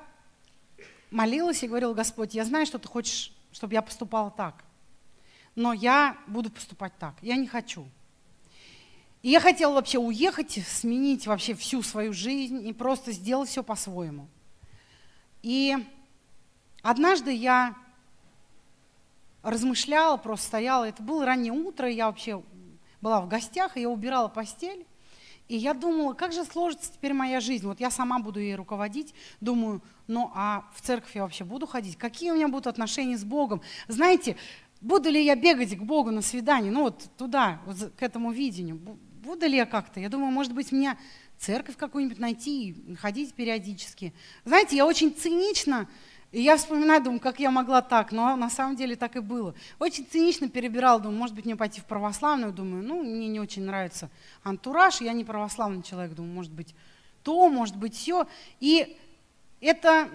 молилась 1.12 1.64
и 1.64 1.68
говорила, 1.68 1.94
Господь, 1.94 2.34
я 2.34 2.46
знаю, 2.46 2.66
что 2.66 2.80
ты 2.80 2.88
хочешь, 2.88 3.34
чтобы 3.52 3.74
я 3.74 3.82
поступала 3.82 4.32
так, 4.32 4.64
но 5.56 5.74
я 5.74 6.18
буду 6.28 6.50
поступать 6.50 6.94
так, 6.98 7.16
я 7.22 7.36
не 7.36 7.48
хочу. 7.48 7.86
И 9.22 9.30
я 9.30 9.40
хотела 9.40 9.74
вообще 9.74 10.00
уехать, 10.00 10.60
сменить 10.66 11.28
вообще 11.28 11.54
всю 11.54 11.84
свою 11.84 12.12
жизнь 12.12 12.68
и 12.68 12.74
просто 12.74 13.12
сделать 13.12 13.50
все 13.50 13.62
по-своему. 13.62 14.28
И 15.44 15.78
однажды 16.82 17.32
я 17.32 17.76
размышляла, 19.44 20.18
просто 20.18 20.48
стояла, 20.48 20.86
это 20.86 21.04
было 21.04 21.26
раннее 21.26 21.54
утро, 21.54 21.88
я 21.90 22.08
вообще 22.08 22.42
была 23.02 23.22
в 23.22 23.28
гостях, 23.28 23.78
и 23.78 23.82
я 23.82 23.90
убирала 23.90 24.28
постель, 24.28 24.86
и 25.48 25.58
я 25.58 25.74
думала, 25.74 26.14
как 26.14 26.32
же 26.32 26.46
сложится 26.46 26.94
теперь 26.94 27.14
моя 27.14 27.42
жизнь. 27.42 27.68
Вот 27.68 27.82
я 27.82 27.92
сама 27.92 28.20
буду 28.20 28.40
ей 28.40 28.56
руководить. 28.56 29.14
Думаю, 29.42 29.82
ну 30.08 30.32
а 30.34 30.64
в 30.74 30.82
церковь 30.82 31.14
я 31.14 31.24
вообще 31.24 31.44
буду 31.44 31.68
ходить? 31.68 31.98
Какие 31.98 32.32
у 32.32 32.36
меня 32.36 32.48
будут 32.48 32.68
отношения 32.68 33.18
с 33.18 33.26
Богом? 33.26 33.62
Знаете, 33.90 34.38
буду 34.80 35.10
ли 35.10 35.22
я 35.22 35.36
бегать 35.36 35.78
к 35.78 35.82
Богу 35.82 36.12
на 36.12 36.22
свидание? 36.22 36.72
Ну 36.72 36.84
вот 36.84 37.10
туда, 37.18 37.60
вот 37.66 37.92
к 37.98 38.02
этому 38.02 38.32
видению. 38.32 38.78
Буду 38.78 39.46
ли 39.46 39.58
я 39.58 39.66
как-то? 39.66 40.00
Я 40.00 40.08
думаю, 40.08 40.32
может 40.32 40.54
быть, 40.54 40.72
мне 40.72 40.98
церковь 41.38 41.76
какую-нибудь 41.76 42.20
найти, 42.20 42.96
ходить 43.00 43.34
периодически. 43.34 44.14
Знаете, 44.46 44.78
я 44.78 44.86
очень 44.86 45.14
цинично 45.14 45.90
и 46.32 46.42
я 46.42 46.56
вспоминаю, 46.56 47.04
думаю, 47.04 47.20
как 47.20 47.40
я 47.40 47.52
могла 47.52 47.82
так, 47.82 48.14
но 48.14 48.38
на 48.38 48.50
самом 48.50 48.78
деле 48.78 48.96
так 48.96 49.18
и 49.18 49.20
было. 49.20 49.54
Очень 49.80 50.06
цинично 50.06 50.48
перебирала, 50.48 51.00
думаю, 51.02 51.20
может 51.20 51.36
быть, 51.36 51.44
мне 51.44 51.58
пойти 51.58 51.82
в 51.82 51.86
православную, 51.86 52.54
думаю, 52.54 52.84
ну, 52.84 53.04
мне 53.04 53.28
не 53.28 53.40
очень 53.42 53.64
нравится 53.64 54.10
антураж, 54.42 55.02
я 55.02 55.12
не 55.12 55.26
православный 55.26 55.84
человек, 55.84 56.14
думаю, 56.16 56.34
может 56.34 56.54
быть, 56.54 56.74
то, 57.24 57.50
может 57.50 57.76
быть, 57.76 57.96
все. 57.96 58.28
И 58.62 58.98
это, 59.60 60.10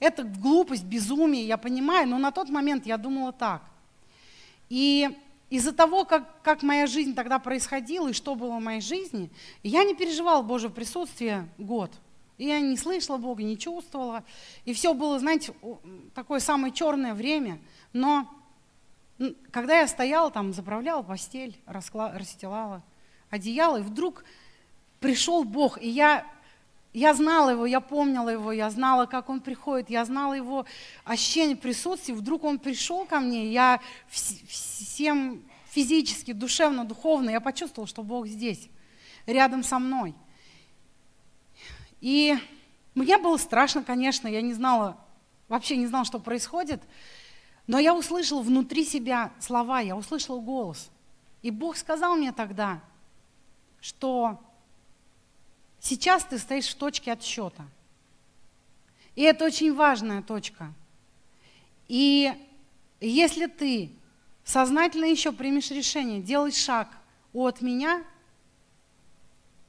это 0.00 0.22
глупость, 0.22 0.84
безумие, 0.84 1.46
я 1.46 1.56
понимаю, 1.56 2.06
но 2.06 2.18
на 2.18 2.30
тот 2.30 2.50
момент 2.50 2.84
я 2.84 2.98
думала 2.98 3.32
так. 3.32 3.62
И 4.68 5.08
из-за 5.48 5.72
того, 5.72 6.04
как, 6.04 6.42
как 6.42 6.62
моя 6.62 6.86
жизнь 6.86 7.14
тогда 7.14 7.38
происходила 7.38 8.08
и 8.08 8.12
что 8.12 8.34
было 8.34 8.58
в 8.58 8.62
моей 8.62 8.82
жизни, 8.82 9.30
я 9.62 9.82
не 9.82 9.94
переживала 9.94 10.42
Божье 10.42 10.68
присутствие 10.68 11.48
год– 11.56 11.90
я 12.38 12.60
не 12.60 12.76
слышала 12.76 13.16
Бога, 13.16 13.42
не 13.42 13.58
чувствовала. 13.58 14.24
И 14.64 14.74
все 14.74 14.92
было, 14.94 15.18
знаете, 15.18 15.54
такое 16.14 16.40
самое 16.40 16.72
черное 16.72 17.14
время. 17.14 17.58
Но 17.92 18.28
когда 19.50 19.80
я 19.80 19.88
стояла 19.88 20.30
там, 20.30 20.52
заправляла 20.52 21.02
постель, 21.02 21.58
расстилала 21.66 22.82
одеяло, 23.30 23.78
и 23.78 23.82
вдруг 23.82 24.24
пришел 25.00 25.44
Бог, 25.44 25.82
и 25.82 25.88
я, 25.88 26.26
я 26.92 27.12
знала 27.14 27.50
его, 27.50 27.66
я 27.66 27.80
помнила 27.80 28.28
его, 28.28 28.52
я 28.52 28.70
знала, 28.70 29.06
как 29.06 29.28
он 29.28 29.40
приходит, 29.40 29.90
я 29.90 30.04
знала 30.04 30.34
его 30.34 30.64
ощущение 31.04 31.56
присутствия. 31.56 32.14
Вдруг 32.14 32.44
он 32.44 32.58
пришел 32.58 33.04
ко 33.04 33.18
мне, 33.18 33.50
я 33.50 33.80
всем 34.08 35.42
физически, 35.70 36.32
душевно, 36.32 36.84
духовно, 36.84 37.30
я 37.30 37.40
почувствовала, 37.40 37.88
что 37.88 38.02
Бог 38.02 38.26
здесь, 38.26 38.68
рядом 39.26 39.62
со 39.62 39.78
мной– 39.78 40.14
и 42.00 42.36
мне 42.96 43.18
было 43.18 43.36
страшно, 43.36 43.84
конечно, 43.84 44.26
я 44.26 44.40
не 44.40 44.54
знала, 44.54 44.96
вообще 45.48 45.76
не 45.76 45.86
знала, 45.86 46.04
что 46.04 46.18
происходит, 46.18 46.82
но 47.66 47.78
я 47.78 47.94
услышала 47.94 48.42
внутри 48.42 48.84
себя 48.84 49.32
слова, 49.38 49.80
я 49.80 49.96
услышала 49.96 50.40
голос. 50.40 50.88
И 51.42 51.50
Бог 51.50 51.76
сказал 51.76 52.16
мне 52.16 52.32
тогда, 52.32 52.80
что 53.80 54.40
сейчас 55.78 56.24
ты 56.24 56.38
стоишь 56.38 56.68
в 56.68 56.76
точке 56.76 57.12
отсчета. 57.12 57.66
И 59.14 59.22
это 59.22 59.44
очень 59.44 59.74
важная 59.74 60.22
точка. 60.22 60.72
И 61.88 62.32
если 63.00 63.46
ты 63.46 63.90
сознательно 64.44 65.04
еще 65.04 65.32
примешь 65.32 65.70
решение 65.70 66.22
делать 66.22 66.56
шаг 66.56 66.88
от 67.34 67.60
меня, 67.60 68.02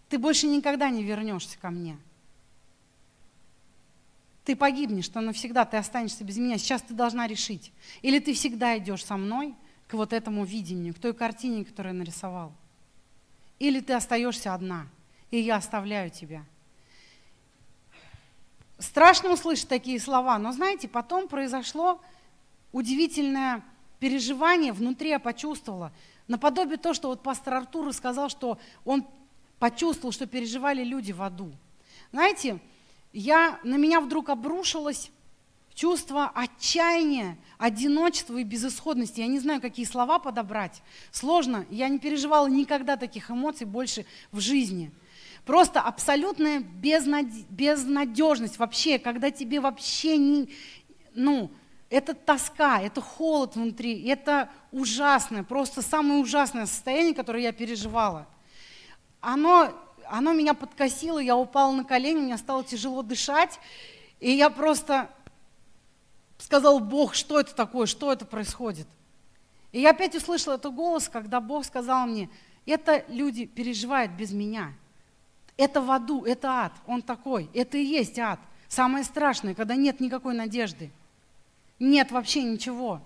ты 0.07 0.17
больше 0.17 0.47
никогда 0.47 0.89
не 0.89 1.03
вернешься 1.03 1.57
ко 1.59 1.69
мне 1.69 1.97
ты 4.47 4.55
погибнешь, 4.55 5.09
то 5.09 5.19
навсегда 5.19 5.65
ты 5.65 5.75
останешься 5.75 6.23
без 6.23 6.37
меня. 6.37 6.57
Сейчас 6.57 6.81
ты 6.81 6.93
должна 6.93 7.27
решить. 7.27 7.73
Или 8.01 8.19
ты 8.19 8.33
всегда 8.33 8.77
идешь 8.77 9.03
со 9.03 9.17
мной 9.17 9.53
к 9.89 9.93
вот 9.93 10.13
этому 10.13 10.45
видению, 10.45 10.93
к 10.93 10.99
той 10.99 11.13
картине, 11.13 11.65
которую 11.65 11.93
я 11.93 11.99
нарисовал. 11.99 12.53
Или 13.59 13.81
ты 13.81 13.91
остаешься 13.91 14.53
одна, 14.53 14.87
и 15.31 15.39
я 15.39 15.57
оставляю 15.57 16.11
тебя. 16.11 16.45
Страшно 18.79 19.33
услышать 19.33 19.67
такие 19.67 19.99
слова, 19.99 20.39
но 20.39 20.53
знаете, 20.53 20.87
потом 20.87 21.27
произошло 21.27 21.99
удивительное 22.71 23.65
переживание, 23.99 24.71
внутри 24.71 25.09
я 25.09 25.19
почувствовала, 25.19 25.91
наподобие 26.29 26.77
то, 26.77 26.93
что 26.93 27.09
вот 27.09 27.21
пастор 27.21 27.55
Артур 27.55 27.91
сказал, 27.91 28.29
что 28.29 28.57
он 28.85 29.05
почувствовал, 29.59 30.13
что 30.13 30.25
переживали 30.25 30.85
люди 30.85 31.11
в 31.11 31.21
аду. 31.21 31.51
Знаете, 32.13 32.61
я, 33.17 33.59
на 33.63 33.77
меня 33.77 33.99
вдруг 33.99 34.29
обрушилось 34.29 35.09
чувство 35.73 36.31
отчаяния, 36.35 37.39
одиночества 37.57 38.37
и 38.37 38.43
безысходности. 38.43 39.21
Я 39.21 39.27
не 39.27 39.39
знаю, 39.39 39.59
какие 39.59 39.87
слова 39.87 40.19
подобрать. 40.19 40.83
Сложно. 41.11 41.65
Я 41.71 41.89
не 41.89 41.97
переживала 41.97 42.45
никогда 42.45 42.95
таких 42.95 43.31
эмоций 43.31 43.65
больше 43.65 44.05
в 44.31 44.39
жизни. 44.39 44.91
Просто 45.45 45.81
абсолютная 45.81 46.59
безнадежность 46.59 48.59
вообще, 48.59 48.99
когда 48.99 49.31
тебе 49.31 49.61
вообще 49.61 50.17
не... 50.17 50.49
Ну, 51.15 51.49
это 51.89 52.13
тоска, 52.13 52.79
это 52.79 53.01
холод 53.01 53.55
внутри, 53.55 54.07
это 54.07 54.51
ужасное, 54.71 55.41
просто 55.41 55.81
самое 55.81 56.19
ужасное 56.19 56.67
состояние, 56.67 57.15
которое 57.15 57.41
я 57.41 57.51
переживала. 57.51 58.27
Оно 59.21 59.73
оно 60.09 60.33
меня 60.33 60.53
подкосило, 60.53 61.19
я 61.19 61.35
упала 61.35 61.71
на 61.71 61.83
колени, 61.83 62.19
мне 62.19 62.37
стало 62.37 62.63
тяжело 62.63 63.01
дышать, 63.01 63.59
и 64.19 64.31
я 64.31 64.49
просто 64.49 65.09
сказал, 66.37 66.79
Бог, 66.79 67.13
что 67.15 67.39
это 67.39 67.55
такое, 67.55 67.85
что 67.85 68.11
это 68.11 68.25
происходит? 68.25 68.87
И 69.71 69.81
я 69.81 69.91
опять 69.91 70.15
услышала 70.15 70.55
этот 70.55 70.73
голос, 70.73 71.09
когда 71.09 71.39
Бог 71.39 71.65
сказал 71.65 72.07
мне, 72.07 72.29
это 72.65 73.05
люди 73.07 73.45
переживают 73.45 74.11
без 74.11 74.31
меня. 74.31 74.73
Это 75.55 75.81
в 75.81 75.89
аду, 75.89 76.23
это 76.25 76.65
ад, 76.65 76.73
он 76.85 77.01
такой, 77.01 77.49
это 77.53 77.77
и 77.77 77.83
есть 77.83 78.19
ад. 78.19 78.39
Самое 78.67 79.03
страшное, 79.03 79.55
когда 79.55 79.75
нет 79.75 79.99
никакой 79.99 80.35
надежды. 80.35 80.91
Нет 81.79 82.11
вообще 82.11 82.43
ничего. 82.43 83.01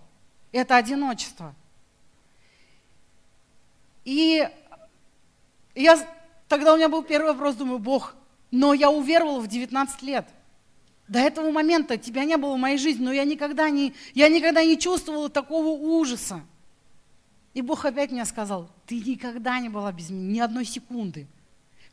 Это 0.52 0.76
одиночество. 0.76 1.54
И 4.04 4.50
я 5.76 5.98
Тогда 6.52 6.74
у 6.74 6.76
меня 6.76 6.90
был 6.90 7.02
первый 7.02 7.32
вопрос, 7.32 7.56
думаю, 7.56 7.80
Бог, 7.80 8.14
но 8.52 8.74
я 8.74 8.92
уверовала 8.92 9.40
в 9.40 9.48
19 9.48 10.02
лет. 10.02 10.28
До 11.08 11.18
этого 11.18 11.50
момента 11.50 11.96
тебя 11.96 12.26
не 12.26 12.36
было 12.36 12.56
в 12.56 12.60
моей 12.60 12.78
жизни, 12.78 13.06
но 13.06 13.14
я 13.14 13.24
никогда 13.24 13.70
не, 13.70 13.94
я 14.16 14.28
никогда 14.28 14.62
не 14.62 14.78
чувствовала 14.78 15.30
такого 15.30 15.70
ужаса. 15.70 16.42
И 17.54 17.62
Бог 17.62 17.86
опять 17.86 18.12
мне 18.12 18.26
сказал, 18.26 18.70
ты 18.86 19.00
никогда 19.00 19.62
не 19.62 19.70
была 19.70 19.94
без 19.94 20.10
меня, 20.10 20.34
ни 20.34 20.40
одной 20.40 20.66
секунды. 20.66 21.26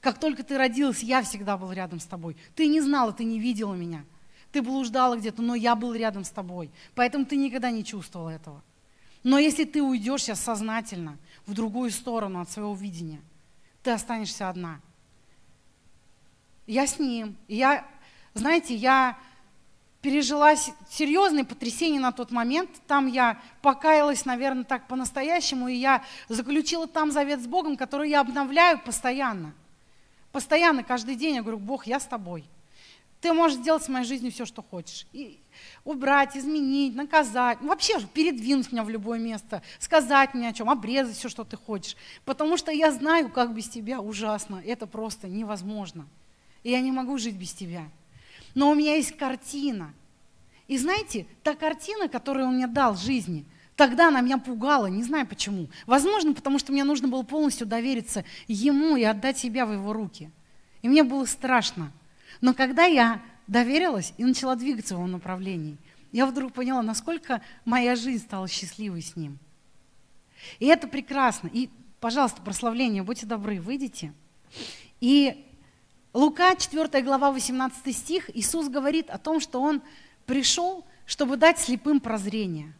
Как 0.01 0.19
только 0.19 0.43
ты 0.43 0.59
родилась, 0.59 1.05
я 1.05 1.23
всегда 1.23 1.57
был 1.57 1.71
рядом 1.71 2.01
с 2.01 2.07
тобой. 2.07 2.37
Ты 2.57 2.67
не 2.67 2.81
знала, 2.81 3.13
ты 3.13 3.23
не 3.23 3.39
видела 3.39 3.75
меня. 3.75 4.05
Ты 4.51 4.61
блуждала 4.61 5.17
где-то, 5.17 5.41
но 5.41 5.55
я 5.55 5.77
был 5.77 5.95
рядом 5.95 6.25
с 6.25 6.31
тобой. 6.31 6.73
Поэтому 6.97 7.27
ты 7.27 7.37
никогда 7.37 7.71
не 7.71 7.85
чувствовала 7.85 8.31
этого. 8.31 8.61
Но 9.23 9.39
если 9.39 9.63
ты 9.63 9.81
уйдешь 9.81 10.23
сейчас 10.23 10.41
сознательно 10.41 11.17
в 11.47 11.55
другую 11.55 11.93
сторону 11.93 12.41
от 12.41 12.51
своего 12.51 12.75
видения– 12.75 13.21
ты 13.89 13.93
останешься 13.93 14.51
одна. 14.51 14.83
Я 16.67 16.87
с 16.87 16.99
ним. 16.99 17.39
я, 17.49 17.89
знаете, 18.35 18.75
я, 18.75 19.17
пережила 20.03 20.55
серьезные 20.91 21.47
потрясения 21.47 21.99
на 21.99 22.13
тот 22.13 22.31
момент. 22.31 22.69
Там 22.87 23.07
я 23.07 23.41
покаялась, 23.63 24.27
наверное, 24.27 24.65
так 24.65 24.89
по-настоящему, 24.89 25.69
и 25.69 25.75
я 25.77 26.05
заключила 26.29 26.87
там 26.87 27.11
завет 27.11 27.41
с 27.41 27.47
Богом, 27.47 27.79
который 27.79 28.11
я 28.11 28.21
обновляю 28.21 28.79
постоянно. 28.79 29.55
Постоянно, 30.33 30.85
каждый 30.85 31.15
день 31.15 31.37
я 31.37 31.41
говорю, 31.41 31.59
Бог, 31.59 31.87
я 31.87 31.99
с 31.99 32.05
тобой. 32.05 32.45
Ты 33.23 33.33
можешь 33.33 33.57
сделать 33.57 33.85
с 33.85 33.89
моей 33.89 34.05
жизнью 34.05 34.33
все, 34.33 34.45
что 34.45 34.63
хочешь. 34.63 35.07
И 35.15 35.41
убрать, 35.85 36.37
изменить, 36.37 36.95
наказать, 36.95 37.61
вообще 37.61 38.01
передвинуть 38.01 38.73
меня 38.73 38.85
в 38.85 38.91
любое 38.91 39.19
место, 39.19 39.63
сказать 39.79 40.35
мне 40.35 40.49
о 40.49 40.53
чем, 40.53 40.69
обрезать 40.71 41.17
все, 41.17 41.29
что 41.29 41.45
ты 41.45 41.57
хочешь. 41.57 41.97
Потому 42.25 42.57
что 42.57 42.71
я 42.71 42.93
знаю, 42.93 43.31
как 43.31 43.55
без 43.55 43.69
тебя 43.69 44.01
ужасно. 44.01 44.63
Это 44.65 44.87
просто 44.87 45.29
невозможно. 45.29 46.07
И 46.63 46.71
я 46.71 46.81
не 46.81 46.93
могу 46.93 47.19
жить 47.19 47.37
без 47.37 47.53
тебя. 47.53 47.89
Но 48.55 48.71
у 48.71 48.75
меня 48.75 48.97
есть 48.97 49.17
картина. 49.17 49.93
И 50.67 50.77
знаете, 50.77 51.27
та 51.43 51.55
картина, 51.55 52.09
которую 52.09 52.47
он 52.47 52.57
мне 52.57 52.67
дал 52.67 52.97
жизни, 52.97 53.47
тогда 53.77 54.09
она 54.09 54.21
меня 54.21 54.39
пугала, 54.39 54.87
не 54.87 55.03
знаю 55.03 55.27
почему. 55.27 55.69
Возможно, 55.87 56.35
потому 56.35 56.59
что 56.59 56.73
мне 56.73 56.85
нужно 56.85 57.09
было 57.09 57.23
полностью 57.23 57.67
довериться 57.67 58.25
ему 58.47 58.97
и 58.97 59.05
отдать 59.05 59.39
себя 59.39 59.65
в 59.65 59.73
его 59.73 59.93
руки. 59.93 60.31
И 60.83 60.89
мне 60.89 61.03
было 61.05 61.25
страшно. 61.25 61.93
Но 62.41 62.55
когда 62.55 62.85
я 62.85 63.23
доверилась 63.49 64.15
и 64.17 64.25
начала 64.25 64.55
двигаться 64.55 64.95
в 64.95 64.99
его 64.99 65.09
направлении, 65.09 65.77
я 66.13 66.27
вдруг 66.27 66.53
поняла, 66.53 66.83
насколько 66.83 67.43
моя 67.65 67.97
жизнь 67.97 68.25
стала 68.25 68.49
счастливой 68.49 69.03
с 69.03 69.17
ним. 69.17 69.39
И 70.59 70.67
это 70.67 70.87
прекрасно. 70.87 71.51
И, 71.53 71.69
пожалуйста, 72.01 72.41
прославление, 72.41 73.03
будьте 73.03 73.27
добры, 73.27 73.61
выйдите. 73.61 74.13
И 75.01 75.45
Лука, 76.15 76.55
4 76.55 77.03
глава, 77.03 77.31
18 77.33 77.95
стих, 77.95 78.31
Иисус 78.35 78.69
говорит 78.69 79.11
о 79.11 79.19
том, 79.19 79.41
что 79.41 79.61
Он 79.61 79.83
пришел, 80.25 80.85
чтобы 81.07 81.37
дать 81.37 81.59
слепым 81.59 82.01
прозрение. 82.01 82.73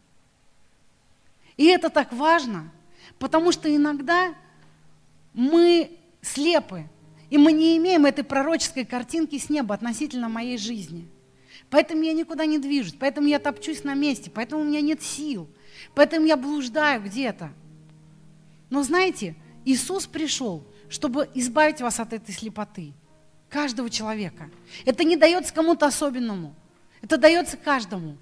И 1.57 1.65
это 1.65 1.89
так 1.89 2.13
важно, 2.13 2.71
потому 3.19 3.51
что 3.51 3.73
иногда 3.73 4.33
мы 5.33 5.97
слепы, 6.21 6.87
и 7.29 7.37
мы 7.37 7.51
не 7.51 7.77
имеем 7.77 8.05
этой 8.05 8.23
пророческой 8.23 8.85
картинки 8.85 9.37
с 9.37 9.49
неба 9.49 9.75
относительно 9.75 10.29
моей 10.29 10.57
жизни. 10.57 11.07
Поэтому 11.69 12.03
я 12.03 12.13
никуда 12.13 12.45
не 12.45 12.57
движусь, 12.57 12.95
поэтому 12.99 13.27
я 13.27 13.39
топчусь 13.39 13.83
на 13.83 13.93
месте, 13.93 14.31
поэтому 14.33 14.61
у 14.61 14.65
меня 14.65 14.81
нет 14.81 15.01
сил, 15.01 15.47
поэтому 15.93 16.25
я 16.25 16.37
блуждаю 16.37 17.01
где-то. 17.03 17.51
Но 18.69 18.83
знаете, 18.83 19.35
Иисус 19.65 20.07
пришел, 20.07 20.63
чтобы 20.89 21.29
избавить 21.35 21.81
вас 21.81 21.99
от 21.99 22.13
этой 22.13 22.33
слепоты– 22.33 22.93
Каждого 23.49 23.89
человека. 23.89 24.49
Это 24.85 25.03
не 25.03 25.17
дается 25.17 25.53
кому-то 25.53 25.87
особенному. 25.87 26.53
Это 27.01 27.17
дается 27.17 27.57
каждому. 27.57 28.17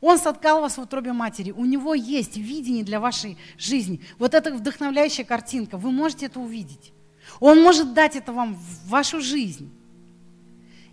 Он 0.00 0.18
соткал 0.18 0.60
вас 0.60 0.78
в 0.78 0.80
утробе 0.80 1.12
матери. 1.12 1.50
У 1.50 1.64
него 1.64 1.94
есть 1.94 2.36
видение 2.36 2.82
для 2.82 2.98
вашей 2.98 3.36
жизни. 3.58 4.00
Вот 4.18 4.34
эта 4.34 4.52
вдохновляющая 4.52 5.24
картинка. 5.24 5.76
Вы 5.76 5.90
можете 5.90 6.26
это 6.26 6.40
увидеть. 6.40 6.92
Он 7.40 7.62
может 7.62 7.94
дать 7.94 8.16
это 8.16 8.32
вам 8.32 8.54
в 8.54 8.88
вашу 8.88 9.20
жизнь. 9.20 9.72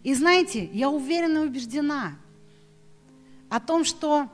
И 0.04 0.14
знаете, 0.14 0.66
я 0.74 0.89
уверена 0.89 1.39
и 1.39 1.48
убеждена 1.48 2.14
о 3.50 3.60
том, 3.60 3.86
что 3.86 4.30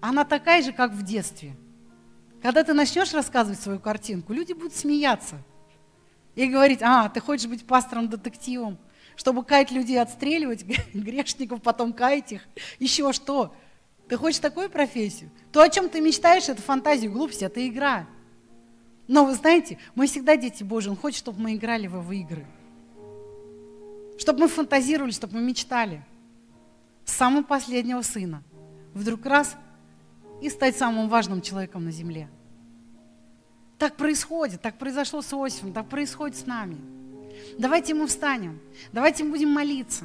она 0.00 0.24
такая 0.24 0.62
же, 0.62 0.72
как 0.72 0.92
в 0.92 1.02
детстве. 1.02 1.56
Когда 2.42 2.64
ты 2.64 2.74
начнешь 2.74 3.12
рассказывать 3.12 3.60
свою 3.60 3.78
картинку, 3.78 4.32
люди 4.32 4.52
будут 4.52 4.74
смеяться– 4.74 5.36
и 6.34 6.46
говорить, 6.46 6.80
а, 6.82 7.08
ты 7.08 7.20
хочешь 7.20 7.46
быть 7.46 7.66
пастором-детективом, 7.66 8.78
чтобы 9.16 9.44
каять 9.44 9.70
людей, 9.70 10.00
отстреливать 10.00 10.64
грешников, 10.94 11.62
потом 11.62 11.92
каять 11.92 12.32
их, 12.32 12.42
еще 12.78 13.12
что? 13.12 13.54
Ты 14.08 14.16
хочешь 14.16 14.40
такую 14.40 14.70
профессию? 14.70 15.30
То, 15.52 15.60
о 15.60 15.68
чем 15.68 15.88
ты 15.88 16.00
мечтаешь, 16.00 16.48
это 16.48 16.62
фантазия, 16.62 17.08
глупость, 17.08 17.42
это 17.42 17.66
игра. 17.66 18.06
Но 19.10 19.24
вы 19.24 19.34
знаете, 19.34 19.78
мы 19.94 20.06
всегда 20.06 20.36
дети 20.36 20.62
Божьи, 20.62 20.88
Он 20.88 20.96
хочет, 20.96 21.18
чтобы 21.18 21.40
мы 21.40 21.56
играли 21.56 21.86
в 21.86 21.96
Его 21.96 22.12
игры. 22.12 22.46
Чтобы 24.18 24.40
мы 24.40 24.48
фантазировали, 24.48 25.10
чтобы 25.10 25.36
мы 25.36 25.42
мечтали. 25.42 26.04
С 27.04 27.12
самого 27.12 27.42
последнего 27.42 28.02
сына. 28.02 28.42
Вдруг 28.94 29.26
раз 29.26 29.56
и 30.40 30.48
стать 30.48 30.76
самым 30.76 31.08
важным 31.08 31.42
человеком 31.42 31.84
на 31.84 31.90
земле– 31.90 32.28
так 33.80 33.96
происходит, 33.96 34.60
так 34.60 34.76
произошло 34.76 35.22
с 35.22 35.32
Иосифом, 35.32 35.72
так 35.72 35.88
происходит 35.88 36.36
с 36.36 36.44
нами. 36.44 36.76
Давайте 37.56 37.94
мы 37.94 38.06
встанем, 38.08 38.60
давайте 38.92 39.24
мы 39.24 39.30
будем 39.30 39.48
молиться. 39.48 40.04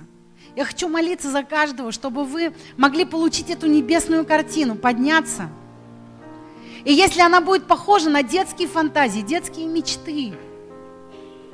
Я 0.56 0.64
хочу 0.64 0.88
молиться 0.88 1.30
за 1.30 1.44
каждого, 1.44 1.92
чтобы 1.92 2.24
вы 2.24 2.54
могли 2.78 3.04
получить 3.04 3.50
эту 3.50 3.68
небесную 3.68 4.26
картину, 4.26 4.76
подняться. 4.76 5.50
И 6.86 6.94
если 6.94 7.20
она 7.22 7.42
будет 7.42 7.68
похожа 7.68 8.10
на 8.10 8.24
детские 8.24 8.68
фантазии, 8.68 9.22
детские 9.22 9.68
мечты, 9.68 10.34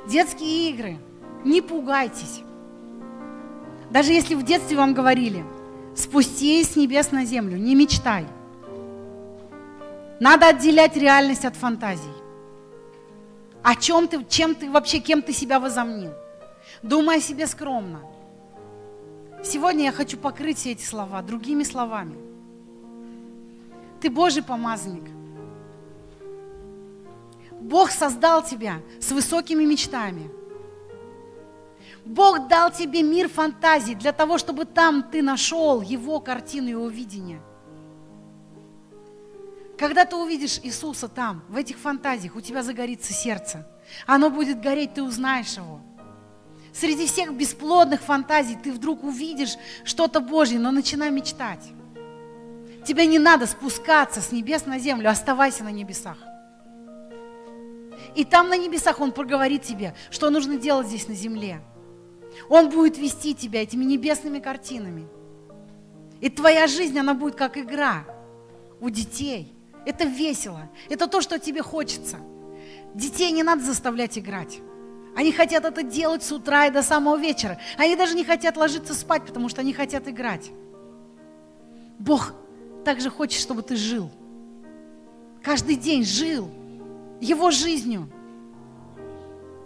детские 0.06 0.70
игры, 0.70 0.98
не 1.44 1.60
пугайтесь. 1.60 2.42
Даже 3.90 4.12
если 4.12 4.36
в 4.36 4.44
детстве 4.44 4.76
вам 4.76 4.94
говорили, 4.94 5.44
спустись 5.96 6.72
с 6.72 6.76
небес 6.76 7.10
на 7.10 7.24
землю, 7.24 7.56
не 7.56 7.74
мечтай– 7.74 8.26
надо 10.22 10.46
отделять 10.46 10.96
реальность 10.96 11.44
от 11.44 11.56
фантазий. 11.56 12.14
О 13.60 13.74
чем 13.74 14.06
ты, 14.06 14.24
чем 14.28 14.54
ты 14.54 14.70
вообще, 14.70 15.00
кем 15.00 15.20
ты 15.20 15.32
себя 15.32 15.58
возомнил? 15.58 16.12
Думай 16.80 17.16
о 17.16 17.20
себе 17.20 17.48
скромно. 17.48 18.02
Сегодня 19.42 19.86
я 19.86 19.90
хочу 19.90 20.16
покрыть 20.16 20.58
все 20.58 20.70
эти 20.70 20.84
слова 20.84 21.22
другими 21.22 21.64
словами. 21.64 22.14
Ты 24.00 24.10
Божий 24.10 24.44
помазанник. 24.44 25.10
Бог 27.62 27.90
создал 27.90 28.44
тебя 28.44 28.80
с 29.00 29.10
высокими 29.12 29.64
мечтами. 29.64 30.30
Бог 32.04 32.48
дал 32.48 32.70
тебе 32.70 33.02
мир 33.02 33.28
фантазий 33.28 33.94
для 33.94 34.12
того, 34.12 34.38
чтобы 34.38 34.64
там 34.64 35.02
ты 35.02 35.22
нашел 35.22 35.80
Его 35.80 36.20
картину, 36.20 36.68
Его 36.68 36.88
видение– 36.88 37.40
когда 39.82 40.04
ты 40.04 40.14
увидишь 40.14 40.60
Иисуса 40.62 41.08
там, 41.08 41.42
в 41.48 41.56
этих 41.56 41.76
фантазиях, 41.76 42.36
у 42.36 42.40
тебя 42.40 42.62
загорится 42.62 43.12
сердце. 43.12 43.66
Оно 44.06 44.30
будет 44.30 44.60
гореть, 44.60 44.94
ты 44.94 45.02
узнаешь 45.02 45.56
Его. 45.56 45.80
Среди 46.72 47.04
всех 47.04 47.34
бесплодных 47.34 48.00
фантазий 48.00 48.54
ты 48.54 48.70
вдруг 48.70 49.02
увидишь 49.02 49.56
что-то 49.84 50.20
Божье, 50.20 50.60
но 50.60 50.70
начинай 50.70 51.10
мечтать. 51.10 51.64
Тебе 52.86 53.06
не 53.06 53.18
надо 53.18 53.48
спускаться 53.48 54.20
с 54.20 54.30
небес 54.30 54.66
на 54.66 54.78
землю, 54.78 55.10
оставайся 55.10 55.64
на 55.64 55.72
небесах. 55.72 56.18
И 58.14 58.24
там 58.24 58.48
на 58.48 58.56
небесах 58.56 59.00
Он 59.00 59.12
проговорит 59.12 59.62
тебе, 59.62 59.94
что 60.10 60.30
нужно 60.30 60.56
делать 60.56 60.86
здесь 60.86 61.08
на 61.08 61.14
земле. 61.14 61.60
Он 62.48 62.70
будет 62.70 62.98
вести 62.98 63.34
тебя 63.34 63.62
этими 63.62 63.84
небесными 63.84 64.38
картинами. 64.38 65.06
И 66.20 66.28
твоя 66.30 66.66
жизнь, 66.66 66.98
она 66.98 67.14
будет 67.14 67.34
как 67.34 67.58
игра 67.58 68.04
у 68.80 68.90
детей– 68.90 69.52
это 69.84 70.04
весело. 70.04 70.68
Это 70.88 71.06
то, 71.06 71.20
что 71.20 71.38
тебе 71.38 71.62
хочется. 71.62 72.18
Детей 72.94 73.30
не 73.32 73.42
надо 73.42 73.62
заставлять 73.62 74.18
играть. 74.18 74.60
Они 75.16 75.32
хотят 75.32 75.64
это 75.64 75.82
делать 75.82 76.22
с 76.22 76.32
утра 76.32 76.66
и 76.66 76.70
до 76.70 76.82
самого 76.82 77.16
вечера. 77.16 77.58
Они 77.76 77.96
даже 77.96 78.14
не 78.14 78.24
хотят 78.24 78.56
ложиться 78.56 78.94
спать, 78.94 79.26
потому 79.26 79.48
что 79.48 79.60
они 79.60 79.72
хотят 79.72 80.08
играть. 80.08 80.50
Бог 81.98 82.32
также 82.84 83.10
хочет, 83.10 83.40
чтобы 83.40 83.62
ты 83.62 83.76
жил. 83.76 84.10
Каждый 85.42 85.76
день 85.76 86.04
жил 86.04 86.50
Его 87.22 87.52
жизнью. 87.52 88.08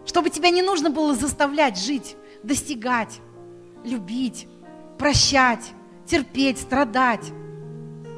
Чтобы 0.04 0.28
тебя 0.28 0.50
не 0.50 0.60
нужно 0.60 0.90
было 0.90 1.14
заставлять 1.14 1.78
жить, 1.78 2.14
достигать, 2.42 3.18
любить, 3.82 4.46
прощать, 4.98 5.72
терпеть, 6.04 6.58
страдать, 6.58 7.32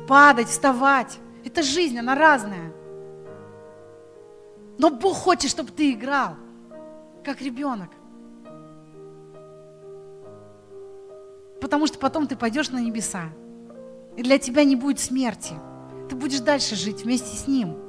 падать, 0.09 0.49
вставать. 0.49 1.21
Это 1.45 1.63
жизнь, 1.63 1.97
она 1.97 2.17
разная. 2.17 2.73
Но 4.77 4.91
Бог 4.91 5.17
хочет, 5.17 5.53
чтобы 5.53 5.71
ты 5.71 5.93
играл, 5.93 6.35
как 7.25 7.41
ребенок. 7.41 7.91
Потому 11.61 11.87
что 11.87 11.97
потом 12.01 12.27
ты 12.27 12.35
пойдешь 12.35 12.71
на 12.71 12.81
небеса. 12.81 13.31
И 14.17 14.23
для 14.25 14.41
тебя 14.41 14.65
не 14.65 14.75
будет 14.75 14.99
смерти. 14.99 15.55
Ты 16.11 16.17
будешь 16.17 16.41
дальше 16.41 16.75
жить 16.75 17.05
вместе 17.05 17.37
с 17.37 17.47
Ним. 17.47 17.88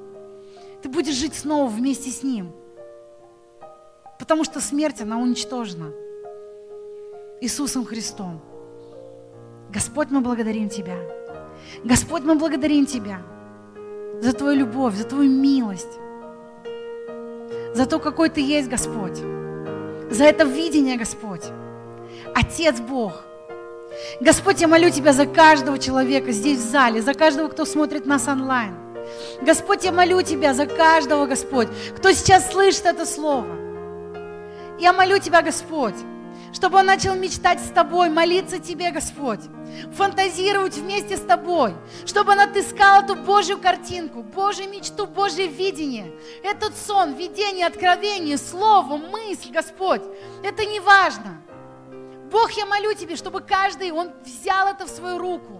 Ты 0.81 0.89
будешь 0.89 1.15
жить 1.15 1.35
снова 1.35 1.69
вместе 1.69 2.09
с 2.09 2.23
Ним. 2.23 2.51
Потому 4.17 4.43
что 4.43 4.61
смерть, 4.61 5.01
она 5.01 5.17
уничтожена. 5.17 5.91
Иисусом 7.41 7.85
Христом. 7.85 8.41
Господь, 9.69 10.09
мы 10.09 10.21
благодарим 10.21 10.69
Тебя. 10.69 10.97
Господь, 11.83 12.23
мы 12.23 12.35
благодарим 12.35 12.85
Тебя 12.85 13.21
за 14.21 14.33
Твою 14.33 14.59
любовь, 14.59 14.95
за 14.95 15.03
Твою 15.05 15.29
милость, 15.29 15.99
за 17.73 17.85
то, 17.85 17.99
какой 17.99 18.29
Ты 18.29 18.41
есть, 18.41 18.69
Господь, 18.69 19.17
за 20.09 20.23
это 20.25 20.43
видение, 20.43 20.97
Господь. 20.97 21.43
Отец 22.35 22.79
Бог, 22.79 23.23
Господь, 24.19 24.61
я 24.61 24.67
молю 24.67 24.89
Тебя 24.89 25.13
за 25.13 25.25
каждого 25.25 25.77
человека 25.77 26.31
здесь 26.31 26.59
в 26.59 26.69
зале, 26.69 27.01
за 27.01 27.13
каждого, 27.13 27.47
кто 27.47 27.65
смотрит 27.65 28.05
нас 28.05 28.27
онлайн. 28.27 28.88
Господь, 29.41 29.83
я 29.83 29.91
молю 29.91 30.21
Тебя 30.21 30.53
за 30.53 30.65
каждого, 30.65 31.25
Господь, 31.25 31.67
кто 31.97 32.11
сейчас 32.11 32.51
слышит 32.51 32.85
это 32.85 33.05
слово. 33.05 33.47
Я 34.79 34.93
молю 34.93 35.19
Тебя, 35.19 35.41
Господь, 35.41 35.95
чтобы 36.53 36.79
он 36.79 36.85
начал 36.85 37.15
мечтать 37.15 37.59
с 37.59 37.69
Тобой, 37.69 38.09
молиться 38.09 38.59
Тебе, 38.59 38.91
Господь, 38.91 39.41
фантазировать 39.93 40.77
вместе 40.77 41.17
с 41.17 41.21
Тобой, 41.21 41.73
чтобы 42.05 42.31
он 42.31 42.39
отыскал 42.39 43.03
эту 43.03 43.15
Божью 43.15 43.57
картинку, 43.59 44.23
Божью 44.23 44.69
мечту, 44.69 45.05
Божье 45.05 45.47
видение, 45.47 46.11
этот 46.43 46.75
сон, 46.77 47.13
видение, 47.13 47.67
откровение, 47.67 48.37
слово, 48.37 48.97
мысль, 48.97 49.51
Господь, 49.51 50.01
это 50.43 50.65
не 50.65 50.79
важно. 50.79 51.41
Бог, 52.31 52.51
я 52.51 52.65
молю 52.65 52.93
Тебе, 52.93 53.15
чтобы 53.15 53.41
каждый, 53.41 53.91
он 53.91 54.11
взял 54.23 54.67
это 54.67 54.85
в 54.85 54.89
свою 54.89 55.17
руку. 55.17 55.58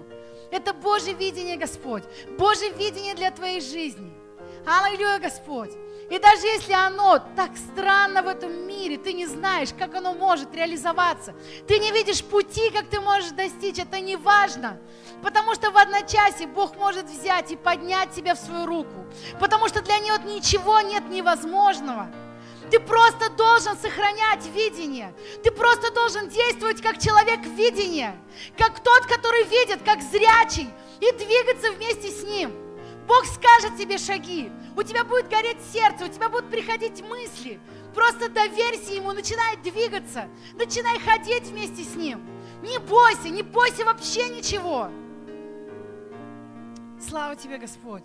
Это 0.52 0.74
Божье 0.74 1.14
видение, 1.14 1.58
Господь, 1.58 2.04
Божье 2.38 2.70
видение 2.72 3.16
для 3.16 3.32
твоей 3.32 3.62
жизни. 3.62 4.12
Аллилуйя, 4.66 5.20
Господь. 5.20 5.72
И 6.10 6.18
даже 6.18 6.48
если 6.48 6.74
оно 6.74 7.20
так 7.36 7.52
странно 7.56 8.24
в 8.24 8.28
этом 8.28 8.52
мире, 8.68 8.98
ты 8.98 9.14
не 9.14 9.28
знаешь, 9.28 9.70
как 9.78 9.94
оно 9.94 10.14
может 10.14 10.56
реализоваться, 10.56 11.36
ты 11.68 11.78
не 11.78 11.92
видишь 11.92 12.24
пути, 12.24 12.72
как 12.72 12.88
ты 12.88 13.00
можешь 13.00 13.30
достичь, 13.30 13.78
это 13.78 14.00
не 14.00 14.16
важно. 14.16 14.80
Потому 15.22 15.54
что 15.54 15.70
в 15.70 15.78
одночасье 15.78 16.48
Бог 16.48 16.78
может 16.78 17.06
взять 17.06 17.52
и 17.52 17.56
поднять 17.56 18.12
тебя 18.12 18.34
в 18.34 18.40
свою 18.40 18.66
руку. 18.66 19.06
Потому 19.40 19.68
что 19.68 19.82
для 19.82 20.00
Него 20.00 20.18
ничего 20.18 20.82
нет 20.82 21.08
невозможного. 21.10 22.10
Ты 22.72 22.80
просто 22.80 23.30
должен 23.32 23.76
сохранять 23.78 24.46
видение. 24.48 25.14
Ты 25.44 25.52
просто 25.52 25.92
должен 25.94 26.30
действовать 26.30 26.82
как 26.82 27.00
человек 27.00 27.46
видения. 27.46 28.16
Как 28.58 28.84
тот, 28.84 29.06
который 29.06 29.44
видит, 29.46 29.82
как 29.84 30.02
зрячий. 30.02 30.70
И 31.00 31.12
двигаться 31.14 31.72
вместе 31.72 32.10
с 32.10 32.24
ним. 32.24 32.52
Бог 33.08 33.26
скажет 33.26 33.76
тебе 33.76 33.98
шаги, 33.98 34.52
у 34.78 34.84
тебя 34.84 35.04
будет 35.04 35.30
гореть 35.30 35.58
сердце, 35.74 36.06
у 36.06 36.08
тебя 36.10 36.30
будут 36.30 36.52
приходить 36.52 37.02
мысли. 37.02 37.60
Просто 37.96 38.30
доверься 38.30 38.94
Ему, 38.94 39.14
начинай 39.14 39.58
двигаться, 39.58 40.28
начинай 40.54 41.00
ходить 41.00 41.46
вместе 41.46 41.84
с 41.84 41.96
Ним. 41.96 42.22
Не 42.62 42.78
бойся, 42.78 43.30
не 43.30 43.42
бойся 43.42 43.84
вообще 43.84 44.30
ничего. 44.30 44.92
Слава 47.00 47.36
тебе, 47.36 47.58
Господь. 47.58 48.04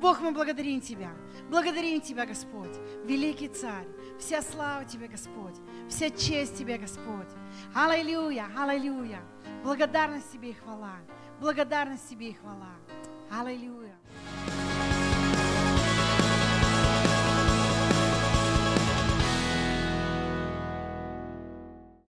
Бог, 0.00 0.20
мы 0.20 0.30
благодарим 0.30 0.80
Тебя. 0.80 1.10
Благодарим 1.50 2.00
Тебя, 2.00 2.24
Господь. 2.24 2.74
Великий 3.04 3.48
Царь. 3.48 3.86
Вся 4.18 4.42
слава 4.42 4.84
Тебе, 4.84 5.08
Господь. 5.08 5.54
Вся 5.88 6.10
честь 6.10 6.56
Тебе, 6.58 6.78
Господь. 6.78 7.28
Аллилуйя, 7.74 8.46
аллилуйя. 8.56 9.20
Благодарность 9.62 10.32
Тебе 10.32 10.50
и 10.50 10.54
хвала. 10.54 10.96
Благодарность 11.40 12.08
Тебе 12.08 12.30
и 12.30 12.34
хвала. 12.34 12.74
Аллилуйя. 13.30 13.96